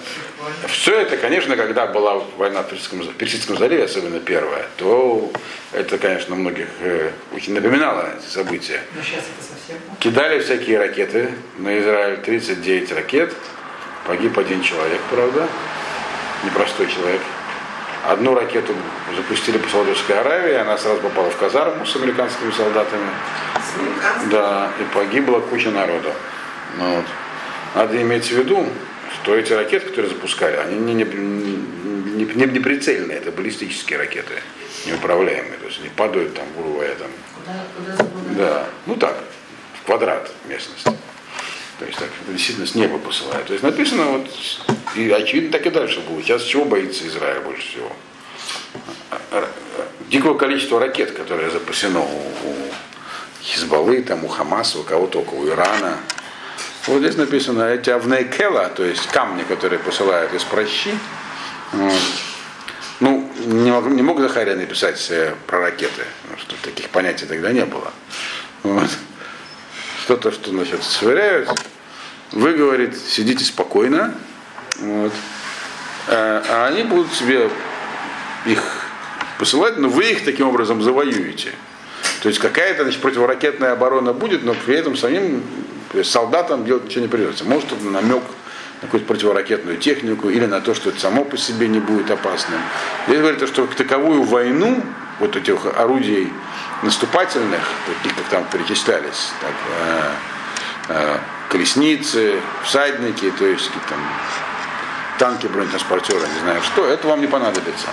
Все 0.68 1.00
это, 1.00 1.18
конечно, 1.18 1.54
когда 1.54 1.86
была 1.86 2.22
война 2.38 2.62
в 2.62 2.68
Персидском, 2.70 3.06
Персидском 3.18 3.58
заливе, 3.58 3.84
особенно 3.84 4.20
первая, 4.20 4.64
то 4.78 5.30
это, 5.72 5.98
конечно, 5.98 6.34
многих 6.34 6.68
э, 6.80 7.10
очень 7.34 7.52
напоминало 7.52 8.08
эти 8.16 8.32
события. 8.32 8.80
Но 8.96 9.02
сейчас 9.02 9.24
это 9.24 9.46
совсем. 9.46 9.76
Кидали 10.00 10.40
всякие 10.40 10.78
ракеты 10.78 11.34
на 11.58 11.78
Израиль, 11.78 12.16
39 12.22 12.92
ракет, 12.92 13.34
погиб 14.06 14.38
один 14.38 14.62
человек, 14.62 15.00
правда, 15.10 15.46
непростой 16.42 16.86
человек. 16.86 17.20
Одну 18.08 18.34
ракету 18.34 18.74
запустили 19.14 19.58
по 19.58 19.68
Саудовской 19.68 20.18
Аравии, 20.18 20.54
она 20.54 20.78
сразу 20.78 21.00
попала 21.02 21.30
в 21.30 21.36
казарму 21.36 21.84
с 21.84 21.94
американскими 21.94 22.50
солдатами. 22.52 23.06
С? 23.56 24.30
Да, 24.30 24.70
и 24.80 24.94
погибла 24.94 25.40
куча 25.40 25.70
народу. 25.70 26.10
Ну, 26.78 26.96
вот. 26.96 27.04
Надо 27.74 28.00
иметь 28.00 28.24
в 28.24 28.30
виду, 28.30 28.66
что 29.12 29.36
эти 29.36 29.52
ракеты, 29.52 29.88
которые 29.88 30.10
запускали, 30.10 30.56
они 30.56 30.78
не, 30.78 30.94
не, 30.94 31.04
не, 31.04 32.24
не, 32.24 32.44
не 32.46 32.60
прицельные, 32.60 33.18
это 33.18 33.30
баллистические 33.30 33.98
ракеты, 33.98 34.42
неуправляемые. 34.86 35.58
То 35.58 35.66
есть 35.66 35.80
они 35.80 35.90
падают 35.90 36.34
там, 36.34 36.46
грубо 36.56 36.76
говоря, 36.76 36.94
там, 36.94 37.10
Куда, 37.44 37.98
куда 37.98 38.44
да, 38.44 38.66
ну 38.86 38.96
так, 38.96 39.16
в 39.82 39.86
квадрат 39.86 40.30
местности. 40.46 40.90
То 41.78 41.86
есть 41.86 41.98
так 41.98 42.08
действительно 42.28 42.66
с 42.66 42.74
неба 42.74 42.98
посылают. 42.98 43.46
То 43.46 43.52
есть 43.52 43.62
написано 43.62 44.04
вот, 44.04 44.26
и 44.96 45.10
очевидно 45.10 45.52
так 45.52 45.66
и 45.66 45.70
дальше 45.70 46.00
будет. 46.00 46.24
Сейчас 46.24 46.42
чего 46.42 46.64
боится 46.64 47.06
Израиль 47.06 47.40
больше 47.40 47.68
всего? 47.68 47.92
Дикого 50.08 50.36
количества 50.36 50.80
ракет, 50.80 51.12
которые 51.12 51.50
запасено 51.50 52.00
у, 52.00 52.22
Хизбаллы, 53.42 54.02
там, 54.02 54.24
у 54.24 54.28
Хамаса, 54.28 54.78
у 54.80 54.82
кого 54.82 55.06
только, 55.06 55.34
у 55.34 55.46
Ирана. 55.46 55.98
Вот 56.86 57.00
здесь 57.00 57.16
написано 57.16 57.62
эти 57.62 57.90
авнейкела, 57.90 58.68
то 58.70 58.84
есть 58.84 59.06
камни, 59.08 59.42
которые 59.42 59.78
посылают 59.78 60.32
из 60.34 60.42
прощи. 60.44 60.90
Ну, 63.00 63.30
не 63.46 63.70
мог, 63.70 63.86
не 63.86 64.02
мог 64.02 64.20
Захария 64.20 64.56
написать 64.56 65.06
э, 65.10 65.34
про 65.46 65.60
ракеты, 65.60 66.02
потому 66.22 66.40
что 66.40 66.56
таких 66.62 66.88
понятий 66.88 67.26
тогда 67.26 67.52
не 67.52 67.64
было. 67.64 67.92
Вот. 68.64 68.90
Что-то, 70.08 70.32
что, 70.32 70.48
значит, 70.48 70.82
сверяют. 70.84 71.50
Вы, 72.32 72.54
говорит, 72.54 72.96
сидите 72.96 73.44
спокойно, 73.44 74.14
вот. 74.78 75.12
а, 76.06 76.42
а 76.48 76.66
они 76.68 76.82
будут 76.82 77.12
себе 77.12 77.50
их 78.46 78.86
посылать, 79.38 79.76
но 79.76 79.90
вы 79.90 80.12
их 80.12 80.24
таким 80.24 80.48
образом 80.48 80.80
завоюете. 80.80 81.52
То 82.22 82.30
есть 82.30 82.40
какая-то 82.40 82.84
значит, 82.84 83.02
противоракетная 83.02 83.72
оборона 83.72 84.14
будет, 84.14 84.44
но 84.44 84.54
при 84.54 84.76
этом 84.76 84.96
самим 84.96 85.42
есть 85.92 86.10
солдатам 86.10 86.64
делать 86.64 86.86
ничего 86.86 87.02
не 87.02 87.08
придется. 87.08 87.44
Может, 87.44 87.72
это 87.72 87.84
намек 87.84 88.22
на 88.80 88.86
какую-то 88.86 89.06
противоракетную 89.06 89.76
технику 89.76 90.30
или 90.30 90.46
на 90.46 90.62
то, 90.62 90.72
что 90.72 90.88
это 90.88 91.00
само 91.00 91.26
по 91.26 91.36
себе 91.36 91.68
не 91.68 91.80
будет 91.80 92.10
опасным. 92.10 92.60
Здесь 93.08 93.20
говорится, 93.20 93.46
что 93.46 93.66
таковую 93.66 94.22
войну 94.22 94.82
вот 95.20 95.36
этих 95.36 95.66
орудий 95.76 96.32
наступательных, 96.82 97.60
таких 97.86 98.16
как 98.16 98.26
там 98.26 98.44
перечислялись, 98.44 99.32
так, 99.40 99.52
э, 99.80 100.10
э, 100.88 101.18
колесницы, 101.48 102.40
всадники, 102.64 103.30
то 103.30 103.46
есть 103.46 103.66
какие-то 103.66 103.88
там 103.88 104.00
танки, 105.18 105.46
бронетранспортеры, 105.46 106.20
не 106.20 106.40
знаю 106.40 106.62
что, 106.62 106.86
это 106.86 107.08
вам 107.08 107.20
не 107.20 107.26
понадобится. 107.26 107.88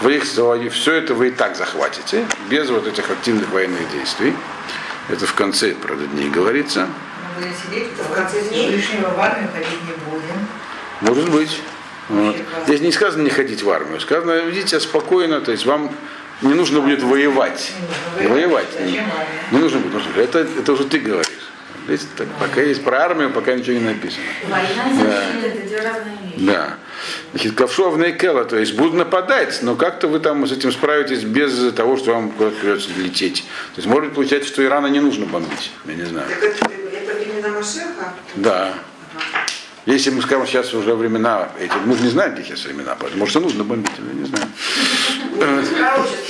Вы 0.00 0.16
их 0.16 0.24
все 0.24 0.92
это 0.92 1.14
вы 1.14 1.28
и 1.28 1.30
так 1.30 1.56
захватите, 1.56 2.26
без 2.50 2.68
вот 2.68 2.86
этих 2.86 3.10
активных 3.10 3.48
военных 3.50 3.90
действий. 3.90 4.36
Это 5.08 5.26
в 5.26 5.34
конце, 5.34 5.74
правда, 5.74 6.06
дней 6.06 6.28
говорится. 6.28 6.88
Мы 7.36 7.42
будем 7.42 7.56
сидеть, 7.56 7.88
В 7.98 8.14
конце 8.14 8.42
дней? 8.42 8.76
решим 8.76 9.02
в 9.02 9.20
армию 9.20 9.48
ходить 9.52 9.82
не 9.84 10.10
будем. 10.10 10.46
Может 11.00 11.30
быть. 11.30 11.62
Вот. 12.08 12.36
Здесь 12.66 12.80
не 12.80 12.92
сказано 12.92 13.22
не 13.22 13.30
ходить 13.30 13.62
в 13.62 13.70
армию, 13.70 14.00
сказано 14.00 14.44
ведите 14.44 14.68
себя 14.68 14.80
спокойно, 14.80 15.40
то 15.40 15.50
есть 15.50 15.66
вам 15.66 15.90
не 16.42 16.54
нужно 16.54 16.80
будет 16.80 17.02
воевать. 17.02 17.72
Воевать. 18.16 18.80
Не, 18.80 19.02
не 19.52 19.58
нужно 19.58 19.80
будет. 19.80 19.94
нужно. 19.94 20.20
Это, 20.20 20.40
это 20.40 20.72
уже 20.72 20.84
ты 20.84 20.98
говоришь. 20.98 21.32
Здесь 21.86 22.06
так, 22.16 22.26
пока 22.40 22.62
есть 22.62 22.82
про 22.82 23.04
армию, 23.04 23.30
пока 23.30 23.54
ничего 23.54 23.74
не 23.74 23.84
написано. 23.84 24.24
Война 24.48 24.90
и 24.90 24.94
защита 24.94 25.46
это 25.46 25.68
две 25.68 25.80
разные 25.80 26.16
вещи. 26.24 26.46
Да. 26.46 26.78
Значит, 27.30 27.54
ковшов 27.54 27.96
Нейкела, 27.96 28.44
то 28.44 28.58
есть 28.58 28.74
будут 28.74 28.94
нападать, 28.94 29.60
но 29.62 29.76
как-то 29.76 30.08
вы 30.08 30.18
там 30.18 30.44
с 30.48 30.52
этим 30.52 30.72
справитесь 30.72 31.22
без 31.22 31.72
того, 31.74 31.96
что 31.96 32.14
вам 32.14 32.30
куда-то 32.32 32.56
придется 32.56 32.90
лететь. 32.96 33.44
То 33.74 33.80
есть 33.80 33.88
может 33.88 34.14
получается, 34.14 34.48
что 34.48 34.64
Ирана 34.64 34.88
не 34.88 34.98
нужно 34.98 35.26
бомбить. 35.26 35.70
Я 35.84 35.94
не 35.94 36.04
знаю. 36.04 36.28
Так 36.28 36.42
это, 36.42 36.70
это 36.92 37.14
времена 37.14 37.48
Машеха? 37.50 38.12
Да. 38.34 38.74
Если 39.86 40.10
мы 40.10 40.20
скажем, 40.20 40.46
сейчас 40.48 40.74
уже 40.74 40.96
времена 40.96 41.48
эти, 41.60 41.72
мы 41.84 41.96
же 41.96 42.02
не 42.02 42.08
знаем, 42.08 42.32
какие 42.32 42.56
сейчас 42.56 42.64
времена, 42.64 42.96
поэтому, 42.98 43.20
может, 43.20 43.36
и 43.36 43.38
нужно 43.38 43.62
бомбить, 43.62 43.92
я 43.96 44.14
не 44.14 44.26
знаю. 44.26 44.48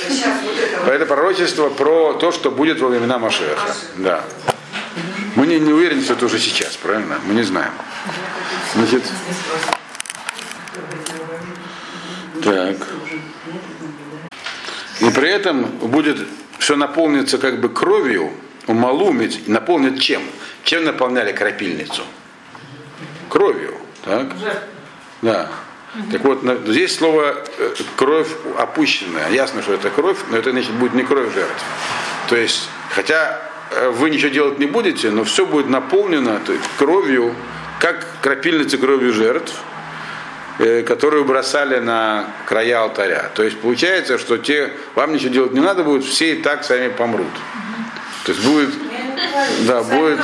Сейчас 0.08 0.40
вот 0.84 0.92
это 0.92 1.06
пророчество 1.06 1.70
про 1.70 2.12
то, 2.12 2.32
что 2.32 2.50
будет 2.50 2.80
во 2.80 2.88
времена 2.88 3.18
Машеха. 3.18 3.74
Да. 3.96 4.22
Мы 5.36 5.46
не, 5.46 5.58
не 5.58 5.72
уверены, 5.72 6.02
что 6.02 6.12
это 6.12 6.26
уже 6.26 6.38
сейчас, 6.38 6.76
правильно? 6.76 7.18
Мы 7.26 7.32
не 7.32 7.44
знаем. 7.44 7.72
Значит, 8.74 9.02
так. 12.44 12.76
И 15.00 15.10
при 15.10 15.30
этом 15.30 15.64
будет 15.78 16.18
все 16.58 16.76
наполнится 16.76 17.38
как 17.38 17.62
бы 17.62 17.70
кровью, 17.70 18.32
умалумить, 18.66 19.48
наполнит 19.48 19.98
чем? 20.00 20.22
Чем 20.62 20.84
наполняли 20.84 21.32
крапильницу? 21.32 22.02
Кровью. 23.36 23.74
Так? 24.02 24.28
Да. 25.20 25.50
Так 26.10 26.24
вот, 26.24 26.40
здесь 26.68 26.96
слово 26.96 27.36
э, 27.58 27.74
кровь 27.94 28.28
опущенная. 28.56 29.28
Ясно, 29.30 29.60
что 29.60 29.74
это 29.74 29.90
кровь, 29.90 30.16
но 30.30 30.38
это 30.38 30.52
значит 30.52 30.72
будет 30.72 30.94
не 30.94 31.02
кровь 31.02 31.34
жертв. 31.34 31.64
То 32.30 32.36
есть, 32.36 32.66
хотя 32.90 33.42
э, 33.72 33.90
вы 33.90 34.08
ничего 34.08 34.30
делать 34.30 34.58
не 34.58 34.64
будете, 34.64 35.10
но 35.10 35.24
все 35.24 35.44
будет 35.44 35.68
наполнено 35.68 36.40
то 36.46 36.52
есть, 36.52 36.64
кровью, 36.78 37.34
как 37.78 38.06
крапильница 38.22 38.78
кровью 38.78 39.12
жертв, 39.12 39.52
э, 40.58 40.82
которую 40.82 41.26
бросали 41.26 41.78
на 41.78 42.30
края 42.46 42.80
алтаря. 42.84 43.30
То 43.34 43.42
есть 43.42 43.60
получается, 43.60 44.16
что 44.16 44.38
те, 44.38 44.72
вам 44.94 45.12
ничего 45.12 45.30
делать 45.30 45.52
не 45.52 45.60
надо 45.60 45.84
будет, 45.84 46.04
все 46.04 46.36
и 46.36 46.42
так 46.42 46.64
сами 46.64 46.88
помрут. 46.88 47.32
То 48.24 48.32
есть 48.32 48.44
будет, 48.44 48.70
да, 49.66 49.82
будет, 49.82 50.20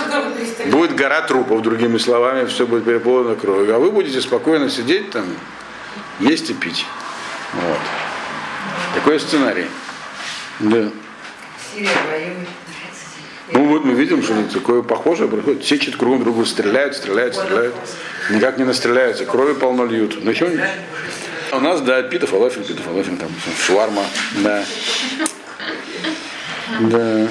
будет 0.66 0.94
гора 0.94 1.22
трупов, 1.22 1.62
другими 1.62 1.98
словами, 1.98 2.46
все 2.46 2.66
будет 2.66 2.84
переполнено 2.84 3.34
кровью. 3.34 3.74
А 3.74 3.78
вы 3.78 3.90
будете 3.90 4.20
спокойно 4.20 4.70
сидеть 4.70 5.10
там, 5.10 5.24
есть 6.20 6.50
и 6.50 6.54
пить. 6.54 6.84
Вот. 7.54 7.78
Такой 8.94 9.20
сценарий. 9.20 9.66
Да. 10.60 10.88
Воюет. 11.74 12.48
Ну 13.54 13.66
вот 13.66 13.84
мы 13.84 13.92
видим, 13.92 14.22
что 14.22 14.34
такое 14.44 14.82
похожее 14.82 15.28
происходит. 15.28 15.62
Все 15.62 15.78
чуть 15.78 15.96
кругом 15.96 16.24
другу 16.24 16.46
стреляют, 16.46 16.96
стреляют, 16.96 17.34
стреляют. 17.34 17.74
Никак 18.30 18.56
не 18.56 18.64
настреляются, 18.64 19.26
крови 19.26 19.52
полно 19.52 19.84
льют. 19.84 20.16
Ну 20.22 20.30
не- 20.30 20.64
У 21.52 21.60
нас, 21.60 21.82
да, 21.82 22.02
пита 22.02 22.26
фалафель, 22.26 22.64
пита 22.64 22.82
фалафель, 22.82 23.18
там, 23.18 23.28
шварма, 23.58 24.04
да. 24.36 24.64
Да. 26.80 27.28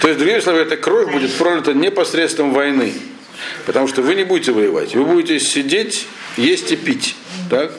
То 0.00 0.08
есть, 0.08 0.18
другими 0.18 0.40
словами, 0.40 0.64
эта 0.64 0.76
кровь 0.76 1.10
будет 1.12 1.32
пролита 1.34 1.72
не 1.74 1.90
посредством 1.90 2.52
войны. 2.52 2.92
Потому 3.66 3.88
что 3.88 4.02
вы 4.02 4.14
не 4.14 4.24
будете 4.24 4.52
воевать. 4.52 4.94
Вы 4.94 5.04
будете 5.04 5.38
сидеть, 5.40 6.06
есть 6.36 6.72
и 6.72 6.76
пить. 6.76 7.16
Так? 7.50 7.72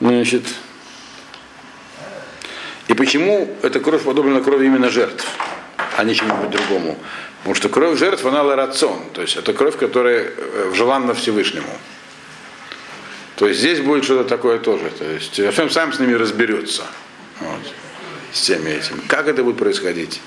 Значит, 0.00 0.42
и 2.88 2.94
почему 2.94 3.48
эта 3.62 3.80
кровь 3.80 4.02
подобна 4.02 4.40
крови 4.40 4.66
именно 4.66 4.90
жертв, 4.90 5.26
а 5.96 6.04
не 6.04 6.14
чему-нибудь 6.14 6.50
другому? 6.50 6.98
Потому 7.38 7.54
что 7.54 7.68
кровь 7.68 7.98
жертв, 7.98 8.26
она 8.26 8.42
ларацион, 8.42 9.10
то 9.12 9.22
есть 9.22 9.36
это 9.36 9.52
кровь, 9.52 9.76
которая 9.76 10.30
э, 10.36 10.72
желанна 10.74 11.14
Всевышнему. 11.14 11.72
То 13.36 13.48
есть 13.48 13.60
здесь 13.60 13.80
будет 13.80 14.04
что-то 14.04 14.28
такое 14.28 14.58
тоже. 14.58 14.90
То 14.90 15.04
есть 15.04 15.40
Ашем 15.40 15.70
сам 15.70 15.92
с 15.92 16.00
ними 16.00 16.12
разберется. 16.12 16.82
Вот, 17.40 17.60
с 18.32 18.40
всеми 18.40 18.70
этими. 18.70 19.00
Как 19.08 19.28
это 19.28 19.44
будет 19.44 19.58
происходить? 19.58 20.20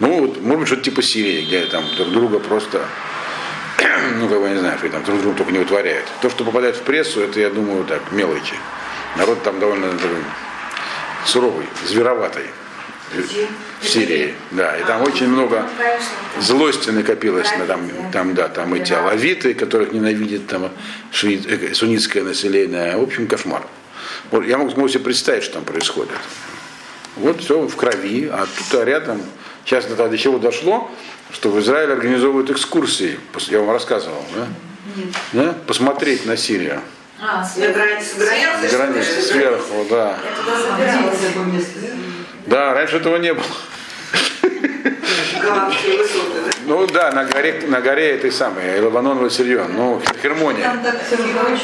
Ну, 0.00 0.20
вот, 0.20 0.40
может 0.40 0.60
быть, 0.60 0.68
что-то 0.68 0.82
типа 0.82 1.02
Сирии, 1.02 1.44
где 1.44 1.66
там 1.66 1.84
друг 1.96 2.10
друга 2.10 2.38
просто, 2.38 2.84
ну, 4.18 4.28
как 4.28 4.40
бы, 4.40 4.48
не 4.48 4.58
знаю, 4.58 4.78
что 4.78 4.88
там 4.88 5.04
друг 5.04 5.20
друга 5.20 5.38
только 5.38 5.52
не 5.52 5.58
утворяют. 5.58 6.06
То, 6.22 6.30
что 6.30 6.44
попадает 6.44 6.76
в 6.76 6.82
прессу, 6.82 7.20
это, 7.20 7.40
я 7.40 7.50
думаю, 7.50 7.84
так, 7.84 8.12
мелочи. 8.12 8.54
Народ 9.16 9.42
там 9.42 9.58
довольно 9.58 9.90
такой 9.92 10.22
суровый, 11.24 11.66
звероватый. 11.86 12.46
В 13.80 13.88
Сирии, 13.88 14.34
да, 14.50 14.76
и 14.76 14.84
там 14.84 15.02
очень 15.02 15.28
много 15.28 15.66
злости 16.40 16.90
накопилось 16.90 17.48
на 17.56 17.64
там, 17.64 17.88
там, 18.12 18.34
да, 18.34 18.48
там 18.48 18.74
эти 18.74 18.92
алавиты, 18.92 19.54
которых 19.54 19.92
ненавидит 19.92 20.46
там 20.46 20.70
э, 21.22 21.72
суннитское 21.72 22.22
население. 22.22 22.98
В 22.98 23.02
общем, 23.02 23.26
кошмар. 23.26 23.62
Я 24.46 24.58
могу 24.58 24.88
себе 24.88 25.00
представить, 25.00 25.42
что 25.44 25.54
там 25.54 25.64
происходит. 25.64 26.10
Вот 27.18 27.40
все 27.40 27.60
в 27.60 27.76
крови, 27.76 28.30
а 28.32 28.46
тут 28.46 28.84
рядом, 28.84 29.20
сейчас 29.64 29.86
до 29.86 30.18
чего 30.18 30.38
дошло, 30.38 30.90
что 31.32 31.50
в 31.50 31.58
Израиле 31.60 31.94
организовывают 31.94 32.50
экскурсии, 32.50 33.18
я 33.48 33.58
вам 33.60 33.70
рассказывал, 33.72 34.24
да? 34.34 34.46
Да? 35.32 35.54
Посмотреть 35.66 36.26
на 36.26 36.36
Сирию. 36.36 36.80
А, 37.20 37.38
На 37.38 37.44
сверху. 37.44 37.74
границе 37.74 38.16
границы. 38.16 38.76
Границы 38.76 39.22
сверху, 39.22 39.86
да. 39.90 40.18
Да, 42.46 42.74
раньше 42.74 42.96
этого 42.96 43.16
не 43.16 43.34
было. 43.34 43.44
Ну 46.66 46.86
да, 46.86 47.12
на 47.12 47.24
горе, 47.24 47.62
на 47.66 47.80
горе 47.80 48.10
этой 48.10 48.30
самой, 48.30 48.80
Лабанон 48.80 49.18
Васильон, 49.18 49.72
ну, 49.74 50.02
Хермония. 50.22 50.74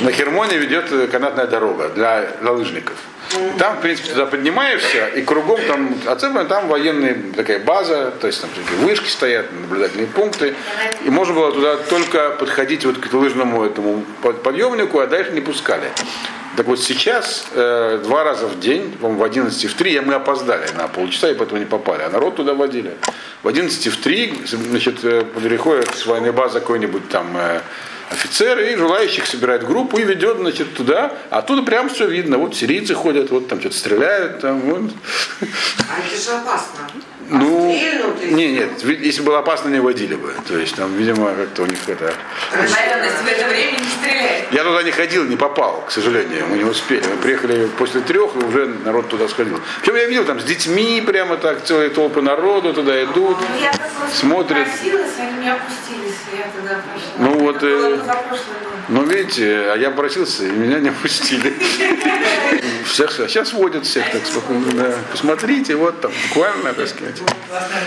На 0.00 0.10
Хермоне 0.10 0.56
ведет 0.56 0.90
э, 0.92 1.06
канатная 1.08 1.46
дорога 1.46 1.90
для, 1.90 2.26
для 2.40 2.52
лыжников. 2.52 2.96
И 3.32 3.58
Там, 3.58 3.76
в 3.78 3.80
принципе, 3.80 4.10
туда 4.10 4.26
поднимаешься, 4.26 5.06
и 5.08 5.22
кругом 5.22 5.60
там, 5.66 5.94
оцеплено, 6.06 6.44
там 6.44 6.68
военная 6.68 7.16
такая 7.34 7.58
база, 7.58 8.12
то 8.20 8.26
есть 8.26 8.40
там 8.40 8.50
такие 8.50 8.78
вышки 8.86 9.08
стоят, 9.08 9.46
наблюдательные 9.52 10.06
пункты. 10.06 10.54
И 11.04 11.10
можно 11.10 11.34
было 11.34 11.52
туда 11.52 11.76
только 11.76 12.30
подходить 12.30 12.84
вот 12.84 12.98
к 12.98 13.12
лыжному 13.12 13.64
этому 13.64 14.04
под- 14.22 14.42
подъемнику, 14.42 14.98
а 15.00 15.06
дальше 15.06 15.32
не 15.32 15.40
пускали. 15.40 15.90
Так 16.56 16.66
вот 16.66 16.80
сейчас 16.80 17.46
э, 17.52 18.00
два 18.04 18.22
раза 18.22 18.46
в 18.46 18.60
день, 18.60 18.92
по-моему, 19.00 19.20
в 19.20 19.24
11 19.24 19.64
и 19.64 19.66
в 19.66 19.74
3, 19.74 19.92
я- 19.92 20.02
мы 20.02 20.14
опоздали 20.14 20.66
на 20.76 20.86
полчаса 20.86 21.28
и 21.30 21.34
поэтому 21.34 21.58
не 21.58 21.66
попали, 21.66 22.02
а 22.02 22.10
народ 22.10 22.36
туда 22.36 22.54
водили. 22.54 22.92
В 23.42 23.48
11 23.48 23.86
и 23.86 23.90
в 23.90 23.96
3, 23.96 24.42
значит, 24.46 25.04
э, 25.04 25.24
с 25.96 26.06
военной 26.06 26.30
базы 26.30 26.60
какой-нибудь 26.60 27.08
там 27.08 27.36
э, 27.36 27.60
офицер 28.10 28.58
и 28.58 28.76
желающих 28.76 29.26
собирает 29.26 29.64
группу 29.64 29.98
и 29.98 30.04
ведет, 30.04 30.38
значит, 30.38 30.74
туда, 30.74 31.12
а 31.30 31.38
оттуда 31.38 31.62
прям 31.62 31.88
все 31.88 32.06
видно. 32.06 32.38
Вот 32.38 32.54
сирийцы 32.54 32.94
ходят, 32.94 33.30
вот 33.30 33.48
там 33.48 33.60
что-то 33.60 33.76
стреляют, 33.76 34.40
там, 34.40 34.60
вот. 34.60 34.90
А 35.40 36.06
это 36.06 36.22
же 36.22 36.30
опасно. 36.30 36.88
Ну, 37.30 37.70
и- 37.72 38.32
не, 38.34 38.52
нет, 38.52 38.70
если 38.84 39.22
было 39.22 39.38
опасно, 39.38 39.68
не 39.68 39.80
водили 39.80 40.14
бы. 40.14 40.34
То 40.46 40.58
есть 40.58 40.76
там, 40.76 40.94
видимо, 40.96 41.34
как-то 41.34 41.62
у 41.62 41.66
них 41.66 41.78
это... 41.88 42.12
Наверное, 42.52 43.10
в 43.10 43.26
это 43.26 43.48
время 43.48 43.78
не 43.78 43.88
стреляет. 43.88 44.44
Я 44.52 44.64
туда 44.64 44.82
не 44.82 44.90
ходил, 44.90 45.24
не 45.24 45.36
попал, 45.36 45.84
к 45.86 45.90
сожалению, 45.90 46.46
мы 46.48 46.58
не 46.58 46.64
успели. 46.64 47.02
Мы 47.08 47.16
приехали 47.16 47.66
после 47.78 48.00
трех, 48.02 48.34
и 48.36 48.38
уже 48.38 48.66
народ 48.84 49.08
туда 49.08 49.28
сходил. 49.28 49.60
Причем 49.80 49.96
я 49.96 50.04
видел 50.06 50.24
там 50.24 50.40
с 50.40 50.44
детьми 50.44 51.02
прямо 51.04 51.36
так, 51.36 51.64
целые 51.64 51.90
толпы 51.90 52.20
народу 52.22 52.72
туда 52.74 53.02
идут. 53.04 53.38
Я 53.60 53.72
Смотрят. 54.12 54.66
попросилась, 54.66 55.10
они 55.18 55.44
не 55.44 55.50
опустились, 55.50 56.18
я 56.36 56.50
тогда 56.54 56.82
пошла. 56.82 57.12
Ну, 57.18 57.38
вот, 57.40 57.56
Это 57.56 57.66
было 57.66 57.94
э, 57.96 57.98
год. 58.88 58.96
Ну, 58.96 59.04
видите, 59.04 59.70
а 59.72 59.76
я 59.76 59.88
обратился, 59.88 60.44
и 60.44 60.50
меня 60.50 60.78
не 60.80 60.90
пустили. 60.90 61.52
Всех, 62.84 63.12
сейчас 63.12 63.52
водят 63.52 63.86
всех 63.86 64.08
так 64.12 64.24
спокойно. 64.24 64.70
Да. 64.72 64.94
Посмотрите, 65.10 65.74
вот 65.74 66.00
там, 66.00 66.12
буквально, 66.28 66.74
так 66.74 66.86
сказать. 66.86 67.20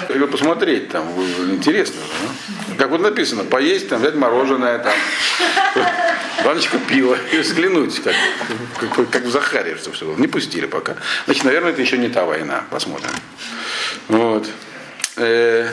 Или 0.10 0.26
посмотреть 0.26 0.90
там, 0.90 1.08
интересно. 1.50 2.02
да? 2.22 2.76
Как 2.78 2.90
вот 2.90 3.02
написано, 3.02 3.44
поесть, 3.44 3.88
там, 3.88 4.02
взять 4.02 4.16
мороженое, 4.16 4.80
там, 4.80 4.94
баночку 6.44 6.78
пива 6.80 7.18
и 7.32 7.38
взглянуть, 7.38 8.02
как, 8.02 8.16
как, 8.80 9.10
как 9.10 9.24
в 9.24 9.32
Захаре, 9.32 9.78
что 9.78 9.92
все 9.92 10.06
было. 10.06 10.18
Не 10.18 10.28
пустили 10.28 10.66
пока. 10.66 10.96
Значит, 11.26 11.46
наверное, 11.46 11.72
это 11.72 11.82
еще 11.82 11.98
не 11.98 12.10
та 12.10 12.26
война. 12.26 12.64
Посмотрим. 12.70 13.12
Вот. 14.10 14.48
Э, 15.18 15.68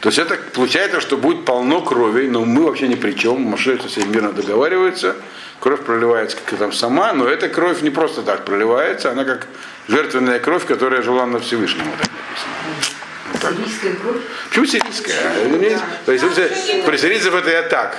то 0.00 0.08
есть 0.08 0.18
это 0.18 0.38
получается, 0.54 1.00
что 1.00 1.16
будет 1.16 1.44
полно 1.44 1.80
крови, 1.80 2.28
но 2.28 2.44
мы 2.44 2.64
вообще 2.64 2.86
ни 2.86 2.94
при 2.94 3.12
чем. 3.12 3.42
Машина 3.42 3.82
со 3.82 3.88
всеми 3.88 4.14
мирно 4.14 4.32
договаривается, 4.32 5.16
кровь 5.58 5.82
проливается 5.82 6.36
как 6.36 6.58
там 6.58 6.72
сама, 6.72 7.12
но 7.12 7.26
эта 7.26 7.48
кровь 7.48 7.82
не 7.82 7.90
просто 7.90 8.22
так 8.22 8.44
проливается, 8.44 9.10
она 9.10 9.24
как 9.24 9.48
жертвенная 9.88 10.38
кровь, 10.38 10.64
которая 10.64 11.02
желанна 11.02 11.40
Всевышнему. 11.40 11.90
Так 11.98 12.08
написано. 12.10 13.01
Сирийская 13.40 13.94
кровь. 13.94 14.16
Почему 14.48 14.66
сирийская? 14.66 15.14
Это 15.44 15.58
не- 15.58 15.78
То 16.06 16.12
есть 16.12 16.24
видите, 16.24 16.82
при 16.86 16.96
сирийцев 16.96 17.34
это 17.34 17.50
я 17.50 17.62
так. 17.62 17.96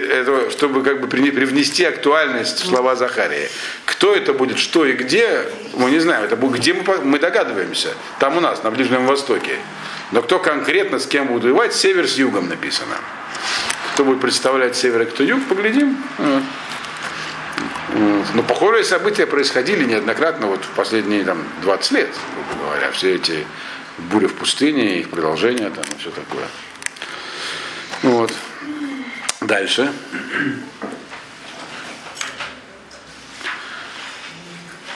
Это, 0.00 0.50
чтобы 0.50 0.82
как 0.82 1.00
бы 1.00 1.08
при- 1.08 1.30
привнести 1.30 1.84
актуальность 1.84 2.62
в 2.62 2.66
слова 2.66 2.96
Захария. 2.96 3.48
Кто 3.84 4.14
это 4.14 4.32
будет, 4.32 4.58
что 4.58 4.84
и 4.86 4.92
где, 4.92 5.44
мы 5.74 5.90
не 5.90 5.98
знаем. 5.98 6.24
Это 6.24 6.36
будет, 6.36 6.60
где 6.60 6.74
мы, 6.74 6.82
мы 6.98 7.18
догадываемся. 7.18 7.90
Там 8.18 8.36
у 8.36 8.40
нас, 8.40 8.62
на 8.62 8.70
Ближнем 8.70 9.06
Востоке. 9.06 9.56
Но 10.12 10.22
кто 10.22 10.38
конкретно 10.38 10.98
с 10.98 11.06
кем 11.06 11.26
будет 11.28 11.44
воевать, 11.44 11.74
север 11.74 12.08
с 12.08 12.14
югом 12.16 12.48
написано. 12.48 12.94
Кто 13.94 14.04
будет 14.04 14.20
представлять 14.20 14.76
север, 14.76 15.02
а 15.02 15.04
кто 15.06 15.22
юг, 15.22 15.44
поглядим. 15.46 15.96
Но 18.34 18.42
похожие 18.42 18.82
события 18.84 19.26
происходили 19.26 19.84
неоднократно 19.84 20.48
вот 20.48 20.64
в 20.64 20.68
последние 20.70 21.22
там, 21.24 21.44
20 21.62 21.92
лет, 21.92 22.08
грубо 22.34 22.64
говоря. 22.66 22.90
Все 22.90 23.14
эти 23.14 23.46
бури 23.98 24.26
в 24.26 24.34
пустыне, 24.34 24.98
их 25.00 25.10
продолжение 25.10 25.70
там 25.70 25.84
и 25.84 25.98
все 26.00 26.10
такое. 26.10 26.46
Вот. 28.02 28.32
Дальше. 29.40 29.92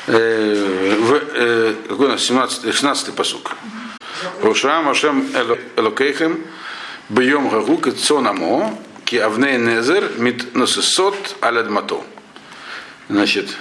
Э, 0.07 0.97
в, 0.99 1.13
э, 1.35 1.75
какой 1.89 2.07
у 2.07 2.11
нас 2.11 2.23
17, 2.23 2.73
16 2.75 3.15
посук. 3.15 3.53
Пошам 4.41 4.89
Ашем 4.89 5.29
Эло- 5.35 5.59
Элокейхем 5.77 6.45
Бьем 7.09 7.49
Гагу 7.49 7.77
Кецонамо 7.77 8.77
Ки 9.05 9.17
Авней 9.17 9.59
Незер 9.59 10.11
Мит 10.19 10.55
Носесот 10.55 11.37
Алядмато. 11.41 12.03
Значит, 13.09 13.57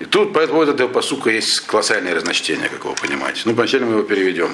И 0.00 0.06
тут 0.06 0.32
по 0.32 0.46
поводу 0.46 0.72
этого 0.72 0.88
посука 0.88 1.30
есть 1.30 1.60
колоссальное 1.60 2.14
разночтение, 2.14 2.70
как 2.70 2.86
вы 2.86 2.94
понимаете. 2.94 3.42
Ну, 3.44 3.52
вначале 3.52 3.84
мы 3.84 3.92
его 3.92 4.02
переведем. 4.02 4.50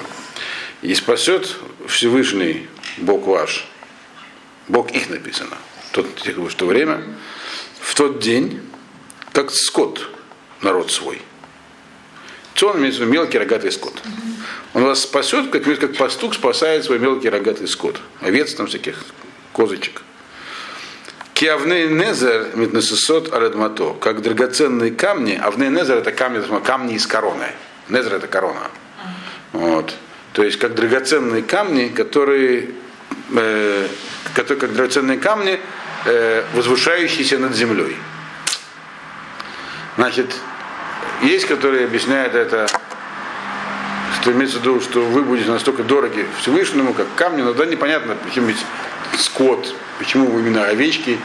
И 0.81 0.93
спасет 0.93 1.55
Всевышний 1.87 2.67
Бог 2.97 3.25
ваш. 3.25 3.65
Бог 4.67 4.91
их 4.91 5.09
написано. 5.09 5.57
Тот, 5.93 6.05
в 6.25 6.53
то 6.55 6.65
время, 6.65 7.01
в 7.79 7.95
тот 7.95 8.19
день, 8.19 8.59
как 9.31 9.51
скот, 9.51 10.09
народ 10.61 10.91
свой. 10.91 11.21
Что 12.53 12.71
он 12.71 12.79
имеет 12.79 12.95
в 12.95 12.99
виду? 12.99 13.09
Мелкий 13.11 13.37
рогатый 13.37 13.71
скот. 13.71 14.01
Он 14.73 14.83
вас 14.83 15.03
спасет, 15.03 15.49
как, 15.49 15.63
как 15.63 15.95
пастух 15.95 16.33
спасает 16.33 16.83
свой 16.83 16.99
мелкий 16.99 17.29
рогатый 17.29 17.67
скот. 17.67 18.01
Овец 18.19 18.53
там 18.53 18.67
всяких, 18.67 19.01
козочек. 19.53 20.01
Киавней 21.37 21.87
незер 21.87 22.47
митнесесот 22.55 23.31
арадмато, 23.31 23.93
как 24.01 24.23
драгоценные 24.23 24.89
камни, 24.89 25.39
авней 25.39 25.69
незер 25.69 25.97
это 25.97 26.11
камни, 26.11 26.41
камни 26.61 26.95
из 26.95 27.05
короны. 27.05 27.45
Незер 27.89 28.15
это 28.15 28.25
корона. 28.25 28.71
Вот. 29.53 29.93
То 30.33 30.41
есть 30.41 30.57
как 30.57 30.73
драгоценные 30.73 31.43
камни, 31.43 31.89
которые, 31.89 32.71
э, 33.35 33.87
которые 34.33 34.61
как 34.61 34.73
драгоценные 34.73 35.19
камни, 35.19 35.59
э, 36.05 36.43
возвышающиеся 36.55 37.37
над 37.37 37.53
землей. 37.53 37.97
Значит, 39.95 40.35
есть, 41.21 41.45
которые 41.45 41.85
объясняют 41.85 42.33
это, 42.33 42.65
что 44.19 44.31
имеется 44.31 44.57
в 44.57 44.61
виду, 44.61 44.81
что 44.81 45.01
вы 45.01 45.21
будете 45.21 45.51
настолько 45.51 45.83
дороги 45.83 46.25
Всевышнему, 46.41 46.95
как 46.95 47.05
камни, 47.13 47.43
но 47.43 47.53
да 47.53 47.67
непонятно, 47.67 48.17
ведь 48.25 48.65
скот, 49.19 49.75
почему 49.97 50.37
именно 50.39 50.65
овечки 50.65 51.17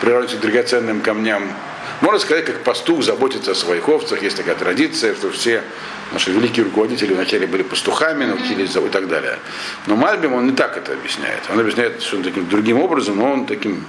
приравниваются 0.00 0.38
к 0.38 0.40
драгоценным 0.40 1.00
камням. 1.00 1.52
Можно 2.00 2.20
сказать, 2.20 2.44
как 2.44 2.62
пастух 2.62 3.02
заботится 3.02 3.52
о 3.52 3.54
своих 3.54 3.88
овцах, 3.88 4.22
есть 4.22 4.36
такая 4.36 4.54
традиция, 4.54 5.14
что 5.14 5.30
все 5.30 5.62
наши 6.12 6.30
великие 6.30 6.64
руководители 6.64 7.12
вначале 7.12 7.46
были 7.46 7.62
пастухами, 7.62 8.24
научились 8.24 8.74
и 8.76 8.88
так 8.88 9.08
далее. 9.08 9.38
Но 9.86 9.96
Мальбим, 9.96 10.34
он 10.34 10.46
не 10.46 10.52
так 10.52 10.76
это 10.76 10.92
объясняет. 10.92 11.40
Он 11.50 11.58
объясняет 11.58 12.02
что 12.02 12.22
таким 12.22 12.48
другим 12.48 12.80
образом, 12.80 13.16
но 13.16 13.32
он 13.32 13.46
таким 13.46 13.84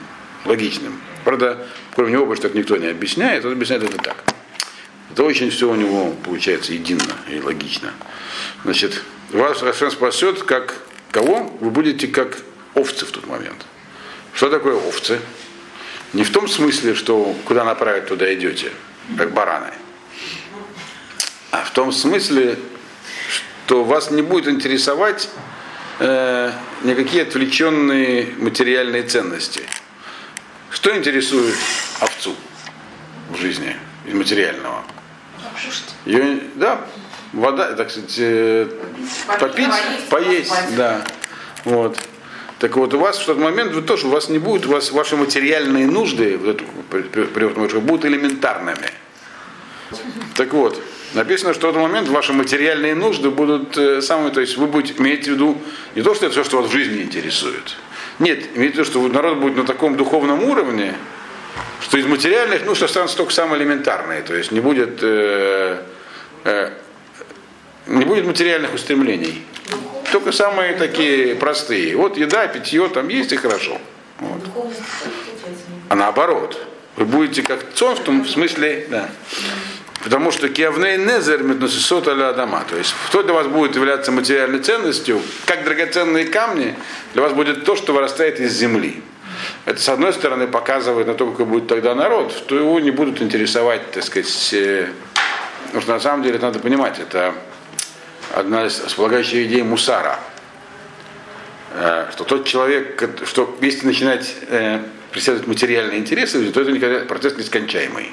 логичным. 0.46 1.00
Правда, 1.24 1.68
кроме 1.96 2.14
него 2.14 2.26
больше 2.26 2.42
так 2.42 2.56
никто 2.56 2.78
не 2.78 2.88
объясняет, 2.88 3.46
он 3.46 3.52
объясняет 3.52 3.84
это 3.84 3.98
так. 3.98 4.24
Это 5.12 5.24
очень 5.24 5.50
все 5.50 5.70
у 5.70 5.76
него 5.76 6.14
получается 6.24 6.74
едино 6.74 7.02
и 7.28 7.40
логично. 7.42 7.92
Значит, 8.64 9.04
вас 9.32 9.60
Хашем 9.60 9.92
спасет, 9.92 10.44
как 10.44 10.76
кого? 11.12 11.56
Вы 11.60 11.70
будете 11.70 12.08
как 12.08 12.38
овцы 12.74 13.06
в 13.06 13.12
тот 13.12 13.28
момент. 13.28 13.66
Что 14.34 14.50
такое 14.50 14.76
овцы? 14.76 15.20
Не 16.14 16.24
в 16.24 16.32
том 16.32 16.48
смысле, 16.48 16.96
что 16.96 17.36
куда 17.46 17.64
направить, 17.64 18.08
туда 18.08 18.34
идете, 18.34 18.72
как 19.18 19.32
бараны. 19.34 19.72
А 21.52 21.64
в 21.64 21.72
том 21.72 21.92
смысле, 21.92 22.58
что 23.66 23.84
вас 23.84 24.10
не 24.10 24.22
будет 24.22 24.48
интересовать 24.48 25.30
э, 26.00 26.52
никакие 26.84 27.24
отвлеченные 27.24 28.34
материальные 28.38 29.04
ценности. 29.04 29.62
Что 30.72 30.96
интересует 30.96 31.56
овцу 32.00 32.36
в 33.30 33.38
жизни 33.38 33.76
из 34.06 34.14
материального? 34.14 34.84
Ее, 36.06 36.42
да, 36.56 36.82
вода, 37.34 37.74
так 37.74 37.92
сказать, 37.92 38.16
э, 38.18 38.68
попить, 39.40 39.68
поесть, 40.10 40.50
поесть, 40.50 40.76
да. 40.76 41.04
Вот. 41.66 42.00
Так 42.60 42.76
вот, 42.76 42.94
у 42.94 43.00
вас 43.00 43.18
в 43.18 43.26
тот 43.26 43.38
момент 43.38 43.74
вы 43.74 43.82
тоже, 43.82 44.08
у 44.08 44.10
вас 44.10 44.28
не 44.28 44.38
будет, 44.38 44.66
у 44.66 44.72
вас 44.72 44.92
ваши 44.92 45.16
материальные 45.16 45.88
нужды, 45.88 46.38
вот 46.38 46.62
при- 46.90 47.80
будут 47.80 48.04
элементарными. 48.04 48.92
Так 50.36 50.54
вот, 50.54 50.82
написано, 51.14 51.54
что 51.54 51.68
в 51.68 51.70
этот 51.72 51.82
момент 51.82 52.10
ваши 52.10 52.34
материальные 52.34 52.96
нужды 52.96 53.30
будут 53.30 53.78
э, 53.78 54.02
самые, 54.02 54.32
то 54.32 54.42
есть 54.42 54.58
вы 54.58 54.68
будете 54.68 55.02
иметь 55.02 55.26
в 55.26 55.32
виду 55.32 55.58
не 55.96 56.02
то, 56.02 56.14
что 56.14 56.26
это 56.26 56.34
все, 56.34 56.44
что 56.44 56.62
вас 56.62 56.70
в 56.70 56.74
жизни 56.74 57.02
интересует. 57.02 57.78
Нет, 58.20 58.44
имейте 58.56 58.74
в 58.74 58.78
виду, 58.80 58.86
что 58.86 59.08
народ 59.08 59.38
будет 59.38 59.56
на 59.56 59.66
таком 59.66 59.96
духовном 59.96 60.44
уровне, 60.44 60.96
что 61.80 61.98
из 61.98 62.06
материальных 62.06 62.66
нужд 62.66 62.84
останутся 62.84 63.16
только 63.16 63.32
самые 63.32 63.62
элементарные, 63.62 64.22
то 64.22 64.36
есть 64.36 64.52
не 64.52 64.60
будет, 64.60 65.00
э, 65.02 65.82
э, 66.44 66.72
не 67.88 68.04
будет 68.04 68.26
материальных 68.26 68.74
устремлений. 68.74 69.46
Только 70.12 70.32
самые 70.32 70.74
такие 70.74 71.36
простые. 71.36 71.96
Вот 71.96 72.18
еда, 72.18 72.48
питье 72.48 72.88
там 72.90 73.08
есть 73.10 73.32
и 73.32 73.38
хорошо. 73.38 73.80
Вот. 74.20 74.42
А 75.90 75.96
наоборот, 75.96 76.60
вы 76.96 77.06
будете 77.06 77.42
как 77.42 77.74
цон 77.74 77.96
в 77.96 78.00
том 78.02 78.26
смысле, 78.26 78.88
да. 78.90 79.10
Потому 80.04 80.32
что 80.32 80.50
киавней 80.50 80.98
незер 80.98 81.44
метносисот 81.44 82.08
аля 82.08 82.30
адама. 82.30 82.64
То 82.70 82.78
есть 82.78 82.96
кто 83.08 83.22
для 83.22 83.34
вас 83.34 83.48
будет 83.48 83.76
являться 83.76 84.12
материальной 84.12 84.60
ценностью, 84.60 85.22
как 85.46 85.64
драгоценные 85.64 86.26
камни, 86.26 86.76
для 87.14 87.22
вас 87.22 87.34
будет 87.34 87.66
то, 87.66 87.76
что 87.76 87.94
вырастает 87.94 88.40
из 88.40 88.54
земли. 88.54 89.02
Это, 89.66 89.80
с 89.80 89.90
одной 89.90 90.14
стороны, 90.14 90.48
показывает 90.48 91.08
на 91.08 91.14
то, 91.14 91.30
какой 91.30 91.46
будет 91.46 91.68
тогда 91.68 91.96
народ, 91.96 92.32
что 92.32 92.56
его 92.56 92.80
не 92.80 92.92
будут 92.92 93.22
интересовать, 93.22 93.92
так 93.92 94.04
сказать, 94.04 94.54
э, 94.54 94.90
потому 95.66 95.82
что 95.82 95.94
на 95.94 96.00
самом 96.00 96.24
деле 96.24 96.40
надо 96.40 96.60
понимать, 96.60 97.00
это 97.00 97.34
одна 98.34 98.66
из 98.66 98.80
основополагающих 98.80 99.46
идей 99.48 99.64
Мусара. 99.64 100.20
Э, 101.74 102.08
Что 102.12 102.24
тот 102.24 102.46
человек, 102.46 103.10
что 103.26 103.58
если 103.62 103.86
начинать 103.88 104.34
э, 104.48 104.80
преследовать 105.12 105.48
материальные 105.48 106.00
интересы, 106.00 106.52
то 106.52 106.62
это 106.62 106.72
никогда 106.72 107.00
процесс 107.06 107.38
нескончаемый. 107.38 108.12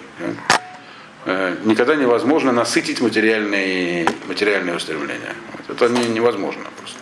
Э, 1.26 1.56
Никогда 1.64 1.96
невозможно 1.96 2.52
насытить 2.52 3.00
материальные, 3.00 4.06
материальные 4.26 4.76
устремления. 4.76 5.34
Это 5.68 5.88
не- 5.88 6.06
невозможно 6.08 6.62
просто. 6.78 6.98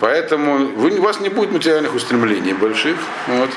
Поэтому 0.00 0.56
вы, 0.68 0.98
у 0.98 1.02
вас 1.02 1.20
не 1.20 1.28
будет 1.28 1.52
материальных 1.52 1.94
устремлений 1.94 2.54
больших. 2.54 2.96
Вот. 3.26 3.50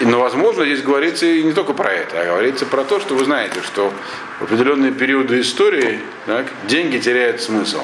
Но, 0.00 0.20
возможно, 0.20 0.64
здесь 0.64 0.82
говорится 0.82 1.26
и 1.26 1.42
не 1.42 1.52
только 1.52 1.72
про 1.72 1.90
это, 1.90 2.20
а 2.20 2.24
говорится 2.24 2.66
про 2.66 2.84
то, 2.84 3.00
что 3.00 3.14
вы 3.14 3.24
знаете, 3.24 3.62
что 3.62 3.92
в 4.40 4.44
определенные 4.44 4.92
периоды 4.92 5.40
истории 5.40 6.00
так, 6.26 6.46
деньги 6.68 6.98
теряют 6.98 7.40
смысл. 7.40 7.82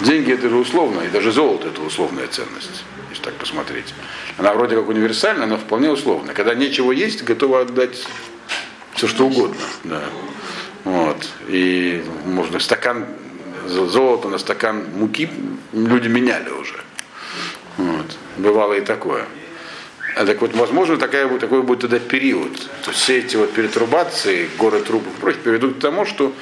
Деньги 0.00 0.32
это 0.32 0.48
же 0.48 0.56
условно, 0.56 1.02
и 1.02 1.08
даже 1.08 1.30
золото 1.30 1.68
это 1.68 1.80
условная 1.82 2.26
ценность, 2.26 2.84
если 3.10 3.22
так 3.22 3.34
посмотреть. 3.34 3.94
Она 4.38 4.52
вроде 4.54 4.74
как 4.76 4.88
универсальная, 4.88 5.46
но 5.46 5.56
вполне 5.56 5.90
условная. 5.90 6.34
Когда 6.34 6.54
нечего 6.54 6.90
есть, 6.90 7.22
готова 7.22 7.60
отдать 7.60 8.04
все 8.94 9.06
что 9.06 9.26
угодно. 9.26 9.62
Да. 9.84 10.02
Вот. 10.82 11.28
И 11.48 12.04
можно 12.24 12.58
стакан 12.58 13.06
золота 13.66 14.28
на 14.28 14.38
стакан 14.38 14.84
муки 14.96 15.30
люди 15.72 16.08
меняли 16.08 16.50
уже. 16.50 16.80
Вот. 17.76 18.16
Бывало 18.36 18.74
и 18.74 18.80
такое. 18.80 19.26
А 20.16 20.24
так 20.24 20.40
вот, 20.40 20.54
возможно, 20.54 20.96
такая, 20.96 21.28
такой 21.38 21.62
будет 21.62 21.80
тогда 21.80 21.98
период. 21.98 22.56
То 22.84 22.90
есть 22.90 23.02
все 23.02 23.18
эти 23.18 23.34
вот 23.36 23.52
перетрубации, 23.52 24.48
горы 24.58 24.80
труб 24.80 25.02
и 25.06 25.20
прочее, 25.20 25.42
приведут 25.42 25.78
к 25.78 25.80
тому, 25.80 26.04
что 26.06 26.32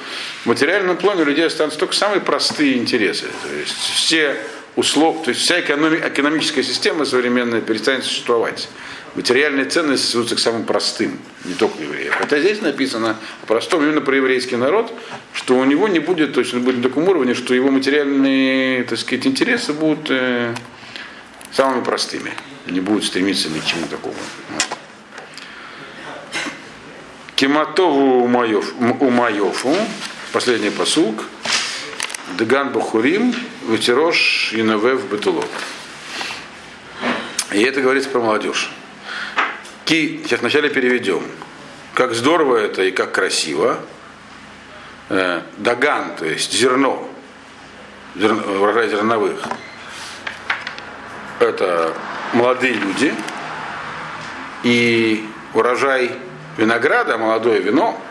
в 0.43 0.45
материальном 0.45 0.95
плане 0.95 1.23
у 1.23 1.25
людей 1.25 1.45
останутся 1.45 1.79
только 1.79 1.95
самые 1.95 2.21
простые 2.21 2.77
интересы. 2.77 3.25
То 3.25 3.55
есть 3.55 3.73
все 3.73 4.37
услов, 4.75 5.23
то 5.23 5.29
есть 5.29 5.41
вся 5.41 5.59
экономи- 5.59 6.07
экономическая 6.07 6.61
система 6.61 7.05
современная 7.05 7.61
перестанет 7.61 8.03
существовать. 8.03 8.69
Материальные 9.15 9.65
ценности 9.65 10.11
сводятся 10.11 10.35
к 10.35 10.39
самым 10.39 10.65
простым, 10.65 11.19
не 11.45 11.53
только 11.53 11.77
у 11.77 11.83
евреев. 11.83 12.15
Хотя 12.15 12.39
здесь 12.39 12.61
написано 12.61 13.17
о 13.43 13.45
простом 13.45 13.83
именно 13.83 14.01
про 14.01 14.15
еврейский 14.15 14.55
народ, 14.55 14.91
что 15.33 15.55
у 15.55 15.63
него 15.65 15.87
не 15.87 15.99
будет, 15.99 16.33
точно 16.33 16.59
будет 16.59 16.77
на 16.77 16.83
таком 16.83 17.07
уровне, 17.07 17.33
что 17.33 17.53
его 17.53 17.69
материальные, 17.71 18.83
так 18.83 18.99
сказать, 18.99 19.27
интересы 19.27 19.73
будут 19.73 20.07
э, 20.09 20.55
самыми 21.51 21.83
простыми. 21.83 22.33
Не 22.65 22.79
будут 22.79 23.05
стремиться 23.05 23.49
ни 23.49 23.59
к 23.59 23.65
чему 23.65 23.87
такому. 23.87 24.15
Кематову 27.35 28.23
умаеву, 28.23 29.75
последний 30.31 30.69
посук, 30.69 31.23
Деган 32.37 32.69
Бахурим, 32.69 33.35
Ветерош 33.67 34.53
Юнавев 34.53 35.09
Бетулот. 35.11 35.49
И 37.51 37.61
это 37.61 37.81
говорится 37.81 38.09
про 38.09 38.21
молодежь. 38.21 38.71
Ки, 39.85 40.21
сейчас 40.23 40.39
вначале 40.39 40.69
переведем. 40.69 41.23
Как 41.93 42.13
здорово 42.13 42.57
это 42.57 42.83
и 42.83 42.91
как 42.91 43.11
красиво. 43.11 43.79
Э, 45.09 45.41
Даган, 45.57 46.15
то 46.15 46.25
есть 46.25 46.53
зерно, 46.53 47.07
зерно- 48.15 48.57
урожай 48.59 48.89
зерновых. 48.89 49.39
Это 51.39 51.93
молодые 52.33 52.73
люди. 52.73 53.13
И 54.63 55.27
урожай 55.53 56.11
винограда, 56.57 57.17
молодое 57.17 57.59
вино, 57.59 58.01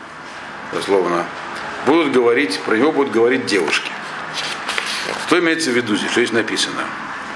дословно, 0.72 1.24
будут 1.86 2.12
говорить, 2.12 2.60
про 2.60 2.76
него 2.76 2.92
будут 2.92 3.12
говорить 3.12 3.46
девушки. 3.46 3.90
Что 5.26 5.38
имеется 5.38 5.70
в 5.70 5.74
виду 5.74 5.96
здесь, 5.96 6.10
что 6.10 6.20
здесь 6.20 6.32
написано? 6.32 6.84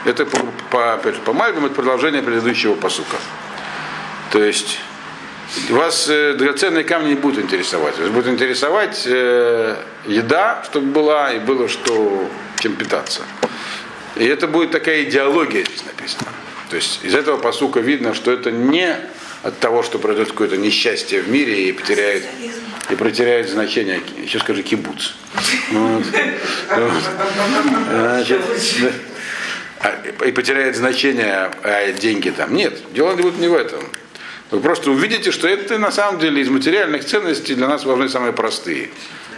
Это 0.05 0.26
по, 0.26 0.39
по, 0.70 0.95
опять 0.95 1.14
же, 1.14 1.20
по 1.22 1.32
Мальбиму 1.32 1.66
это 1.66 1.74
продолжение 1.74 2.22
предыдущего 2.22 2.74
посука. 2.74 3.16
То 4.30 4.43
есть 4.43 4.78
Вас 5.70 6.09
э, 6.09 6.34
драгоценные 6.34 6.84
камни 6.84 7.11
не 7.11 7.14
будут 7.14 7.45
интересовать. 7.45 7.99
Вас 7.99 8.09
будет 8.11 8.28
интересовать 8.28 9.03
э, 9.07 9.76
еда, 10.05 10.62
чтобы 10.64 10.89
была, 10.89 11.32
и 11.32 11.39
было 11.39 11.68
что, 11.68 12.28
чем 12.59 12.76
питаться. 12.76 13.22
И 14.16 14.24
это 14.24 14.47
будет 14.47 14.72
такая 14.72 15.05
идеология 15.05 15.64
здесь 15.64 15.84
написана. 15.84 16.30
То 16.71 16.77
есть 16.77 17.01
из 17.05 17.14
этого 17.14 17.37
посука 17.37 17.81
видно, 17.81 18.14
что 18.14 18.33
это 18.33 18.51
не 18.51 18.97
от 19.43 19.59
того, 19.61 19.83
что 19.83 19.99
произойдет 19.99 20.33
какое-то 20.33 20.57
несчастье 20.57 21.21
в 21.21 21.29
мире 21.29 21.69
и 21.69 21.73
потеряет, 21.73 22.25
и 22.91 22.97
потеряет 22.97 23.49
значение, 23.49 24.01
еще 24.21 24.41
скажи, 24.41 24.62
кибуц. 24.62 25.12
А, 29.79 29.93
и 30.25 30.33
потеряет 30.33 30.75
значение 30.75 31.51
а 31.62 31.93
деньги 31.93 32.31
там. 32.31 32.55
Нет, 32.55 32.81
дело 32.93 33.14
будет 33.14 33.39
не 33.39 33.47
в 33.47 33.55
этом. 33.55 33.81
Вы 34.51 34.61
просто 34.61 34.91
увидите, 34.91 35.33
что 35.33 35.49
это 35.49 35.79
на 35.79 35.91
самом 35.91 36.21
деле 36.21 36.41
из 36.41 36.49
материальных 36.49 37.05
ценностей 37.05 37.55
для 37.55 37.69
нас 37.69 37.85
важны 37.85 38.09
самые 38.09 38.33
простые. 38.33 38.91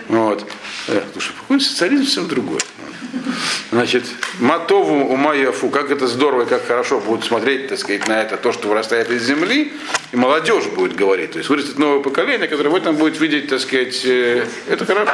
Вот. 0.09 0.51
Э, 0.89 1.03
Слушай, 1.13 1.33
какой 1.39 1.61
социализм 1.61 2.05
совсем 2.05 2.29
другой. 2.29 2.61
Значит, 3.71 4.05
Матову 4.41 5.13
Умаяфу, 5.13 5.69
как 5.69 5.91
это 5.91 6.07
здорово 6.07 6.47
как 6.47 6.67
хорошо 6.67 7.01
будут 7.01 7.25
смотреть, 7.25 7.69
так 7.69 7.79
сказать, 7.79 8.09
на 8.09 8.23
это, 8.23 8.37
то, 8.37 8.53
что 8.53 8.69
вырастает 8.69 9.11
из 9.11 9.23
земли, 9.23 9.73
и 10.13 10.17
молодежь 10.17 10.65
будет 10.75 10.97
говорить. 10.97 11.33
То 11.33 11.39
есть 11.39 11.51
вырастет 11.51 11.79
новое 11.79 12.01
поколение, 12.01 12.49
которое 12.49 12.71
в 12.71 12.75
этом 12.75 12.97
будет 12.97 13.21
видеть, 13.21 13.49
так 13.49 13.61
сказать, 13.61 14.03
э, 14.05 14.47
это 14.69 14.87
хорошо. 14.87 15.13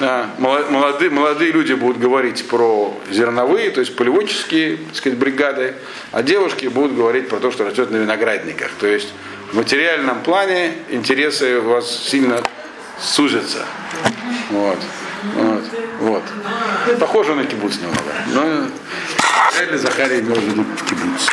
Да, 0.00 0.30
молодые, 0.38 1.10
молодые 1.10 1.52
люди 1.52 1.72
будут 1.72 1.98
говорить 1.98 2.46
про 2.48 2.96
зерновые, 3.10 3.70
то 3.70 3.80
есть 3.80 3.94
полеводческие 3.96 4.76
так 4.76 4.96
сказать, 4.96 5.18
бригады, 5.18 5.74
а 6.10 6.22
девушки 6.22 6.66
будут 6.66 6.96
говорить 6.96 7.28
про 7.28 7.38
то, 7.38 7.50
что 7.50 7.64
растет 7.64 7.90
на 7.90 7.96
виноградниках. 7.96 8.70
То 8.80 8.86
есть 8.86 9.08
в 9.52 9.56
материальном 9.56 10.20
плане 10.22 10.74
интересы 10.90 11.58
у 11.58 11.68
вас 11.70 12.04
сильно 12.04 12.42
сузятся. 13.00 13.64
Вот. 14.50 14.78
Вот. 15.34 15.64
вот. 16.00 16.22
Похоже 16.98 17.34
на 17.34 17.44
кибуц 17.44 17.76
немного. 17.76 18.12
Но 18.28 18.68
реально 19.58 19.78
Захарий 19.78 20.20
имел 20.20 20.34
в 20.34 20.84
кибуц. 20.84 21.28